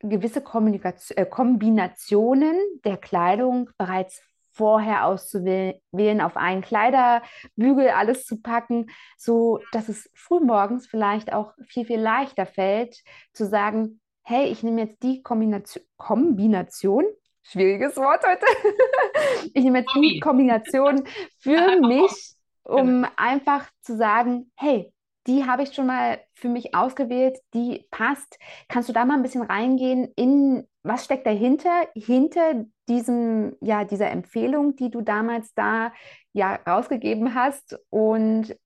gewisse 0.00 0.42
Kommunikation, 0.42 1.16
äh, 1.16 1.26
Kombinationen 1.26 2.56
der 2.84 2.96
Kleidung 2.96 3.70
bereits 3.78 4.22
vorher 4.54 5.06
auszuwählen, 5.06 6.20
auf 6.20 6.36
einen 6.36 6.62
Kleiderbügel 6.62 7.90
alles 7.90 8.24
zu 8.24 8.40
packen, 8.40 8.86
so 9.18 9.60
dass 9.72 9.88
es 9.88 10.10
frühmorgens 10.14 10.86
vielleicht 10.86 11.32
auch 11.32 11.52
viel, 11.66 11.84
viel 11.84 12.00
leichter 12.00 12.46
fällt, 12.46 13.02
zu 13.32 13.46
sagen, 13.46 14.00
hey, 14.22 14.46
ich 14.46 14.62
nehme 14.62 14.82
jetzt 14.82 15.02
die 15.02 15.22
Kombination, 15.22 15.84
Kombination 15.96 17.04
schwieriges 17.44 17.96
Wort 17.96 18.22
heute. 18.26 18.46
ich 19.54 19.62
nehme 19.64 19.80
jetzt 19.80 19.94
die 19.94 20.20
Kombination 20.20 21.04
für 21.38 21.80
mich, 21.86 22.34
um 22.64 22.86
genau. 22.86 23.08
einfach 23.16 23.68
zu 23.82 23.96
sagen, 23.96 24.50
hey, 24.56 24.92
die 25.26 25.46
habe 25.46 25.62
ich 25.62 25.74
schon 25.74 25.86
mal 25.86 26.20
für 26.34 26.48
mich 26.48 26.74
ausgewählt, 26.74 27.38
die 27.54 27.86
passt. 27.90 28.38
Kannst 28.68 28.88
du 28.88 28.92
da 28.92 29.04
mal 29.04 29.14
ein 29.14 29.22
bisschen 29.22 29.42
reingehen 29.42 30.12
in, 30.16 30.66
was 30.82 31.04
steckt 31.04 31.26
dahinter, 31.26 31.88
hinter 31.94 32.64
diesem, 32.88 33.56
ja, 33.60 33.84
dieser 33.84 34.10
Empfehlung, 34.10 34.76
die 34.76 34.90
du 34.90 35.00
damals 35.00 35.54
da 35.54 35.92
ja 36.32 36.56
rausgegeben 36.66 37.34
hast 37.34 37.78
und 37.90 38.56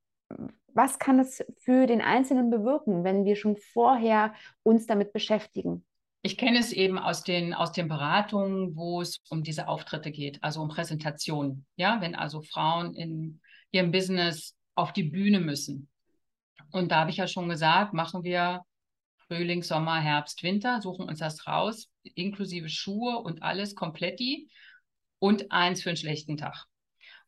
was 0.75 0.99
kann 0.99 1.19
es 1.19 1.45
für 1.59 1.87
den 1.87 2.01
Einzelnen 2.01 2.51
bewirken, 2.51 3.03
wenn 3.03 3.25
wir 3.25 3.37
schon 3.37 3.57
vorher 3.57 4.33
uns 4.63 4.87
damit 4.87 5.13
beschäftigen? 5.13 5.85
Ich 6.23 6.37
kenne 6.37 6.59
es 6.59 6.73
eben 6.73 6.99
aus 6.99 7.25
den, 7.25 7.55
aus 7.55 7.73
den 7.73 7.89
Beratungen, 7.89 8.77
wo 8.77 9.01
es 9.01 9.19
um 9.29 9.43
diese 9.43 9.67
Auftritte 9.67 10.11
geht, 10.11 10.43
also 10.43 10.61
um 10.61 10.69
Präsentationen. 10.69 11.67
Ja, 11.77 12.01
wenn 12.01 12.15
also 12.15 12.43
Frauen 12.43 12.95
in 12.95 13.41
ihrem 13.71 13.91
Business 13.91 14.57
auf 14.75 14.93
die 14.93 15.05
Bühne 15.05 15.41
müssen. 15.41 15.89
Und 16.71 16.93
da 16.93 17.01
habe 17.01 17.11
ich 17.11 17.17
ja 17.17 17.27
schon 17.27 17.49
gesagt, 17.49 17.95
machen 17.95 18.25
wir 18.25 18.63
Frühling, 19.29 19.63
Sommer, 19.63 20.01
Herbst, 20.01 20.43
Winter, 20.43 20.81
suchen 20.81 21.07
uns 21.09 21.19
das 21.19 21.47
raus, 21.47 21.91
inklusive 22.03 22.69
Schuhe 22.69 23.19
und 23.19 23.43
alles 23.43 23.75
kompletti 23.75 24.51
und 25.19 25.53
eins 25.53 25.83
für 25.83 25.91
einen 25.91 25.97
schlechten 25.97 26.37
Tag. 26.37 26.65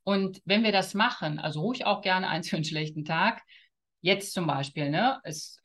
Und 0.03 0.40
wenn 0.44 0.64
wir 0.64 0.72
das 0.72 0.94
machen, 0.94 1.38
also 1.38 1.61
ruhig 1.61 1.84
auch 1.84 2.01
gerne 2.01 2.28
eins 2.28 2.48
für 2.48 2.57
einen 2.57 2.64
schlechten 2.64 3.05
Tag, 3.05 3.42
jetzt 4.01 4.32
zum 4.32 4.46
Beispiel, 4.46 4.90
ne, 4.90 5.20
ist 5.24 5.61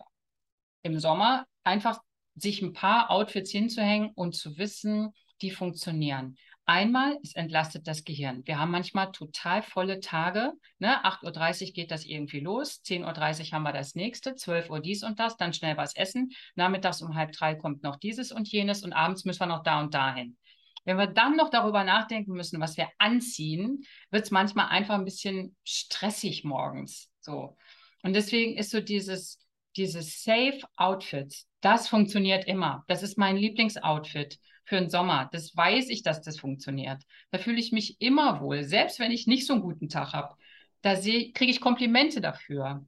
im 0.83 0.99
Sommer 0.99 1.45
einfach 1.63 2.01
sich 2.35 2.61
ein 2.61 2.73
paar 2.73 3.09
Outfits 3.09 3.51
hinzuhängen 3.51 4.11
und 4.13 4.35
zu 4.35 4.57
wissen, 4.57 5.13
die 5.41 5.51
funktionieren. 5.51 6.37
Einmal, 6.67 7.19
es 7.21 7.35
entlastet 7.35 7.87
das 7.87 8.03
Gehirn. 8.03 8.41
Wir 8.45 8.57
haben 8.57 8.71
manchmal 8.71 9.11
total 9.11 9.61
volle 9.61 9.99
Tage. 9.99 10.53
Ne? 10.79 11.05
8.30 11.05 11.67
Uhr 11.67 11.73
geht 11.73 11.91
das 11.91 12.05
irgendwie 12.05 12.39
los, 12.39 12.81
10.30 12.83 13.03
Uhr 13.47 13.51
haben 13.51 13.63
wir 13.63 13.71
das 13.71 13.93
nächste, 13.93 14.35
12 14.35 14.71
Uhr 14.71 14.79
dies 14.79 15.03
und 15.03 15.19
das, 15.19 15.37
dann 15.37 15.53
schnell 15.53 15.77
was 15.77 15.95
essen. 15.95 16.31
Nachmittags 16.55 17.03
um 17.03 17.13
halb 17.13 17.33
drei 17.33 17.53
kommt 17.53 17.83
noch 17.83 17.97
dieses 17.97 18.31
und 18.31 18.47
jenes 18.47 18.83
und 18.83 18.93
abends 18.93 19.25
müssen 19.25 19.41
wir 19.41 19.45
noch 19.45 19.61
da 19.61 19.79
und 19.79 19.93
dahin. 19.93 20.37
Wenn 20.85 20.97
wir 20.97 21.07
dann 21.07 21.35
noch 21.35 21.51
darüber 21.51 21.83
nachdenken 21.83 22.31
müssen, 22.31 22.59
was 22.59 22.77
wir 22.77 22.89
anziehen, 22.97 23.83
wird 24.09 24.23
es 24.23 24.31
manchmal 24.31 24.69
einfach 24.69 24.95
ein 24.95 25.05
bisschen 25.05 25.55
stressig 25.63 26.43
morgens. 26.43 27.11
So. 27.19 27.57
Und 28.01 28.13
deswegen 28.13 28.57
ist 28.57 28.71
so 28.71 28.81
dieses, 28.81 29.39
dieses 29.75 30.23
Safe 30.23 30.59
Outfit, 30.77 31.35
das 31.61 31.87
funktioniert 31.87 32.45
immer. 32.45 32.83
Das 32.87 33.03
ist 33.03 33.19
mein 33.19 33.37
Lieblingsoutfit 33.37 34.39
für 34.65 34.75
den 34.75 34.89
Sommer. 34.89 35.29
Das 35.31 35.55
weiß 35.55 35.89
ich, 35.89 36.03
dass 36.03 36.21
das 36.21 36.39
funktioniert. 36.39 37.01
Da 37.31 37.37
fühle 37.37 37.59
ich 37.59 37.71
mich 37.71 38.01
immer 38.01 38.41
wohl, 38.41 38.63
selbst 38.63 38.99
wenn 38.99 39.11
ich 39.11 39.27
nicht 39.27 39.47
so 39.47 39.53
einen 39.53 39.61
guten 39.61 39.89
Tag 39.89 40.13
habe. 40.13 40.35
Da 40.81 40.95
kriege 40.95 41.45
ich 41.45 41.61
Komplimente 41.61 42.21
dafür. 42.21 42.85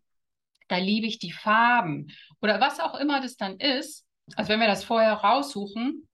Da 0.67 0.77
liebe 0.77 1.07
ich 1.07 1.19
die 1.19 1.31
Farben 1.31 2.11
oder 2.41 2.59
was 2.59 2.79
auch 2.79 2.99
immer 2.99 3.21
das 3.21 3.37
dann 3.37 3.57
ist. 3.59 4.05
Also 4.35 4.49
wenn 4.49 4.59
wir 4.59 4.67
das 4.67 4.83
vorher 4.83 5.13
raussuchen, 5.13 6.07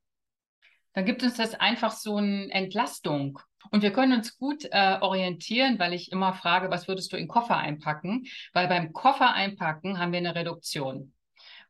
dann 0.93 1.05
gibt 1.05 1.23
uns 1.23 1.37
das 1.37 1.55
einfach 1.55 1.91
so 1.91 2.17
eine 2.17 2.51
Entlastung. 2.51 3.39
Und 3.71 3.81
wir 3.81 3.91
können 3.91 4.13
uns 4.13 4.37
gut 4.37 4.65
äh, 4.71 4.97
orientieren, 5.01 5.79
weil 5.79 5.93
ich 5.93 6.11
immer 6.11 6.33
frage, 6.33 6.69
was 6.69 6.87
würdest 6.87 7.11
du 7.11 7.17
in 7.17 7.27
Koffer 7.27 7.57
einpacken? 7.57 8.25
Weil 8.51 8.67
beim 8.67 8.93
Koffer 8.93 9.33
einpacken 9.33 9.97
haben 9.97 10.11
wir 10.11 10.19
eine 10.19 10.35
Reduktion. 10.35 11.12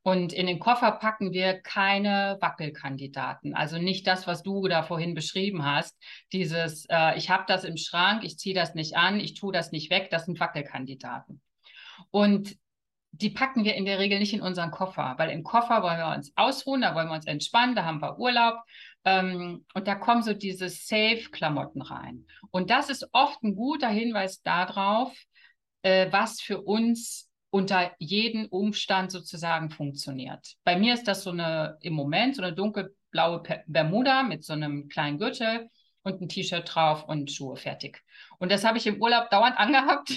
Und 0.04 0.34
in 0.34 0.47
den 0.47 0.60
Koffer 0.60 0.91
packen 0.91 1.32
wir 1.32 1.62
keine 1.62 2.38
Wackelkandidaten. 2.41 3.56
Also 3.56 3.78
nicht 3.78 4.06
das, 4.06 4.28
was 4.28 4.43
du 4.43 4.68
da 4.68 4.84
vorhin 4.84 5.14
beschrieben 5.14 5.66
hast. 5.66 5.97
Dieses, 6.34 6.86
äh, 6.89 7.18
ich 7.18 7.30
habe 7.30 7.45
das 7.47 7.64
im 7.64 7.78
Schrank, 7.78 8.26
ich 8.26 8.38
ziehe 8.38 8.54
das 8.54 8.76
nicht 8.76 8.97
an, 8.97 9.22
ich 9.22 9.34
tue 9.34 9.54
das 9.54 9.72
nicht 9.72 9.89
weg, 9.89 10.10
das 10.12 10.26
sind 10.26 10.41
Wackelkandidaten. 10.41 11.41
Und 12.12 12.58
die 13.12 13.30
packen 13.30 13.64
wir 13.64 13.76
in 13.76 13.86
der 13.86 13.99
Regel 13.99 14.20
nicht 14.20 14.34
in 14.34 14.41
unseren 14.41 14.72
Koffer, 14.72 15.14
weil 15.18 15.30
im 15.30 15.43
Koffer 15.43 15.84
wollen 15.84 15.99
wir 15.99 16.16
uns 16.16 16.34
ausruhen, 16.36 16.82
da 16.82 16.95
wollen 16.95 17.08
wir 17.08 17.16
uns 17.16 17.28
entspannen, 17.28 17.76
da 17.76 17.86
haben 17.86 18.01
wir 18.01 18.18
Urlaub. 18.18 18.56
Ähm, 19.06 19.66
und 19.74 19.88
da 19.88 19.95
kommen 19.95 20.24
so 20.24 20.34
diese 20.34 20.68
Safe-Klamotten 20.68 21.82
rein. 21.82 22.26
Und 22.51 22.72
das 22.72 22.89
ist 22.89 23.08
oft 23.14 23.41
ein 23.43 23.56
guter 23.56 23.89
Hinweis 23.89 24.41
darauf, 24.41 25.16
äh, 25.84 26.12
was 26.12 26.41
für 26.41 26.62
uns 26.62 27.30
unter 27.54 27.91
jedem 27.99 28.47
Umstand 28.47 29.12
sozusagen 29.12 29.70
funktioniert. 29.70 30.56
Bei 30.64 30.76
mir 30.76 30.95
ist 30.95 31.08
das 31.08 31.22
so 31.22 31.30
eine 31.30 31.78
im 31.82 31.93
Moment 31.93 32.36
so 32.36 32.41
eine 32.41 32.54
dunkelblaue 32.54 33.43
Bermuda 33.68 34.24
mit 34.24 34.43
so 34.43 34.54
einem 34.54 34.88
kleinen 34.88 35.20
Gürtel 35.20 35.70
und 36.01 36.20
ein 36.20 36.30
T-Shirt 36.30 36.68
drauf 36.74 37.08
und 37.08 37.32
Schuhe 37.32 37.56
fertig. 37.56 38.04
Und 38.39 38.51
das 38.51 38.66
habe 38.66 38.80
ich 38.80 38.88
im 38.88 38.99
Urlaub 38.99 39.30
dauernd 39.30 39.56
angehabt. 39.60 40.10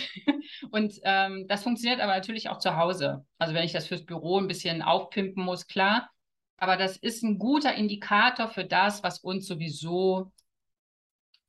und 0.70 0.95
ähm, 1.03 1.47
das 1.47 1.62
funktioniert 1.62 2.01
aber 2.01 2.14
natürlich 2.14 2.49
auch 2.49 2.59
zu 2.59 2.78
Hause. 2.78 3.26
Also 3.37 3.53
wenn 3.53 3.64
ich 3.64 3.72
das 3.72 3.87
fürs 3.87 4.07
Büro 4.07 4.39
ein 4.39 4.49
bisschen 4.49 4.80
aufpimpen 4.80 5.45
muss, 5.45 5.66
klar. 5.66 6.09
Aber 6.57 6.78
das 6.78 6.97
ist 6.97 7.22
ein 7.22 7.39
guter 7.39 7.74
Indikator 7.74 8.49
für 8.49 8.64
das, 8.64 9.03
was 9.03 9.18
uns 9.18 9.47
sowieso 9.47 10.32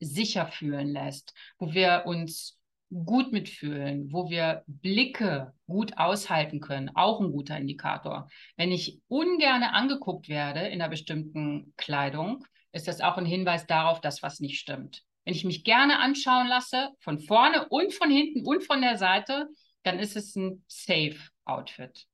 sicher 0.01 0.47
fühlen 0.47 0.89
lässt, 0.89 1.33
wo 1.57 1.73
wir 1.73 2.03
uns 2.05 2.56
gut 2.89 3.31
mitfühlen, 3.31 4.11
wo 4.11 4.29
wir 4.29 4.63
Blicke 4.67 5.53
gut 5.67 5.97
aushalten 5.97 6.59
können, 6.59 6.89
auch 6.95 7.19
ein 7.19 7.31
guter 7.31 7.57
Indikator. 7.57 8.29
Wenn 8.55 8.71
ich 8.71 9.01
ungern 9.07 9.63
angeguckt 9.63 10.29
werde 10.29 10.61
in 10.61 10.81
einer 10.81 10.89
bestimmten 10.89 11.73
Kleidung, 11.77 12.45
ist 12.71 12.87
das 12.87 13.01
auch 13.01 13.17
ein 13.17 13.25
Hinweis 13.25 13.65
darauf, 13.65 13.99
dass 14.01 14.23
was 14.23 14.39
nicht 14.39 14.59
stimmt. 14.59 15.03
Wenn 15.25 15.33
ich 15.33 15.43
mich 15.43 15.65
gerne 15.65 15.99
anschauen 15.99 16.47
lasse, 16.47 16.91
von 16.99 17.19
vorne 17.19 17.67
und 17.69 17.93
von 17.93 18.09
hinten 18.09 18.45
und 18.45 18.63
von 18.63 18.81
der 18.81 18.97
Seite, 18.97 19.47
dann 19.83 19.99
ist 19.99 20.15
es 20.15 20.35
ein 20.35 20.63
Safe 20.67 21.17
Outfit. 21.43 22.07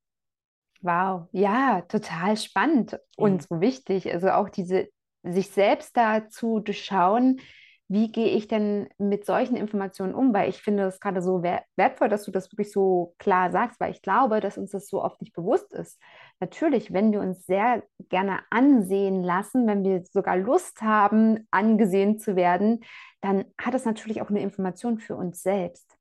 Wow, 0.81 1.27
ja, 1.31 1.81
total 1.81 2.37
spannend 2.37 2.99
und 3.15 3.33
mhm. 3.33 3.39
so 3.39 3.61
wichtig. 3.61 4.11
Also 4.11 4.31
auch 4.31 4.49
diese, 4.49 4.89
sich 5.23 5.49
selbst 5.49 5.95
da 5.95 6.27
zu 6.27 6.59
durchschauen, 6.59 7.39
wie 7.93 8.11
gehe 8.11 8.29
ich 8.29 8.47
denn 8.47 8.89
mit 8.97 9.23
solchen 9.23 9.55
Informationen 9.55 10.15
um? 10.15 10.33
Weil 10.33 10.49
ich 10.49 10.63
finde 10.63 10.85
es 10.85 10.99
gerade 10.99 11.21
so 11.21 11.43
wertvoll, 11.43 12.09
dass 12.09 12.25
du 12.25 12.31
das 12.31 12.51
wirklich 12.51 12.71
so 12.71 13.13
klar 13.19 13.51
sagst, 13.51 13.79
weil 13.79 13.91
ich 13.91 14.01
glaube, 14.01 14.39
dass 14.39 14.57
uns 14.57 14.71
das 14.71 14.87
so 14.87 15.03
oft 15.03 15.21
nicht 15.21 15.35
bewusst 15.35 15.71
ist. 15.73 16.01
Natürlich, 16.39 16.91
wenn 16.91 17.11
wir 17.11 17.19
uns 17.19 17.45
sehr 17.45 17.83
gerne 18.09 18.39
ansehen 18.49 19.21
lassen, 19.21 19.67
wenn 19.67 19.83
wir 19.83 20.03
sogar 20.11 20.37
Lust 20.37 20.81
haben, 20.81 21.47
angesehen 21.51 22.17
zu 22.17 22.35
werden, 22.35 22.83
dann 23.21 23.45
hat 23.61 23.75
es 23.75 23.85
natürlich 23.85 24.23
auch 24.23 24.29
eine 24.31 24.41
Information 24.41 24.97
für 24.97 25.15
uns 25.15 25.43
selbst. 25.43 25.95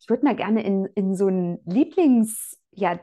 Ich 0.00 0.08
würde 0.08 0.24
mal 0.24 0.34
gerne 0.34 0.64
in, 0.64 0.86
in 0.96 1.14
so 1.14 1.28
einen 1.28 1.58
Lieblings- 1.66 2.56
ja, 2.72 2.96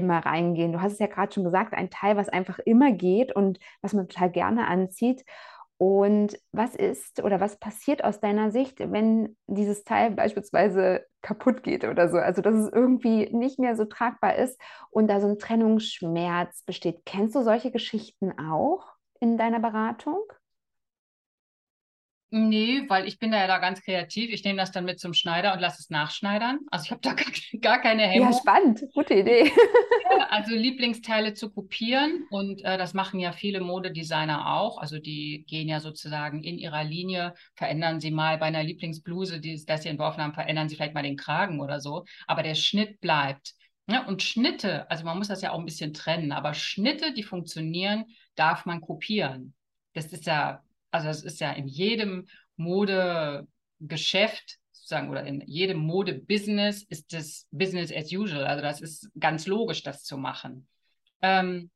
mal 0.00 0.20
reingehen. 0.20 0.72
Du 0.72 0.80
hast 0.80 0.92
es 0.92 0.98
ja 0.98 1.06
gerade 1.06 1.32
schon 1.32 1.44
gesagt, 1.44 1.74
ein 1.74 1.90
Teil, 1.90 2.16
was 2.16 2.30
einfach 2.30 2.58
immer 2.60 2.92
geht 2.92 3.34
und 3.34 3.58
was 3.82 3.92
man 3.92 4.08
total 4.08 4.30
gerne 4.30 4.66
anzieht. 4.66 5.24
Und 5.78 6.36
was 6.50 6.74
ist 6.74 7.22
oder 7.22 7.40
was 7.40 7.56
passiert 7.58 8.02
aus 8.02 8.18
deiner 8.20 8.50
Sicht, 8.50 8.80
wenn 8.80 9.36
dieses 9.46 9.84
Teil 9.84 10.10
beispielsweise 10.10 11.06
kaputt 11.22 11.62
geht 11.62 11.84
oder 11.84 12.08
so? 12.10 12.18
Also, 12.18 12.42
dass 12.42 12.54
es 12.56 12.72
irgendwie 12.72 13.30
nicht 13.30 13.60
mehr 13.60 13.76
so 13.76 13.84
tragbar 13.84 14.34
ist 14.36 14.60
und 14.90 15.06
da 15.08 15.20
so 15.20 15.28
ein 15.28 15.38
Trennungsschmerz 15.38 16.64
besteht. 16.64 17.02
Kennst 17.06 17.36
du 17.36 17.42
solche 17.42 17.70
Geschichten 17.70 18.32
auch 18.38 18.94
in 19.20 19.38
deiner 19.38 19.60
Beratung? 19.60 20.20
Nee, 22.30 22.82
weil 22.88 23.08
ich 23.08 23.18
bin 23.18 23.30
da 23.30 23.38
ja 23.38 23.46
da 23.46 23.58
ganz 23.58 23.82
kreativ. 23.82 24.30
Ich 24.30 24.44
nehme 24.44 24.58
das 24.58 24.70
dann 24.70 24.84
mit 24.84 25.00
zum 25.00 25.14
Schneider 25.14 25.54
und 25.54 25.60
lasse 25.60 25.80
es 25.80 25.88
nachschneidern. 25.88 26.58
Also 26.70 26.84
ich 26.84 26.90
habe 26.90 27.00
da 27.00 27.14
gar, 27.14 27.26
gar 27.60 27.80
keine 27.80 28.02
Hemmung. 28.02 28.32
Ja, 28.32 28.38
spannend. 28.38 28.82
Gute 28.92 29.14
Idee. 29.14 29.50
also 30.30 30.54
Lieblingsteile 30.54 31.32
zu 31.32 31.50
kopieren 31.50 32.26
und 32.30 32.62
äh, 32.64 32.76
das 32.76 32.92
machen 32.92 33.18
ja 33.18 33.32
viele 33.32 33.60
Modedesigner 33.60 34.54
auch. 34.54 34.78
Also 34.78 34.98
die 34.98 35.44
gehen 35.48 35.68
ja 35.68 35.80
sozusagen 35.80 36.42
in 36.44 36.58
ihrer 36.58 36.84
Linie, 36.84 37.32
verändern 37.54 37.98
sie 37.98 38.10
mal 38.10 38.36
bei 38.36 38.46
einer 38.46 38.62
Lieblingsbluse, 38.62 39.40
die 39.40 39.64
das 39.64 39.84
sie 39.84 39.88
entworfen 39.88 40.22
haben, 40.22 40.34
verändern 40.34 40.68
sie 40.68 40.76
vielleicht 40.76 40.94
mal 40.94 41.02
den 41.02 41.16
Kragen 41.16 41.60
oder 41.60 41.80
so. 41.80 42.04
Aber 42.26 42.42
der 42.42 42.54
Schnitt 42.56 43.00
bleibt. 43.00 43.54
Ja, 43.90 44.06
und 44.06 44.22
Schnitte, 44.22 44.90
also 44.90 45.04
man 45.04 45.16
muss 45.16 45.28
das 45.28 45.40
ja 45.40 45.52
auch 45.52 45.58
ein 45.58 45.64
bisschen 45.64 45.94
trennen, 45.94 46.30
aber 46.32 46.52
Schnitte, 46.52 47.14
die 47.14 47.22
funktionieren, 47.22 48.04
darf 48.34 48.66
man 48.66 48.82
kopieren. 48.82 49.54
Das 49.94 50.12
ist 50.12 50.26
ja 50.26 50.62
also 50.90 51.08
es 51.08 51.22
ist 51.22 51.40
ja 51.40 51.52
in 51.52 51.66
jedem 51.66 52.26
Modegeschäft 52.56 54.58
sozusagen 54.72 55.10
oder 55.10 55.24
in 55.24 55.42
jedem 55.46 55.78
Modebusiness 55.78 56.82
ist 56.84 57.12
das 57.12 57.46
Business 57.50 57.92
as 57.92 58.12
usual. 58.12 58.46
Also 58.46 58.62
das 58.62 58.80
ist 58.80 59.10
ganz 59.18 59.46
logisch, 59.46 59.82
das 59.82 60.02
zu 60.02 60.16
machen. 60.16 60.66
Ähm, 61.20 61.70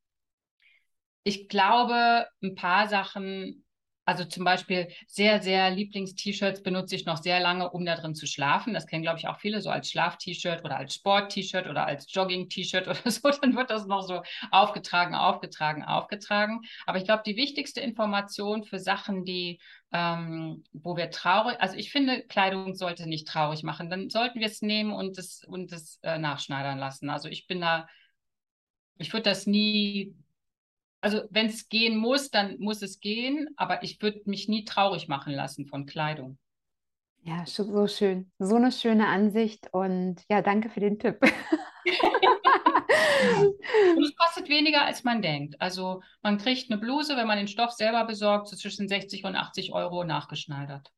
ich 1.22 1.48
glaube, 1.48 2.26
ein 2.42 2.54
paar 2.54 2.88
Sachen, 2.88 3.64
Also 4.12 4.26
zum 4.26 4.44
Beispiel 4.44 4.88
sehr, 5.06 5.40
sehr 5.40 5.70
Lieblings-T-Shirts 5.70 6.62
benutze 6.62 6.94
ich 6.96 7.06
noch 7.06 7.16
sehr 7.16 7.40
lange, 7.40 7.70
um 7.70 7.86
da 7.86 7.96
drin 7.96 8.14
zu 8.14 8.26
schlafen. 8.26 8.74
Das 8.74 8.86
kennen, 8.86 9.02
glaube 9.02 9.18
ich, 9.18 9.26
auch 9.26 9.38
viele, 9.38 9.62
so 9.62 9.70
als 9.70 9.90
Schlaf-T-Shirt 9.90 10.66
oder 10.66 10.76
als 10.76 10.92
Sport-T-Shirt 10.96 11.66
oder 11.66 11.86
als 11.86 12.12
Jogging-T-Shirt 12.12 12.88
oder 12.88 13.10
so. 13.10 13.30
Dann 13.30 13.56
wird 13.56 13.70
das 13.70 13.86
noch 13.86 14.02
so 14.02 14.22
aufgetragen, 14.50 15.14
aufgetragen, 15.14 15.82
aufgetragen. 15.82 16.60
Aber 16.84 16.98
ich 16.98 17.04
glaube, 17.04 17.22
die 17.24 17.36
wichtigste 17.36 17.80
Information 17.80 18.64
für 18.64 18.78
Sachen, 18.78 19.24
die, 19.24 19.58
ähm, 19.92 20.62
wo 20.74 20.94
wir 20.94 21.10
traurig, 21.10 21.58
also 21.58 21.74
ich 21.76 21.90
finde, 21.90 22.22
Kleidung 22.24 22.74
sollte 22.74 23.08
nicht 23.08 23.26
traurig 23.26 23.62
machen. 23.62 23.88
Dann 23.88 24.10
sollten 24.10 24.40
wir 24.40 24.46
es 24.46 24.60
nehmen 24.60 24.92
und 24.92 25.16
es 25.16 25.42
und 25.42 25.74
äh, 26.02 26.18
nachschneidern 26.18 26.76
lassen. 26.76 27.08
Also 27.08 27.30
ich 27.30 27.46
bin 27.46 27.62
da, 27.62 27.88
ich 28.98 29.10
würde 29.14 29.30
das 29.30 29.46
nie 29.46 30.14
also 31.03 31.22
wenn 31.30 31.46
es 31.46 31.68
gehen 31.68 31.96
muss, 31.96 32.30
dann 32.30 32.59
muss 32.59 32.80
es 32.80 33.00
gehen, 33.00 33.48
aber 33.57 33.82
ich 33.82 34.00
würde 34.00 34.22
mich 34.24 34.48
nie 34.48 34.64
traurig 34.64 35.09
machen 35.09 35.32
lassen 35.34 35.66
von 35.66 35.84
Kleidung. 35.84 36.38
Ja, 37.24 37.44
so 37.46 37.86
schön. 37.86 38.32
So 38.38 38.57
eine 38.57 38.72
schöne 38.72 39.07
Ansicht 39.09 39.68
und 39.72 40.24
ja, 40.28 40.42
danke 40.42 40.68
für 40.70 40.80
den 40.80 40.98
Tipp. 40.98 41.18
und 43.96 44.05
es 44.05 44.16
kostet 44.16 44.48
weniger, 44.48 44.84
als 44.84 45.05
man 45.05 45.22
denkt. 45.22 45.61
Also 45.61 46.03
man 46.22 46.38
kriegt 46.38 46.70
eine 46.70 46.80
Bluse, 46.80 47.16
wenn 47.16 47.26
man 47.26 47.38
den 47.38 47.48
Stoff 47.48 47.72
selber 47.72 48.05
besorgt, 48.05 48.48
so 48.48 48.57
zwischen 48.57 48.88
60 48.88 49.24
und 49.24 49.36
80 49.36 49.72
Euro 49.72 50.05
nachgeschneidert. 50.05 50.90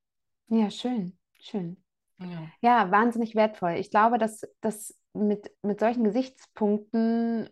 Ja, 0.48 0.70
schön, 0.70 1.18
schön. 1.40 1.82
Ja, 2.18 2.50
ja 2.60 2.90
wahnsinnig 2.90 3.34
wertvoll. 3.34 3.72
Ich 3.72 3.90
glaube, 3.90 4.18
dass, 4.18 4.42
dass 4.60 4.98
mit, 5.14 5.50
mit 5.62 5.80
solchen 5.80 6.04
Gesichtspunkten 6.04 7.48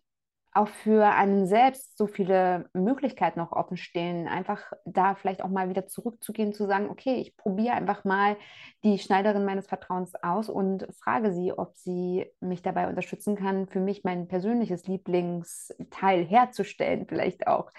auch 0.55 0.68
für 0.68 1.07
einen 1.07 1.46
selbst 1.46 1.96
so 1.96 2.07
viele 2.07 2.68
Möglichkeiten 2.74 3.40
noch 3.40 3.53
offen 3.53 3.78
stehen, 3.78 4.28
einfach 4.28 4.72
da 4.84 5.14
vielleicht 5.14 5.42
auch 5.42 5.48
mal 5.48 5.70
wieder 5.70 5.86
zurückzugehen, 5.86 6.53
zu 6.53 6.66
sagen, 6.66 6.90
okay, 6.90 7.14
ich 7.14 7.36
probiere 7.36 7.74
einfach 7.74 8.05
mal 8.05 8.36
die 8.84 8.98
Schneiderin 8.98 9.46
meines 9.46 9.66
Vertrauens 9.66 10.14
aus 10.22 10.50
und 10.50 10.86
frage 11.00 11.32
sie, 11.32 11.53
ob 11.53 11.76
sie 11.76 12.26
mich 12.40 12.61
dabei 12.61 12.88
unterstützen 12.88 13.34
kann, 13.34 13.66
für 13.66 13.80
mich 13.80 14.05
mein 14.05 14.28
persönliches 14.28 14.86
Lieblingsteil 14.86 16.24
herzustellen, 16.24 17.07
vielleicht 17.09 17.46
auch. 17.46 17.70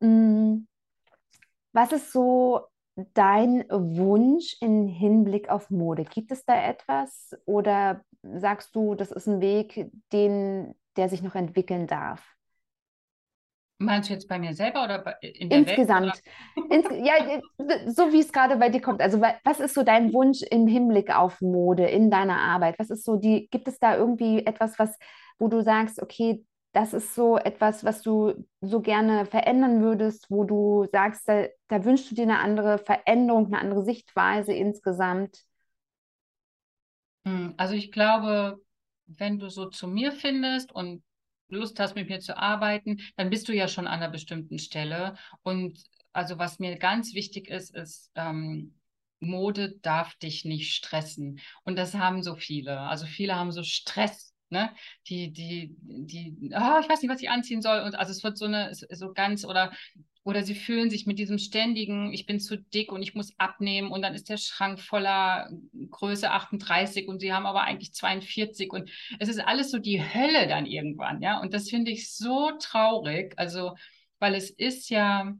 Mm, 0.00 0.66
was 1.72 1.92
ist 1.92 2.12
so 2.12 2.62
dein 3.14 3.64
Wunsch 3.70 4.56
im 4.60 4.88
Hinblick 4.88 5.48
auf 5.48 5.70
Mode? 5.70 6.04
Gibt 6.04 6.32
es 6.32 6.44
da 6.44 6.60
etwas 6.60 7.36
oder 7.44 8.02
sagst 8.22 8.74
du, 8.74 8.96
das 8.96 9.12
ist 9.12 9.28
ein 9.28 9.40
Weg, 9.40 9.90
den 10.12 10.74
der 10.96 11.08
sich 11.08 11.22
noch 11.22 11.34
entwickeln 11.34 11.86
darf. 11.86 12.34
Meinst 13.78 14.08
du 14.08 14.14
jetzt 14.14 14.28
bei 14.28 14.38
mir 14.38 14.54
selber 14.54 14.84
oder 14.84 15.22
in 15.22 15.50
der 15.50 15.58
Insgesamt. 15.58 16.14
Welt? 16.14 16.22
Ins, 16.70 16.86
ja, 17.04 17.14
so 17.92 18.12
wie 18.12 18.20
es 18.20 18.32
gerade 18.32 18.56
bei 18.56 18.68
dir 18.68 18.80
kommt. 18.80 19.02
Also 19.02 19.20
was 19.20 19.60
ist 19.60 19.74
so 19.74 19.82
dein 19.82 20.12
Wunsch 20.12 20.42
im 20.42 20.66
Hinblick 20.66 21.14
auf 21.14 21.40
Mode 21.40 21.84
in 21.86 22.10
deiner 22.10 22.38
Arbeit? 22.38 22.78
Was 22.78 22.90
ist 22.90 23.04
so 23.04 23.16
die, 23.16 23.48
gibt 23.50 23.68
es 23.68 23.78
da 23.78 23.96
irgendwie 23.96 24.46
etwas, 24.46 24.78
was, 24.78 24.96
wo 25.38 25.48
du 25.48 25.60
sagst, 25.62 26.00
okay, 26.00 26.44
das 26.72 26.92
ist 26.92 27.14
so 27.14 27.36
etwas, 27.36 27.84
was 27.84 28.02
du 28.02 28.46
so 28.60 28.80
gerne 28.80 29.26
verändern 29.26 29.82
würdest, 29.82 30.30
wo 30.30 30.44
du 30.44 30.86
sagst, 30.90 31.28
da, 31.28 31.46
da 31.68 31.84
wünschst 31.84 32.10
du 32.10 32.14
dir 32.14 32.22
eine 32.24 32.38
andere 32.40 32.78
Veränderung, 32.78 33.46
eine 33.46 33.58
andere 33.58 33.84
Sichtweise 33.84 34.52
insgesamt? 34.52 35.36
Hm, 37.26 37.54
also 37.56 37.74
ich 37.74 37.92
glaube, 37.92 38.60
wenn 39.06 39.38
du 39.38 39.48
so 39.48 39.66
zu 39.68 39.86
mir 39.88 40.12
findest 40.12 40.72
und 40.72 41.02
Lust 41.48 41.78
hast, 41.78 41.94
mit 41.94 42.08
mir 42.08 42.20
zu 42.20 42.36
arbeiten, 42.36 43.00
dann 43.16 43.30
bist 43.30 43.48
du 43.48 43.52
ja 43.52 43.68
schon 43.68 43.86
an 43.86 44.00
einer 44.00 44.10
bestimmten 44.10 44.58
Stelle. 44.58 45.16
Und 45.42 45.82
also 46.12 46.38
was 46.38 46.58
mir 46.58 46.78
ganz 46.78 47.14
wichtig 47.14 47.48
ist, 47.48 47.74
ist, 47.74 48.10
ähm, 48.14 48.74
Mode 49.20 49.76
darf 49.82 50.14
dich 50.16 50.44
nicht 50.44 50.74
stressen. 50.74 51.40
Und 51.64 51.76
das 51.76 51.94
haben 51.94 52.22
so 52.22 52.34
viele. 52.34 52.80
Also 52.80 53.06
viele 53.06 53.36
haben 53.36 53.52
so 53.52 53.62
Stress, 53.62 54.34
ne? 54.50 54.70
Die, 55.08 55.32
die, 55.32 55.74
die, 55.78 56.36
oh, 56.54 56.78
ich 56.80 56.88
weiß 56.88 57.02
nicht, 57.02 57.10
was 57.10 57.22
ich 57.22 57.30
anziehen 57.30 57.62
soll. 57.62 57.80
Und 57.80 57.94
also 57.94 58.12
es 58.12 58.22
wird 58.22 58.38
so 58.38 58.44
eine, 58.46 58.74
so 58.74 59.12
ganz, 59.12 59.44
oder 59.44 59.72
oder 60.24 60.42
sie 60.42 60.54
fühlen 60.54 60.90
sich 60.90 61.06
mit 61.06 61.18
diesem 61.18 61.38
ständigen, 61.38 62.12
ich 62.12 62.26
bin 62.26 62.40
zu 62.40 62.56
dick 62.56 62.90
und 62.90 63.02
ich 63.02 63.14
muss 63.14 63.34
abnehmen 63.38 63.92
und 63.92 64.02
dann 64.02 64.14
ist 64.14 64.28
der 64.30 64.38
Schrank 64.38 64.80
voller 64.80 65.50
Größe 65.90 66.30
38 66.30 67.06
und 67.08 67.20
sie 67.20 67.32
haben 67.32 67.46
aber 67.46 67.62
eigentlich 67.62 67.92
42 67.92 68.72
und 68.72 68.90
es 69.18 69.28
ist 69.28 69.38
alles 69.38 69.70
so 69.70 69.78
die 69.78 70.02
Hölle 70.02 70.48
dann 70.48 70.66
irgendwann, 70.66 71.20
ja. 71.20 71.40
Und 71.40 71.52
das 71.52 71.68
finde 71.68 71.90
ich 71.90 72.10
so 72.10 72.50
traurig, 72.58 73.34
also 73.36 73.74
weil 74.18 74.34
es 74.34 74.48
ist 74.50 74.88
ja, 74.88 75.34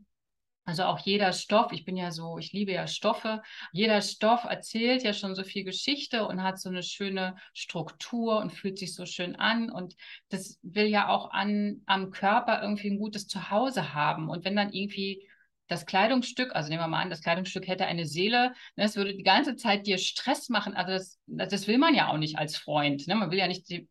also 0.66 0.84
auch 0.84 0.98
jeder 0.98 1.32
Stoff, 1.32 1.72
ich 1.72 1.84
bin 1.84 1.96
ja 1.96 2.10
so, 2.10 2.38
ich 2.38 2.52
liebe 2.52 2.72
ja 2.72 2.86
Stoffe, 2.86 3.42
jeder 3.72 4.00
Stoff 4.00 4.44
erzählt 4.44 5.02
ja 5.02 5.12
schon 5.12 5.34
so 5.34 5.44
viel 5.44 5.62
Geschichte 5.62 6.26
und 6.26 6.42
hat 6.42 6.58
so 6.58 6.70
eine 6.70 6.82
schöne 6.82 7.36
Struktur 7.52 8.38
und 8.38 8.50
fühlt 8.50 8.78
sich 8.78 8.94
so 8.94 9.04
schön 9.04 9.36
an. 9.36 9.70
Und 9.70 9.94
das 10.30 10.58
will 10.62 10.86
ja 10.86 11.08
auch 11.08 11.30
an, 11.32 11.82
am 11.84 12.10
Körper 12.10 12.62
irgendwie 12.62 12.90
ein 12.90 12.98
gutes 12.98 13.26
Zuhause 13.26 13.92
haben. 13.92 14.30
Und 14.30 14.46
wenn 14.46 14.56
dann 14.56 14.72
irgendwie 14.72 15.28
das 15.68 15.84
Kleidungsstück, 15.84 16.54
also 16.54 16.70
nehmen 16.70 16.82
wir 16.82 16.88
mal 16.88 17.02
an, 17.02 17.10
das 17.10 17.22
Kleidungsstück 17.22 17.66
hätte 17.66 17.86
eine 17.86 18.06
Seele, 18.06 18.54
ne, 18.76 18.84
es 18.84 18.96
würde 18.96 19.14
die 19.14 19.22
ganze 19.22 19.56
Zeit 19.56 19.86
dir 19.86 19.98
Stress 19.98 20.48
machen. 20.48 20.74
Also 20.74 20.92
das, 20.92 21.20
das 21.26 21.68
will 21.68 21.78
man 21.78 21.94
ja 21.94 22.08
auch 22.08 22.18
nicht 22.18 22.38
als 22.38 22.56
Freund. 22.56 23.06
Ne? 23.06 23.14
Man 23.14 23.30
will 23.30 23.38
ja 23.38 23.48
nicht 23.48 23.68
die, 23.68 23.86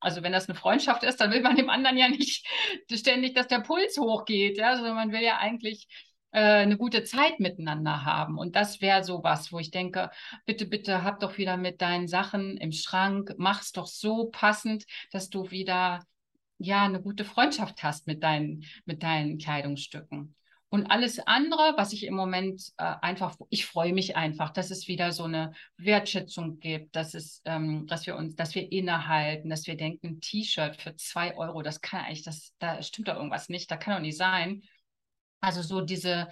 also 0.00 0.22
wenn 0.22 0.32
das 0.32 0.48
eine 0.48 0.56
Freundschaft 0.58 1.02
ist, 1.02 1.20
dann 1.20 1.32
will 1.32 1.42
man 1.42 1.56
dem 1.56 1.68
anderen 1.68 1.98
ja 1.98 2.08
nicht 2.08 2.46
ständig, 2.90 3.34
dass 3.34 3.48
der 3.48 3.60
Puls 3.60 3.98
hochgeht. 3.98 4.56
Ja? 4.56 4.70
Also 4.70 4.84
man 4.84 5.12
will 5.12 5.22
ja 5.22 5.36
eigentlich 5.36 5.86
äh, 6.34 6.62
eine 6.62 6.76
gute 6.76 7.04
Zeit 7.04 7.38
miteinander 7.38 8.04
haben. 8.04 8.38
Und 8.38 8.56
das 8.56 8.80
wäre 8.80 9.04
so 9.04 9.22
was, 9.22 9.52
wo 9.52 9.60
ich 9.60 9.70
denke, 9.70 10.10
bitte, 10.46 10.66
bitte 10.66 11.04
hab 11.04 11.20
doch 11.20 11.38
wieder 11.38 11.56
mit 11.56 11.80
deinen 11.80 12.08
Sachen 12.08 12.56
im 12.56 12.72
Schrank, 12.72 13.34
mach's 13.38 13.70
doch 13.70 13.86
so 13.86 14.30
passend, 14.30 14.84
dass 15.12 15.30
du 15.30 15.50
wieder 15.52 16.04
ja 16.58 16.84
eine 16.84 17.00
gute 17.00 17.24
Freundschaft 17.24 17.82
hast 17.84 18.08
mit 18.08 18.22
deinen, 18.24 18.64
mit 18.84 19.04
deinen 19.04 19.38
Kleidungsstücken. 19.38 20.34
Und 20.70 20.90
alles 20.90 21.20
andere, 21.20 21.74
was 21.76 21.92
ich 21.92 22.04
im 22.04 22.14
Moment 22.14 22.72
äh, 22.78 22.94
einfach, 23.00 23.36
ich 23.48 23.64
freue 23.64 23.92
mich 23.92 24.16
einfach, 24.16 24.50
dass 24.50 24.72
es 24.72 24.88
wieder 24.88 25.12
so 25.12 25.22
eine 25.22 25.52
Wertschätzung 25.76 26.58
gibt, 26.58 26.96
dass 26.96 27.14
es, 27.14 27.42
ähm, 27.44 27.86
dass 27.86 28.08
wir 28.08 28.16
uns, 28.16 28.34
dass 28.34 28.56
wir 28.56 28.72
innehalten, 28.72 29.50
dass 29.50 29.68
wir 29.68 29.76
denken, 29.76 30.20
T-Shirt 30.20 30.74
für 30.74 30.96
zwei 30.96 31.36
Euro, 31.36 31.62
das 31.62 31.80
kann 31.80 32.00
eigentlich, 32.00 32.24
das, 32.24 32.54
da 32.58 32.82
stimmt 32.82 33.06
doch 33.06 33.14
irgendwas 33.14 33.48
nicht, 33.48 33.70
da 33.70 33.76
kann 33.76 33.94
doch 33.94 34.00
nicht 34.00 34.16
sein. 34.16 34.64
Also 35.44 35.62
so 35.62 35.80
diese, 35.80 36.28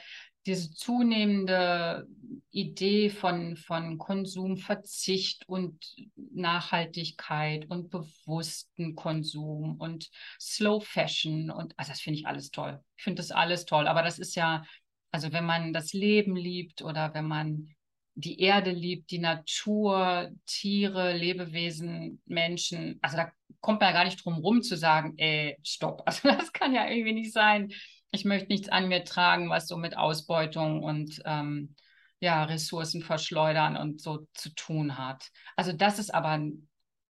diese 0.46 0.72
zunehmende 0.72 2.06
Idee 2.50 3.10
von, 3.10 3.56
von 3.56 3.98
Konsum, 3.98 4.56
Verzicht 4.56 5.48
und 5.48 5.84
Nachhaltigkeit 6.16 7.68
und 7.70 7.90
bewussten 7.90 8.94
Konsum 8.96 9.76
und 9.76 10.10
Slow 10.40 10.80
Fashion 10.84 11.50
und 11.50 11.74
also 11.78 11.92
das 11.92 12.00
finde 12.00 12.20
ich 12.20 12.26
alles 12.26 12.50
toll. 12.50 12.82
Ich 12.96 13.04
finde 13.04 13.20
das 13.22 13.30
alles 13.30 13.66
toll. 13.66 13.86
Aber 13.86 14.02
das 14.02 14.18
ist 14.18 14.34
ja, 14.34 14.64
also 15.10 15.32
wenn 15.32 15.44
man 15.44 15.72
das 15.72 15.92
Leben 15.92 16.34
liebt 16.36 16.82
oder 16.82 17.14
wenn 17.14 17.26
man 17.26 17.68
die 18.14 18.40
Erde 18.40 18.70
liebt, 18.70 19.10
die 19.10 19.18
Natur, 19.18 20.30
Tiere, 20.46 21.16
Lebewesen, 21.16 22.20
Menschen, 22.26 22.98
also 23.00 23.16
da 23.16 23.32
kommt 23.60 23.80
man 23.80 23.90
ja 23.90 23.94
gar 23.94 24.04
nicht 24.04 24.22
drum 24.24 24.34
rum 24.34 24.62
zu 24.62 24.76
sagen, 24.76 25.14
ey, 25.18 25.56
stopp. 25.62 26.02
Also 26.06 26.28
das 26.28 26.52
kann 26.52 26.74
ja 26.74 26.88
irgendwie 26.88 27.12
nicht 27.12 27.32
sein 27.32 27.72
ich 28.12 28.24
möchte 28.24 28.48
nichts 28.48 28.68
an 28.68 28.88
mir 28.88 29.04
tragen, 29.04 29.50
was 29.50 29.66
so 29.66 29.76
mit 29.76 29.96
Ausbeutung 29.96 30.82
und 30.82 31.20
ähm, 31.24 31.74
ja, 32.20 32.44
Ressourcen 32.44 33.02
verschleudern 33.02 33.76
und 33.76 34.00
so 34.00 34.28
zu 34.34 34.50
tun 34.54 34.96
hat. 34.96 35.30
Also 35.56 35.72
das 35.72 35.98
ist 35.98 36.14
aber 36.14 36.40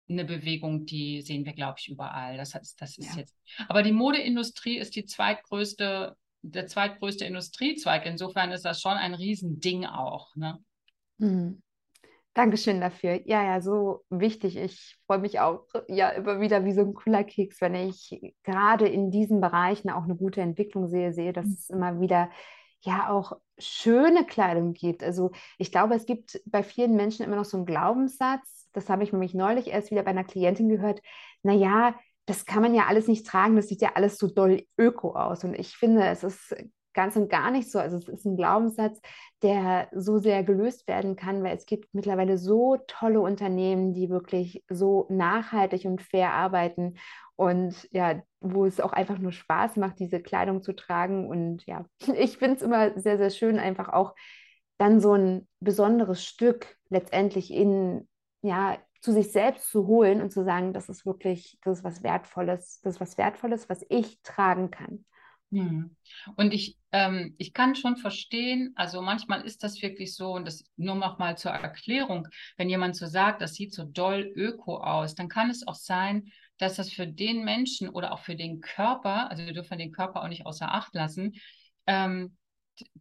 eine 0.10 0.26
Bewegung, 0.26 0.86
die 0.86 1.22
sehen 1.22 1.46
wir, 1.46 1.54
glaube 1.54 1.76
ich, 1.80 1.90
überall. 1.90 2.38
Das, 2.38 2.54
heißt, 2.54 2.80
das 2.80 2.98
ist 2.98 3.16
ja. 3.16 3.22
jetzt. 3.22 3.36
Aber 3.68 3.84
die 3.84 3.92
Modeindustrie 3.92 4.78
ist 4.78 4.96
die 4.96 5.06
zweitgrößte, 5.06 6.16
der 6.44 6.68
zweitgrößte 6.68 7.26
Industriezweig. 7.26 8.06
Insofern 8.06 8.52
ist 8.52 8.64
das 8.64 8.80
schon 8.80 8.94
ein 8.94 9.14
Riesending 9.14 9.86
auch. 9.86 10.36
Ne? 10.36 10.64
Mhm. 11.18 11.62
Dankeschön 12.34 12.80
dafür. 12.80 13.20
Ja, 13.28 13.44
ja, 13.44 13.62
so 13.62 14.06
wichtig. 14.10 14.56
Ich 14.56 14.98
freue 15.06 15.20
mich 15.20 15.42
auch 15.42 15.66
ja 15.88 16.10
immer 16.10 16.40
wieder 16.40 16.64
wie 16.64 16.72
so 16.72 16.82
ein 16.82 16.94
cooler 16.94 17.26
Keks, 17.26 17.60
wenn 17.60 17.76
ich 17.76 18.22
gerade 18.44 18.88
in 18.88 19.12
diesen 19.12 19.42
Bereichen 19.42 19.90
auch 19.90 20.04
eine 20.04 20.16
gute 20.16 20.40
Entwicklung 20.40 20.88
sehe, 20.88 21.12
sehe, 21.14 21.34
dass 21.34 21.46
mhm. 21.46 21.54
es 21.54 21.70
immer 21.70 22.00
wieder 22.00 22.30
ja 22.82 23.10
auch 23.10 23.34
schöne 23.58 24.26
Kleidung 24.26 24.74
gibt. 24.74 25.04
Also 25.04 25.32
ich 25.58 25.72
glaube, 25.72 25.96
es 25.96 26.06
gibt 26.06 26.42
bei 26.46 26.64
vielen 26.64 26.96
Menschen 26.96 27.26
immer 27.26 27.36
noch 27.36 27.46
so 27.46 27.58
einen 27.58 27.66
Glaubenssatz, 27.66 28.70
das 28.74 28.90
habe 28.90 29.04
ich 29.04 29.12
nämlich 29.12 29.34
neulich 29.34 29.68
erst 29.68 29.92
wieder 29.92 30.04
bei 30.04 30.12
einer 30.12 30.24
Klientin 30.24 30.70
gehört, 30.70 31.02
naja, 31.44 31.96
das 32.26 32.46
kann 32.46 32.62
man 32.62 32.74
ja 32.74 32.86
alles 32.88 33.08
nicht 33.08 33.28
tragen, 33.28 33.56
das 33.56 33.68
sieht 33.68 33.82
ja 33.82 33.92
alles 33.96 34.18
so 34.18 34.28
doll 34.28 34.64
öko 34.78 35.16
aus. 35.16 35.44
Und 35.44 35.54
ich 35.54 35.76
finde, 35.76 36.06
es 36.06 36.24
ist 36.24 36.56
ganz 36.94 37.16
und 37.16 37.30
gar 37.30 37.52
nicht 37.52 37.72
so. 37.72 37.80
Also 37.80 37.98
es 37.98 38.08
ist 38.08 38.26
ein 38.26 38.38
Glaubenssatz, 38.38 39.02
der 39.42 39.90
so 39.94 40.18
sehr 40.18 40.44
gelöst 40.44 40.88
werden 40.88 41.16
kann, 41.16 41.44
weil 41.44 41.56
es 41.58 41.66
gibt 41.66 41.94
mittlerweile 41.94 42.38
so 42.38 42.78
tolle 42.88 43.22
Unternehmen, 43.22 43.94
die 43.94 44.10
wirklich 44.10 44.64
so 44.70 45.08
nachhaltig 45.10 45.86
und 45.86 46.02
fair 46.02 46.34
arbeiten. 46.34 46.98
und 47.36 47.88
ja, 47.92 48.22
wo 48.40 48.66
es 48.66 48.80
auch 48.80 48.94
einfach 48.94 49.18
nur 49.20 49.32
Spaß 49.32 49.78
macht, 49.78 50.00
diese 50.00 50.22
Kleidung 50.22 50.62
zu 50.62 50.74
tragen. 50.74 51.28
Und 51.28 51.66
ja, 51.66 51.86
ich 52.16 52.38
finde 52.38 52.58
es 52.58 52.62
immer 52.62 53.00
sehr, 53.00 53.18
sehr 53.18 53.30
schön, 53.30 53.60
einfach 53.60 53.90
auch 53.90 54.16
dann 54.78 55.00
so 55.00 55.14
ein 55.14 55.48
besonderes 55.60 56.24
Stück 56.26 56.78
letztendlich 56.90 57.52
in, 57.54 58.08
ja, 58.42 58.78
zu 59.02 59.12
sich 59.12 59.32
selbst 59.32 59.70
zu 59.70 59.88
holen 59.88 60.22
und 60.22 60.32
zu 60.32 60.44
sagen, 60.44 60.74
das 60.74 60.90
ist 60.90 61.06
wirklich, 61.06 61.60
das 61.64 61.80
ist 61.80 61.84
was 61.84 62.04
Wertvolles, 62.04 62.82
das 62.82 62.96
ist 62.96 63.02
was 63.02 63.18
Wertvolles, 63.18 63.70
was 63.70 63.86
ich 63.90 64.22
tragen 64.22 64.70
kann. 64.72 65.06
Hm. 65.52 65.96
Und 66.38 66.54
ich, 66.54 66.78
ähm, 66.94 67.36
ich 67.38 67.54
kann 67.54 67.76
schon 67.76 67.98
verstehen, 67.98 68.72
also 68.76 69.02
manchmal 69.02 69.42
ist 69.42 69.64
das 69.64 69.82
wirklich 69.82 70.16
so, 70.16 70.32
und 70.34 70.46
das 70.46 70.64
nur 70.78 70.96
noch 70.96 71.20
mal 71.20 71.38
zur 71.38 71.52
Erklärung, 71.52 72.28
wenn 72.56 72.70
jemand 72.70 72.96
so 72.96 73.06
sagt, 73.06 73.42
das 73.42 73.56
sieht 73.56 73.74
so 73.74 73.84
doll 73.84 74.32
öko 74.36 74.78
aus, 74.78 75.14
dann 75.14 75.28
kann 75.28 75.50
es 75.50 75.68
auch 75.68 75.76
sein, 75.76 76.32
dass 76.58 76.76
das 76.76 76.92
für 76.92 77.08
den 77.08 77.44
Menschen 77.44 77.90
oder 77.90 78.14
auch 78.14 78.20
für 78.20 78.36
den 78.36 78.62
Körper, 78.62 79.30
also 79.30 79.46
wir 79.46 79.54
dürfen 79.54 79.78
den 79.78 79.92
Körper 79.92 80.24
auch 80.24 80.30
nicht 80.30 80.46
außer 80.46 80.72
Acht 80.72 80.94
lassen, 80.94 81.34
ähm, 81.86 82.38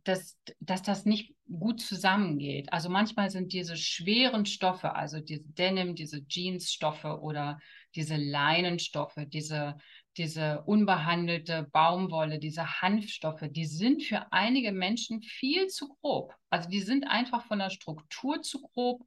dass, 0.04 0.38
dass 0.58 0.82
das 0.82 1.04
nicht 1.04 1.34
gut 1.48 1.80
zusammengeht. 1.80 2.72
Also 2.72 2.88
manchmal 2.88 3.30
sind 3.30 3.52
diese 3.52 3.76
schweren 3.76 4.44
Stoffe, 4.46 4.94
also 4.94 5.20
diese 5.20 5.44
Denim, 5.44 5.94
diese 5.94 6.26
Jeansstoffe 6.26 7.04
oder 7.04 7.60
diese 7.94 8.16
Leinenstoffe, 8.16 9.18
diese 9.28 9.76
diese 10.16 10.62
unbehandelte 10.62 11.68
Baumwolle, 11.72 12.38
diese 12.38 12.82
Hanfstoffe, 12.82 13.44
die 13.50 13.66
sind 13.66 14.02
für 14.02 14.32
einige 14.32 14.72
Menschen 14.72 15.22
viel 15.22 15.68
zu 15.68 15.88
grob. 15.88 16.34
Also 16.50 16.68
die 16.68 16.80
sind 16.80 17.04
einfach 17.04 17.44
von 17.46 17.58
der 17.58 17.70
Struktur 17.70 18.42
zu 18.42 18.60
grob. 18.60 19.02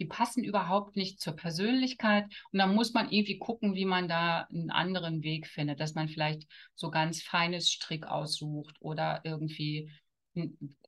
Die 0.00 0.06
passen 0.06 0.42
überhaupt 0.42 0.96
nicht 0.96 1.20
zur 1.20 1.36
Persönlichkeit. 1.36 2.24
Und 2.52 2.58
dann 2.58 2.74
muss 2.74 2.94
man 2.94 3.10
irgendwie 3.10 3.38
gucken, 3.38 3.74
wie 3.74 3.84
man 3.84 4.08
da 4.08 4.48
einen 4.50 4.70
anderen 4.70 5.22
Weg 5.22 5.46
findet, 5.46 5.78
dass 5.78 5.94
man 5.94 6.08
vielleicht 6.08 6.46
so 6.74 6.90
ganz 6.90 7.22
feines 7.22 7.70
Strick 7.70 8.06
aussucht 8.06 8.76
oder 8.80 9.20
irgendwie 9.24 9.90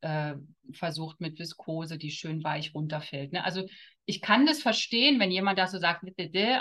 äh, 0.01 0.35
versucht 0.73 1.21
mit 1.21 1.39
Viskose, 1.39 1.99
die 1.99 2.11
schön 2.11 2.43
weich 2.43 2.75
runterfällt. 2.75 3.33
Ne? 3.33 3.45
Also 3.45 3.67
ich 4.07 4.21
kann 4.21 4.47
das 4.47 4.61
verstehen, 4.61 5.21
wenn 5.21 5.31
jemand 5.31 5.59
da 5.59 5.67
so 5.67 5.79
sagt, 5.79 6.05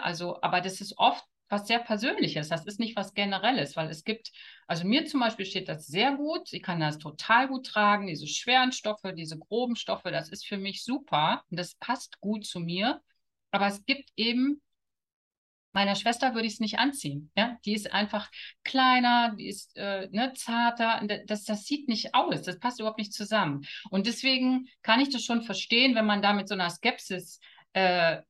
also, 0.01 0.41
aber 0.41 0.61
das 0.61 0.81
ist 0.81 0.97
oft 0.97 1.23
was 1.51 1.67
sehr 1.67 1.79
Persönliches. 1.79 2.49
Das 2.49 2.65
ist 2.65 2.79
nicht 2.79 2.95
was 2.95 3.13
Generelles, 3.13 3.75
weil 3.75 3.89
es 3.89 4.03
gibt, 4.03 4.31
also 4.67 4.85
mir 4.85 5.05
zum 5.05 5.19
Beispiel 5.19 5.45
steht 5.45 5.69
das 5.69 5.87
sehr 5.87 6.15
gut. 6.15 6.51
Ich 6.53 6.63
kann 6.63 6.79
das 6.79 6.97
total 6.97 7.47
gut 7.47 7.65
tragen, 7.67 8.07
diese 8.07 8.27
schweren 8.27 8.71
Stoffe, 8.71 9.13
diese 9.13 9.37
groben 9.37 9.75
Stoffe, 9.75 10.11
das 10.11 10.29
ist 10.29 10.47
für 10.47 10.57
mich 10.57 10.83
super 10.83 11.43
und 11.49 11.57
das 11.59 11.75
passt 11.75 12.19
gut 12.21 12.45
zu 12.45 12.59
mir. 12.59 13.01
Aber 13.51 13.67
es 13.67 13.85
gibt 13.85 14.09
eben 14.15 14.61
Meiner 15.73 15.95
Schwester 15.95 16.33
würde 16.33 16.47
ich 16.47 16.53
es 16.53 16.59
nicht 16.59 16.79
anziehen. 16.79 17.31
Ja? 17.35 17.57
Die 17.65 17.73
ist 17.73 17.93
einfach 17.93 18.29
kleiner, 18.63 19.35
die 19.37 19.47
ist 19.47 19.77
äh, 19.77 20.09
ne, 20.11 20.33
zarter. 20.33 21.01
Das, 21.27 21.45
das 21.45 21.65
sieht 21.65 21.87
nicht 21.87 22.13
aus. 22.13 22.41
Das 22.41 22.59
passt 22.59 22.79
überhaupt 22.79 22.99
nicht 22.99 23.13
zusammen. 23.13 23.65
Und 23.89 24.05
deswegen 24.05 24.67
kann 24.81 24.99
ich 24.99 25.09
das 25.09 25.23
schon 25.23 25.43
verstehen, 25.43 25.95
wenn 25.95 26.05
man 26.05 26.21
da 26.21 26.33
mit 26.33 26.49
so 26.49 26.55
einer 26.55 26.69
Skepsis 26.69 27.39
äh, 27.73 28.21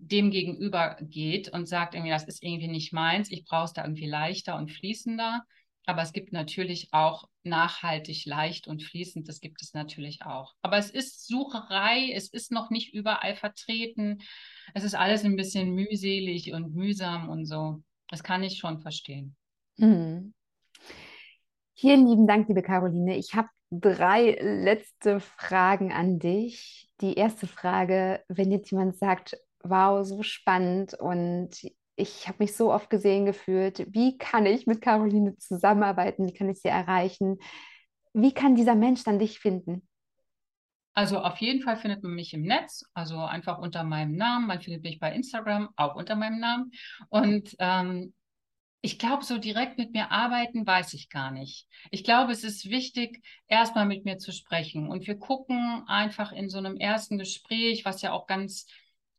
dem 0.00 0.30
gegenüber 0.30 0.96
geht 1.00 1.48
und 1.48 1.66
sagt 1.66 1.94
irgendwie, 1.94 2.10
das 2.10 2.24
ist 2.24 2.42
irgendwie 2.42 2.68
nicht 2.68 2.92
meins, 2.92 3.30
ich 3.30 3.44
brauche 3.44 3.64
es 3.64 3.72
da 3.72 3.82
irgendwie 3.82 4.06
leichter 4.06 4.56
und 4.56 4.70
fließender. 4.70 5.44
Aber 5.86 6.02
es 6.02 6.12
gibt 6.12 6.32
natürlich 6.32 6.88
auch 6.92 7.28
nachhaltig, 7.42 8.24
leicht 8.24 8.66
und 8.68 8.82
fließend, 8.82 9.28
das 9.28 9.40
gibt 9.40 9.60
es 9.60 9.74
natürlich 9.74 10.22
auch. 10.22 10.54
Aber 10.62 10.78
es 10.78 10.90
ist 10.90 11.26
Sucherei, 11.26 12.10
es 12.14 12.28
ist 12.28 12.50
noch 12.52 12.70
nicht 12.70 12.94
überall 12.94 13.36
vertreten. 13.36 14.22
Es 14.72 14.82
ist 14.82 14.94
alles 14.94 15.24
ein 15.24 15.36
bisschen 15.36 15.74
mühselig 15.74 16.52
und 16.54 16.74
mühsam 16.74 17.28
und 17.28 17.44
so. 17.44 17.82
Das 18.08 18.22
kann 18.22 18.42
ich 18.42 18.58
schon 18.58 18.80
verstehen. 18.80 19.36
Mhm. 19.76 20.32
Vielen 21.76 22.06
lieben 22.06 22.26
Dank, 22.26 22.48
liebe 22.48 22.62
Caroline. 22.62 23.16
Ich 23.16 23.34
habe 23.34 23.48
drei 23.70 24.38
letzte 24.40 25.20
Fragen 25.20 25.92
an 25.92 26.18
dich. 26.18 26.88
Die 27.00 27.14
erste 27.14 27.46
Frage, 27.46 28.22
wenn 28.28 28.52
jetzt 28.52 28.70
jemand 28.70 28.96
sagt, 28.96 29.36
wow, 29.64 30.04
so 30.06 30.22
spannend 30.22 30.94
und 30.94 31.50
ich 31.96 32.26
habe 32.26 32.38
mich 32.40 32.56
so 32.56 32.72
oft 32.72 32.90
gesehen 32.90 33.24
gefühlt, 33.24 33.86
wie 33.92 34.18
kann 34.18 34.46
ich 34.46 34.66
mit 34.66 34.80
Caroline 34.80 35.36
zusammenarbeiten, 35.38 36.26
wie 36.26 36.34
kann 36.34 36.48
ich 36.48 36.60
sie 36.60 36.68
erreichen, 36.68 37.38
wie 38.12 38.32
kann 38.32 38.56
dieser 38.56 38.74
Mensch 38.74 39.04
dann 39.04 39.18
dich 39.18 39.38
finden? 39.38 39.88
Also 40.94 41.18
auf 41.18 41.38
jeden 41.38 41.62
Fall 41.62 41.76
findet 41.76 42.04
man 42.04 42.14
mich 42.14 42.32
im 42.34 42.42
Netz, 42.42 42.84
also 42.94 43.18
einfach 43.18 43.58
unter 43.58 43.82
meinem 43.82 44.14
Namen. 44.14 44.46
Man 44.46 44.60
findet 44.60 44.84
mich 44.84 45.00
bei 45.00 45.12
Instagram 45.12 45.68
auch 45.74 45.96
unter 45.96 46.14
meinem 46.14 46.38
Namen. 46.38 46.70
Und 47.08 47.56
ähm, 47.58 48.14
ich 48.80 48.98
glaube, 49.00 49.24
so 49.24 49.38
direkt 49.38 49.76
mit 49.76 49.92
mir 49.92 50.12
arbeiten, 50.12 50.64
weiß 50.64 50.94
ich 50.94 51.08
gar 51.08 51.32
nicht. 51.32 51.66
Ich 51.90 52.04
glaube, 52.04 52.30
es 52.30 52.44
ist 52.44 52.70
wichtig, 52.70 53.24
erstmal 53.48 53.86
mit 53.86 54.04
mir 54.04 54.18
zu 54.18 54.30
sprechen. 54.30 54.88
Und 54.88 55.08
wir 55.08 55.18
gucken 55.18 55.82
einfach 55.88 56.30
in 56.30 56.48
so 56.48 56.58
einem 56.58 56.76
ersten 56.76 57.18
Gespräch, 57.18 57.84
was 57.84 58.02
ja 58.02 58.12
auch 58.12 58.28
ganz 58.28 58.66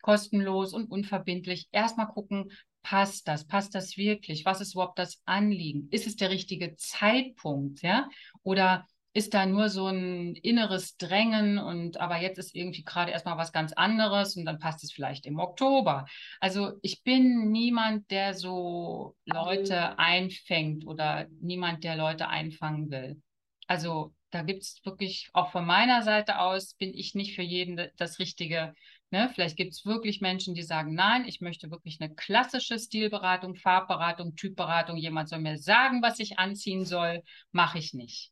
kostenlos 0.06 0.72
und 0.72 0.92
unverbindlich, 0.92 1.68
erstmal 1.72 2.08
gucken, 2.08 2.52
passt 2.84 3.28
das? 3.28 3.48
Passt 3.48 3.74
das 3.74 3.98
wirklich? 3.98 4.46
Was 4.46 4.62
ist 4.62 4.76
überhaupt 4.76 5.00
das 5.00 5.20
Anliegen? 5.26 5.88
Ist 5.90 6.06
es 6.06 6.16
der 6.16 6.30
richtige 6.30 6.76
Zeitpunkt? 6.76 7.82
Ja? 7.82 8.08
Oder 8.44 8.86
ist 9.14 9.34
da 9.34 9.48
nur 9.48 9.70
so 9.70 9.88
ein 9.88 10.36
inneres 10.36 10.96
Drängen 10.98 11.58
und 11.58 11.98
aber 11.98 12.18
jetzt 12.22 12.38
ist 12.38 12.54
irgendwie 12.54 12.84
gerade 12.84 13.12
erstmal 13.12 13.40
was 13.40 13.52
ganz 13.52 13.74
anderes 13.74 14.36
und 14.36 14.46
dann 14.46 14.60
passt 14.60 14.84
es 14.84 14.92
vielleicht 14.92 15.26
im 15.26 15.40
Oktober. 15.40 16.06
Also 16.40 16.74
ich 16.84 17.02
bin 17.02 17.50
niemand, 17.50 18.12
der 18.12 18.36
so 18.36 19.16
Leute 19.26 19.98
einfängt 19.98 20.86
oder 20.86 21.26
niemand, 21.42 21.84
der 21.84 21.96
Leute 21.96 22.28
einfangen 22.28 22.92
will. 22.92 23.20
Also 23.66 24.14
da 24.30 24.44
gibt 24.44 24.62
es 24.62 24.82
wirklich, 24.84 25.30
auch 25.34 25.52
von 25.52 25.66
meiner 25.66 26.04
Seite 26.04 26.40
aus, 26.40 26.76
bin 26.76 26.94
ich 26.94 27.16
nicht 27.16 27.36
für 27.36 27.42
jeden 27.42 27.88
das 27.96 28.20
Richtige. 28.20 28.76
Ne? 29.12 29.30
Vielleicht 29.34 29.58
gibt 29.58 29.74
es 29.74 29.86
wirklich 29.86 30.20
Menschen, 30.22 30.56
die 30.56 30.64
sagen, 30.64 30.94
nein, 30.94 31.26
ich 31.26 31.40
möchte 31.42 31.72
wirklich 31.72 32.02
eine 32.02 32.14
klassische 32.14 32.80
Stilberatung, 32.80 33.56
Farbberatung, 33.56 34.36
Typberatung. 34.36 34.98
Jemand 34.98 35.30
soll 35.30 35.40
mir 35.40 35.58
sagen, 35.58 36.02
was 36.02 36.20
ich 36.20 36.40
anziehen 36.40 36.86
soll. 36.86 37.22
Mache 37.52 37.78
ich 37.78 37.94
nicht. 37.94 38.32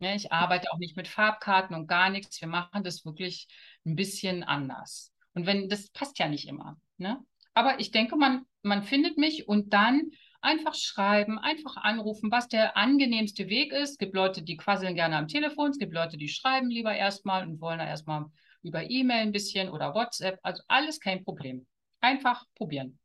Ne, 0.00 0.16
ich 0.16 0.32
arbeite 0.32 0.72
auch 0.72 0.78
nicht 0.78 0.96
mit 0.96 1.08
Farbkarten 1.08 1.76
und 1.76 1.86
gar 1.86 2.10
nichts. 2.10 2.40
Wir 2.40 2.48
machen 2.48 2.82
das 2.82 3.04
wirklich 3.04 3.46
ein 3.86 3.94
bisschen 3.94 4.42
anders. 4.42 5.12
Und 5.34 5.46
wenn, 5.46 5.68
das 5.68 5.90
passt 5.90 6.18
ja 6.18 6.28
nicht 6.28 6.48
immer. 6.48 6.76
Ne? 6.96 7.20
Aber 7.54 7.78
ich 7.78 7.90
denke, 7.90 8.16
man, 8.16 8.44
man 8.62 8.82
findet 8.82 9.18
mich 9.18 9.46
und 9.46 9.72
dann 9.72 10.10
einfach 10.40 10.74
schreiben, 10.74 11.38
einfach 11.38 11.76
anrufen, 11.76 12.30
was 12.30 12.48
der 12.48 12.76
angenehmste 12.76 13.48
Weg 13.48 13.72
ist. 13.72 13.92
Es 13.92 13.98
gibt 13.98 14.14
Leute, 14.14 14.42
die 14.42 14.56
quasseln 14.56 14.94
gerne 14.94 15.16
am 15.16 15.28
Telefon, 15.28 15.70
es 15.70 15.78
gibt 15.78 15.94
Leute, 15.94 16.16
die 16.16 16.28
schreiben 16.28 16.70
lieber 16.70 16.94
erstmal 16.94 17.46
und 17.46 17.60
wollen 17.60 17.78
da 17.78 17.86
erstmal 17.86 18.26
über 18.64 18.82
E-Mail 18.82 19.22
ein 19.22 19.32
bisschen 19.32 19.70
oder 19.70 19.94
WhatsApp. 19.94 20.38
Also 20.42 20.62
alles 20.66 20.98
kein 20.98 21.24
Problem. 21.24 21.66
Einfach 22.00 22.44
probieren. 22.56 22.98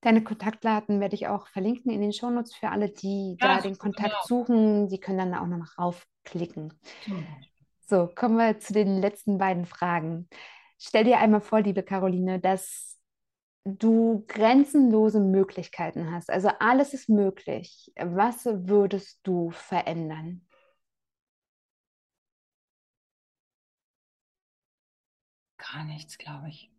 Deine 0.00 0.22
Kontaktdaten 0.22 1.00
werde 1.00 1.14
ich 1.14 1.26
auch 1.26 1.48
verlinken 1.48 1.90
in 1.90 2.00
den 2.00 2.12
Shownotes 2.12 2.54
für 2.54 2.68
alle, 2.68 2.90
die 2.90 3.36
ja, 3.40 3.56
da 3.56 3.60
den 3.60 3.76
Kontakt 3.76 4.10
genau. 4.10 4.26
suchen. 4.26 4.88
Die 4.88 5.00
können 5.00 5.18
dann 5.18 5.34
auch 5.34 5.46
noch 5.46 5.78
raufklicken. 5.78 6.72
Mhm. 7.06 7.26
So, 7.80 8.08
kommen 8.14 8.36
wir 8.36 8.58
zu 8.58 8.72
den 8.72 9.00
letzten 9.00 9.38
beiden 9.38 9.66
Fragen. 9.66 10.28
Stell 10.78 11.04
dir 11.04 11.18
einmal 11.18 11.40
vor, 11.40 11.60
liebe 11.60 11.82
Caroline, 11.82 12.40
dass 12.40 12.98
du 13.64 14.24
grenzenlose 14.28 15.20
Möglichkeiten 15.20 16.12
hast. 16.12 16.30
Also 16.30 16.50
alles 16.60 16.94
ist 16.94 17.08
möglich. 17.08 17.92
Was 17.96 18.44
würdest 18.44 19.20
du 19.24 19.50
verändern? 19.50 20.45
Gar 25.76 25.84
nichts, 25.84 26.16
glaube 26.16 26.48
ich. 26.48 26.70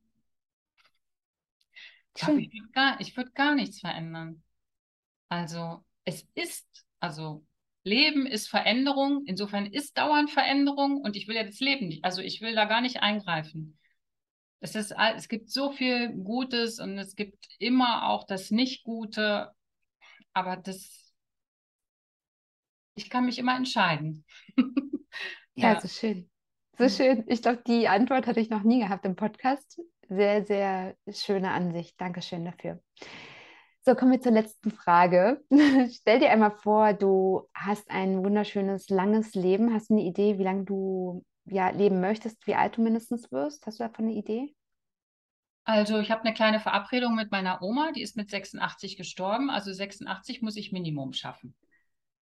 Ich 2.15 2.23
glaube, 2.23 2.41
ich 2.41 2.51
würde 2.51 2.71
gar, 2.71 2.99
würd 2.99 3.35
gar 3.35 3.53
nichts 3.53 3.79
verändern. 3.79 4.41
Also 5.29 5.85
es 6.03 6.25
ist, 6.33 6.67
also 6.99 7.45
Leben 7.83 8.25
ist 8.25 8.49
Veränderung, 8.49 9.23
insofern 9.27 9.67
ist 9.67 9.99
dauernd 9.99 10.31
Veränderung 10.31 10.97
und 11.01 11.15
ich 11.15 11.27
will 11.27 11.35
ja 11.35 11.43
das 11.43 11.59
Leben 11.59 11.89
nicht, 11.89 12.03
also 12.05 12.23
ich 12.23 12.41
will 12.41 12.55
da 12.55 12.65
gar 12.65 12.81
nicht 12.81 13.03
eingreifen. 13.03 13.77
Es, 14.61 14.73
ist, 14.73 14.95
es 15.15 15.27
gibt 15.27 15.51
so 15.51 15.71
viel 15.71 16.09
Gutes 16.23 16.79
und 16.79 16.97
es 16.97 17.15
gibt 17.15 17.45
immer 17.59 18.09
auch 18.09 18.25
das 18.25 18.49
Nicht-Gute, 18.49 19.51
aber 20.33 20.57
das, 20.57 21.13
ich 22.95 23.11
kann 23.11 23.25
mich 23.25 23.37
immer 23.37 23.55
entscheiden. 23.55 24.25
ja, 25.53 25.73
ja, 25.73 25.81
so 25.81 25.87
schön. 25.87 26.27
So 26.77 26.83
mhm. 26.85 26.89
schön. 26.89 27.23
Ich 27.27 27.41
glaube, 27.41 27.61
die 27.65 27.87
Antwort 27.87 28.27
hatte 28.27 28.39
ich 28.39 28.49
noch 28.49 28.63
nie 28.63 28.79
gehabt 28.79 29.05
im 29.05 29.15
Podcast 29.15 29.81
sehr, 30.09 30.45
sehr 30.45 30.95
schöne 31.11 31.51
Ansicht. 31.51 31.99
Dankeschön 31.99 32.45
dafür. 32.45 32.79
So, 33.81 33.95
kommen 33.95 34.11
wir 34.11 34.21
zur 34.21 34.33
letzten 34.33 34.71
Frage. 34.71 35.41
Stell 35.91 36.19
dir 36.19 36.29
einmal 36.29 36.51
vor, 36.51 36.93
du 36.93 37.47
hast 37.53 37.89
ein 37.89 38.23
wunderschönes, 38.23 38.89
langes 38.89 39.33
Leben. 39.33 39.73
Hast 39.73 39.89
du 39.89 39.93
eine 39.93 40.03
Idee, 40.03 40.37
wie 40.37 40.43
lange 40.43 40.65
du 40.65 41.23
ja, 41.45 41.69
leben 41.69 42.01
möchtest, 42.01 42.45
wie 42.47 42.55
alt 42.55 42.77
du 42.77 42.81
mindestens 42.81 43.31
wirst? 43.31 43.65
Hast 43.65 43.79
du 43.79 43.83
davon 43.83 44.05
eine 44.05 44.15
Idee? 44.15 44.53
Also 45.63 45.99
ich 45.99 46.11
habe 46.11 46.23
eine 46.23 46.33
kleine 46.33 46.59
Verabredung 46.59 47.15
mit 47.15 47.31
meiner 47.31 47.61
Oma, 47.61 47.91
die 47.91 48.01
ist 48.01 48.15
mit 48.15 48.29
86 48.29 48.97
gestorben. 48.97 49.49
Also 49.49 49.71
86 49.71 50.41
muss 50.41 50.57
ich 50.57 50.71
Minimum 50.71 51.13
schaffen. 51.13 51.55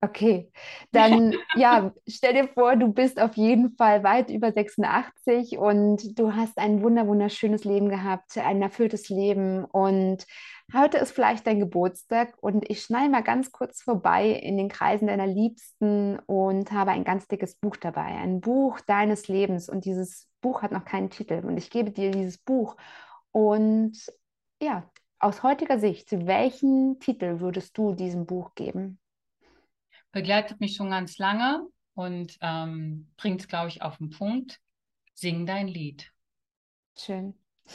Okay, 0.03 0.51
dann 0.91 1.33
ja, 1.55 1.93
stell 2.05 2.33
dir 2.33 2.49
vor, 2.49 2.75
du 2.75 2.91
bist 2.91 3.21
auf 3.21 3.37
jeden 3.37 3.71
Fall 3.77 4.03
weit 4.03 4.29
über 4.29 4.51
86 4.51 5.57
und 5.57 6.19
du 6.19 6.35
hast 6.35 6.57
ein 6.57 6.81
wunder 6.83 7.07
wunderschönes 7.07 7.63
Leben 7.63 7.87
gehabt, 7.87 8.37
ein 8.37 8.61
erfülltes 8.61 9.07
Leben. 9.07 9.63
Und 9.63 10.25
heute 10.73 10.97
ist 10.97 11.13
vielleicht 11.13 11.47
dein 11.47 11.61
Geburtstag 11.61 12.33
und 12.41 12.69
ich 12.69 12.81
schneide 12.81 13.11
mal 13.11 13.23
ganz 13.23 13.53
kurz 13.53 13.81
vorbei 13.81 14.27
in 14.27 14.57
den 14.57 14.67
Kreisen 14.67 15.07
deiner 15.07 15.27
Liebsten 15.27 16.19
und 16.25 16.73
habe 16.73 16.91
ein 16.91 17.05
ganz 17.05 17.29
dickes 17.29 17.55
Buch 17.55 17.77
dabei, 17.77 18.03
ein 18.03 18.41
Buch 18.41 18.81
deines 18.81 19.29
Lebens. 19.29 19.69
Und 19.69 19.85
dieses 19.85 20.27
Buch 20.41 20.63
hat 20.63 20.73
noch 20.73 20.83
keinen 20.83 21.11
Titel. 21.11 21.45
Und 21.45 21.55
ich 21.55 21.69
gebe 21.69 21.91
dir 21.91 22.11
dieses 22.11 22.39
Buch. 22.39 22.75
Und 23.31 23.97
ja, 24.61 24.83
aus 25.19 25.43
heutiger 25.43 25.79
Sicht, 25.79 26.11
welchen 26.27 26.99
Titel 26.99 27.39
würdest 27.39 27.77
du 27.77 27.93
diesem 27.93 28.25
Buch 28.25 28.53
geben? 28.55 28.99
Begleitet 30.13 30.61
mich 30.61 30.77
schon 30.77 30.91
ganz 30.91 31.17
lange 31.17 31.67
und 31.95 32.37
ähm, 32.39 33.11
bringt 33.17 33.41
es, 33.41 33.49
glaube 33.49 33.67
ich, 33.67 33.81
auf 33.81 33.97
den 33.97 34.09
Punkt. 34.09 34.61
Sing 35.13 35.45
dein 35.45 35.67
Lied. 35.67 36.09
Schön. 36.97 37.33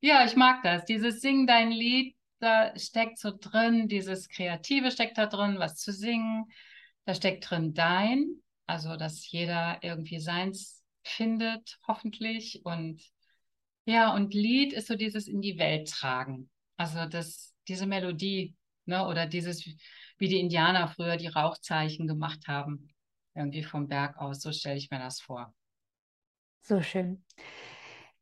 ja, 0.00 0.24
ich 0.24 0.36
mag 0.36 0.62
das. 0.62 0.84
Dieses 0.84 1.20
Sing 1.20 1.46
dein 1.46 1.72
Lied, 1.72 2.16
da 2.38 2.78
steckt 2.78 3.18
so 3.18 3.32
drin, 3.36 3.88
dieses 3.88 4.28
Kreative 4.28 4.90
steckt 4.90 5.18
da 5.18 5.26
drin, 5.26 5.58
was 5.58 5.76
zu 5.76 5.92
singen. 5.92 6.44
Da 7.04 7.14
steckt 7.14 7.48
drin 7.50 7.72
dein, 7.72 8.42
also 8.66 8.96
dass 8.96 9.30
jeder 9.30 9.78
irgendwie 9.82 10.18
seins 10.18 10.82
findet, 11.04 11.78
hoffentlich. 11.86 12.62
Und 12.64 13.02
ja, 13.84 14.12
und 14.12 14.34
Lied 14.34 14.72
ist 14.72 14.88
so 14.88 14.96
dieses 14.96 15.28
in 15.28 15.40
die 15.40 15.58
Welt 15.58 15.88
tragen. 15.88 16.50
Also 16.76 17.06
das, 17.06 17.54
diese 17.68 17.86
Melodie, 17.86 18.55
Ne? 18.86 19.06
Oder 19.06 19.26
dieses, 19.26 19.64
wie 20.18 20.28
die 20.28 20.40
Indianer 20.40 20.88
früher 20.88 21.16
die 21.16 21.26
Rauchzeichen 21.28 22.06
gemacht 22.06 22.48
haben, 22.48 22.88
irgendwie 23.34 23.62
vom 23.62 23.88
Berg 23.88 24.18
aus. 24.18 24.40
So 24.40 24.52
stelle 24.52 24.76
ich 24.78 24.90
mir 24.90 24.98
das 24.98 25.20
vor. 25.20 25.54
So 26.62 26.82
schön. 26.82 27.24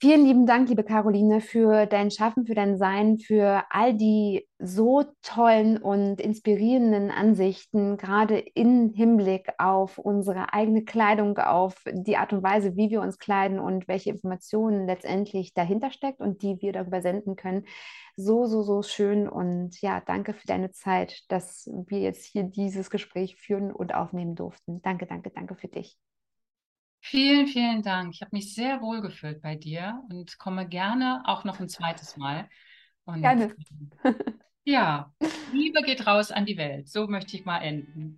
Vielen 0.01 0.27
lieben 0.27 0.45
Dank, 0.45 0.69
liebe 0.69 0.85
Caroline, 0.85 1.41
für 1.41 1.87
dein 1.87 2.11
Schaffen, 2.11 2.45
für 2.45 2.55
dein 2.55 2.77
Sein, 2.77 3.19
für 3.19 3.65
all 3.71 3.95
die 3.95 4.47
so 4.59 5.05
tollen 5.23 5.79
und 5.79 6.21
inspirierenden 6.21 7.11
Ansichten, 7.11 7.97
gerade 7.97 8.39
im 8.39 8.93
Hinblick 8.93 9.49
auf 9.57 9.99
unsere 9.99 10.53
eigene 10.53 10.85
Kleidung, 10.85 11.39
auf 11.39 11.77
die 11.91 12.17
Art 12.17 12.33
und 12.33 12.43
Weise, 12.43 12.77
wie 12.77 12.91
wir 12.91 13.01
uns 13.01 13.19
kleiden 13.19 13.59
und 13.59 13.89
welche 13.89 14.11
Informationen 14.11 14.87
letztendlich 14.87 15.55
dahinter 15.55 15.91
steckt 15.91 16.21
und 16.21 16.43
die 16.43 16.61
wir 16.61 16.73
darüber 16.73 17.01
senden 17.01 17.37
können. 17.37 17.65
So, 18.17 18.47
so, 18.47 18.63
so 18.63 18.83
schön 18.83 19.29
und 19.29 19.81
ja, 19.81 20.01
danke 20.01 20.35
für 20.35 20.47
deine 20.47 20.71
Zeit, 20.73 21.23
dass 21.29 21.71
wir 21.87 22.01
jetzt 22.01 22.25
hier 22.25 22.43
dieses 22.43 22.91
Gespräch 22.91 23.37
führen 23.37 23.73
und 23.73 23.95
aufnehmen 23.95 24.35
durften. 24.35 24.83
Danke, 24.83 25.07
danke, 25.07 25.31
danke 25.31 25.55
für 25.55 25.69
dich. 25.69 25.97
Vielen, 27.07 27.47
vielen 27.47 27.83
Dank. 27.83 28.15
Ich 28.15 28.23
habe 28.23 28.31
mich 28.33 28.55
sehr 28.55 28.81
wohl 28.81 29.03
gefühlt 29.03 29.43
bei 29.43 29.57
dir 29.57 30.03
und 30.09 30.39
komme 30.39 30.67
gerne 30.67 31.23
auch 31.27 31.45
noch 31.45 31.61
ein 31.61 31.69
zweites 31.69 32.17
Mal. 32.17 32.49
Und, 33.05 33.21
gerne. 33.21 33.55
ja, 34.65 35.13
Liebe 35.53 35.83
geht 35.83 36.07
raus 36.07 36.31
an 36.31 36.47
die 36.47 36.57
Welt. 36.57 36.89
So 36.89 37.07
möchte 37.07 37.37
ich 37.37 37.45
mal 37.45 37.59
enden. 37.59 38.17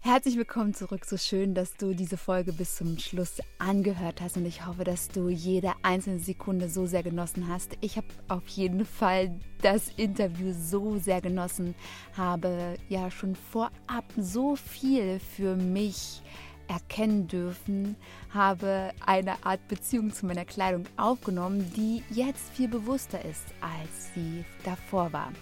Herzlich 0.00 0.36
willkommen 0.36 0.74
zurück. 0.74 1.04
So 1.04 1.16
schön, 1.16 1.54
dass 1.54 1.76
du 1.76 1.94
diese 1.94 2.16
Folge 2.16 2.52
bis 2.52 2.74
zum 2.74 2.98
Schluss 2.98 3.40
angehört 3.58 4.20
hast 4.22 4.36
und 4.36 4.46
ich 4.46 4.66
hoffe, 4.66 4.82
dass 4.82 5.08
du 5.08 5.28
jede 5.28 5.72
einzelne 5.82 6.18
Sekunde 6.18 6.68
so 6.68 6.86
sehr 6.86 7.04
genossen 7.04 7.46
hast. 7.46 7.78
Ich 7.80 7.96
habe 7.96 8.08
auf 8.26 8.46
jeden 8.48 8.86
Fall 8.86 9.38
das 9.62 9.90
Interview 9.96 10.52
so 10.52 10.98
sehr 10.98 11.20
genossen, 11.20 11.76
habe 12.16 12.74
ja 12.88 13.08
schon 13.10 13.36
vorab 13.36 14.04
so 14.16 14.56
viel 14.56 15.20
für 15.20 15.54
mich 15.54 16.22
erkennen 16.68 17.26
dürfen, 17.26 17.96
habe 18.32 18.92
eine 19.04 19.44
Art 19.44 19.66
Beziehung 19.68 20.12
zu 20.12 20.26
meiner 20.26 20.44
Kleidung 20.44 20.84
aufgenommen, 20.96 21.72
die 21.76 22.02
jetzt 22.10 22.50
viel 22.50 22.68
bewusster 22.68 23.24
ist, 23.24 23.46
als 23.60 24.14
sie 24.14 24.44
davor 24.64 25.12
war. 25.12 25.32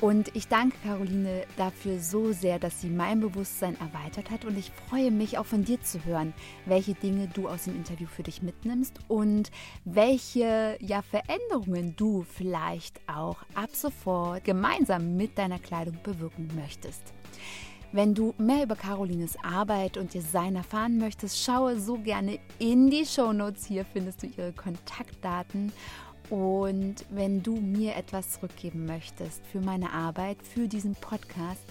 Und 0.00 0.34
ich 0.36 0.46
danke 0.46 0.76
Caroline 0.84 1.42
dafür 1.56 1.98
so 1.98 2.32
sehr, 2.32 2.60
dass 2.60 2.80
sie 2.80 2.88
mein 2.88 3.18
Bewusstsein 3.18 3.76
erweitert 3.80 4.30
hat. 4.30 4.44
Und 4.44 4.56
ich 4.56 4.70
freue 4.88 5.10
mich 5.10 5.38
auch 5.38 5.46
von 5.46 5.64
dir 5.64 5.80
zu 5.82 6.04
hören, 6.04 6.34
welche 6.66 6.94
Dinge 6.94 7.26
du 7.34 7.48
aus 7.48 7.64
dem 7.64 7.74
Interview 7.74 8.06
für 8.06 8.22
dich 8.22 8.40
mitnimmst 8.40 8.94
und 9.08 9.50
welche 9.84 10.78
ja, 10.80 11.02
Veränderungen 11.02 11.96
du 11.96 12.22
vielleicht 12.22 13.00
auch 13.08 13.38
ab 13.54 13.70
sofort 13.72 14.44
gemeinsam 14.44 15.16
mit 15.16 15.36
deiner 15.36 15.58
Kleidung 15.58 15.98
bewirken 16.04 16.48
möchtest. 16.54 17.12
Wenn 17.90 18.14
du 18.14 18.34
mehr 18.36 18.64
über 18.64 18.76
Carolines 18.76 19.36
Arbeit 19.42 19.96
und 19.96 20.12
Design 20.12 20.56
erfahren 20.56 20.98
möchtest, 20.98 21.42
schaue 21.42 21.80
so 21.80 21.96
gerne 21.96 22.38
in 22.58 22.90
die 22.90 23.06
Show 23.06 23.32
Notes. 23.32 23.64
Hier 23.64 23.86
findest 23.86 24.22
du 24.22 24.26
ihre 24.26 24.52
Kontaktdaten. 24.52 25.72
Und 26.28 27.06
wenn 27.08 27.42
du 27.42 27.56
mir 27.56 27.96
etwas 27.96 28.32
zurückgeben 28.32 28.84
möchtest 28.84 29.46
für 29.46 29.62
meine 29.62 29.90
Arbeit, 29.90 30.36
für 30.42 30.68
diesen 30.68 30.94
Podcast, 30.96 31.62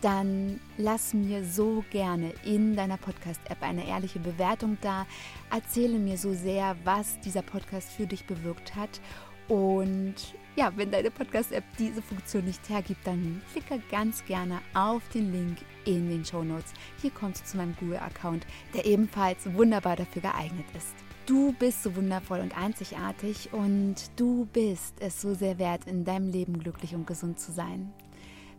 dann 0.00 0.60
lass 0.76 1.12
mir 1.12 1.44
so 1.44 1.82
gerne 1.90 2.32
in 2.44 2.76
deiner 2.76 2.96
Podcast-App 2.96 3.60
eine 3.60 3.88
ehrliche 3.88 4.20
Bewertung 4.20 4.78
da. 4.80 5.06
Erzähle 5.50 5.98
mir 5.98 6.16
so 6.16 6.32
sehr, 6.32 6.76
was 6.84 7.18
dieser 7.20 7.42
Podcast 7.42 7.90
für 7.90 8.06
dich 8.06 8.24
bewirkt 8.28 8.76
hat. 8.76 9.00
Und 9.48 10.14
ja, 10.56 10.72
wenn 10.76 10.90
deine 10.90 11.10
Podcast-App 11.10 11.64
diese 11.78 12.00
Funktion 12.02 12.44
nicht 12.44 12.68
hergibt, 12.68 13.06
dann 13.06 13.42
klicke 13.52 13.82
ganz 13.90 14.24
gerne 14.24 14.60
auf 14.74 15.02
den 15.08 15.32
Link 15.32 15.58
in 15.84 16.08
den 16.08 16.24
Show 16.24 16.44
Notes. 16.44 16.72
Hier 17.00 17.10
kommst 17.10 17.42
du 17.42 17.46
zu 17.46 17.56
meinem 17.56 17.74
Google-Account, 17.80 18.46
der 18.72 18.86
ebenfalls 18.86 19.52
wunderbar 19.52 19.96
dafür 19.96 20.22
geeignet 20.22 20.66
ist. 20.76 20.94
Du 21.26 21.52
bist 21.52 21.82
so 21.82 21.96
wundervoll 21.96 22.40
und 22.40 22.56
einzigartig 22.56 23.48
und 23.52 23.96
du 24.16 24.46
bist 24.52 24.94
es 25.00 25.20
so 25.20 25.34
sehr 25.34 25.58
wert, 25.58 25.86
in 25.86 26.04
deinem 26.04 26.30
Leben 26.30 26.58
glücklich 26.58 26.94
und 26.94 27.06
gesund 27.06 27.40
zu 27.40 27.50
sein. 27.50 27.92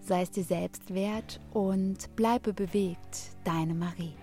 Sei 0.02 0.22
es 0.22 0.32
dir 0.32 0.44
selbst 0.44 0.94
wert 0.94 1.40
und 1.54 2.16
bleibe 2.16 2.54
bewegt, 2.54 3.36
deine 3.44 3.74
Marie. 3.74 4.14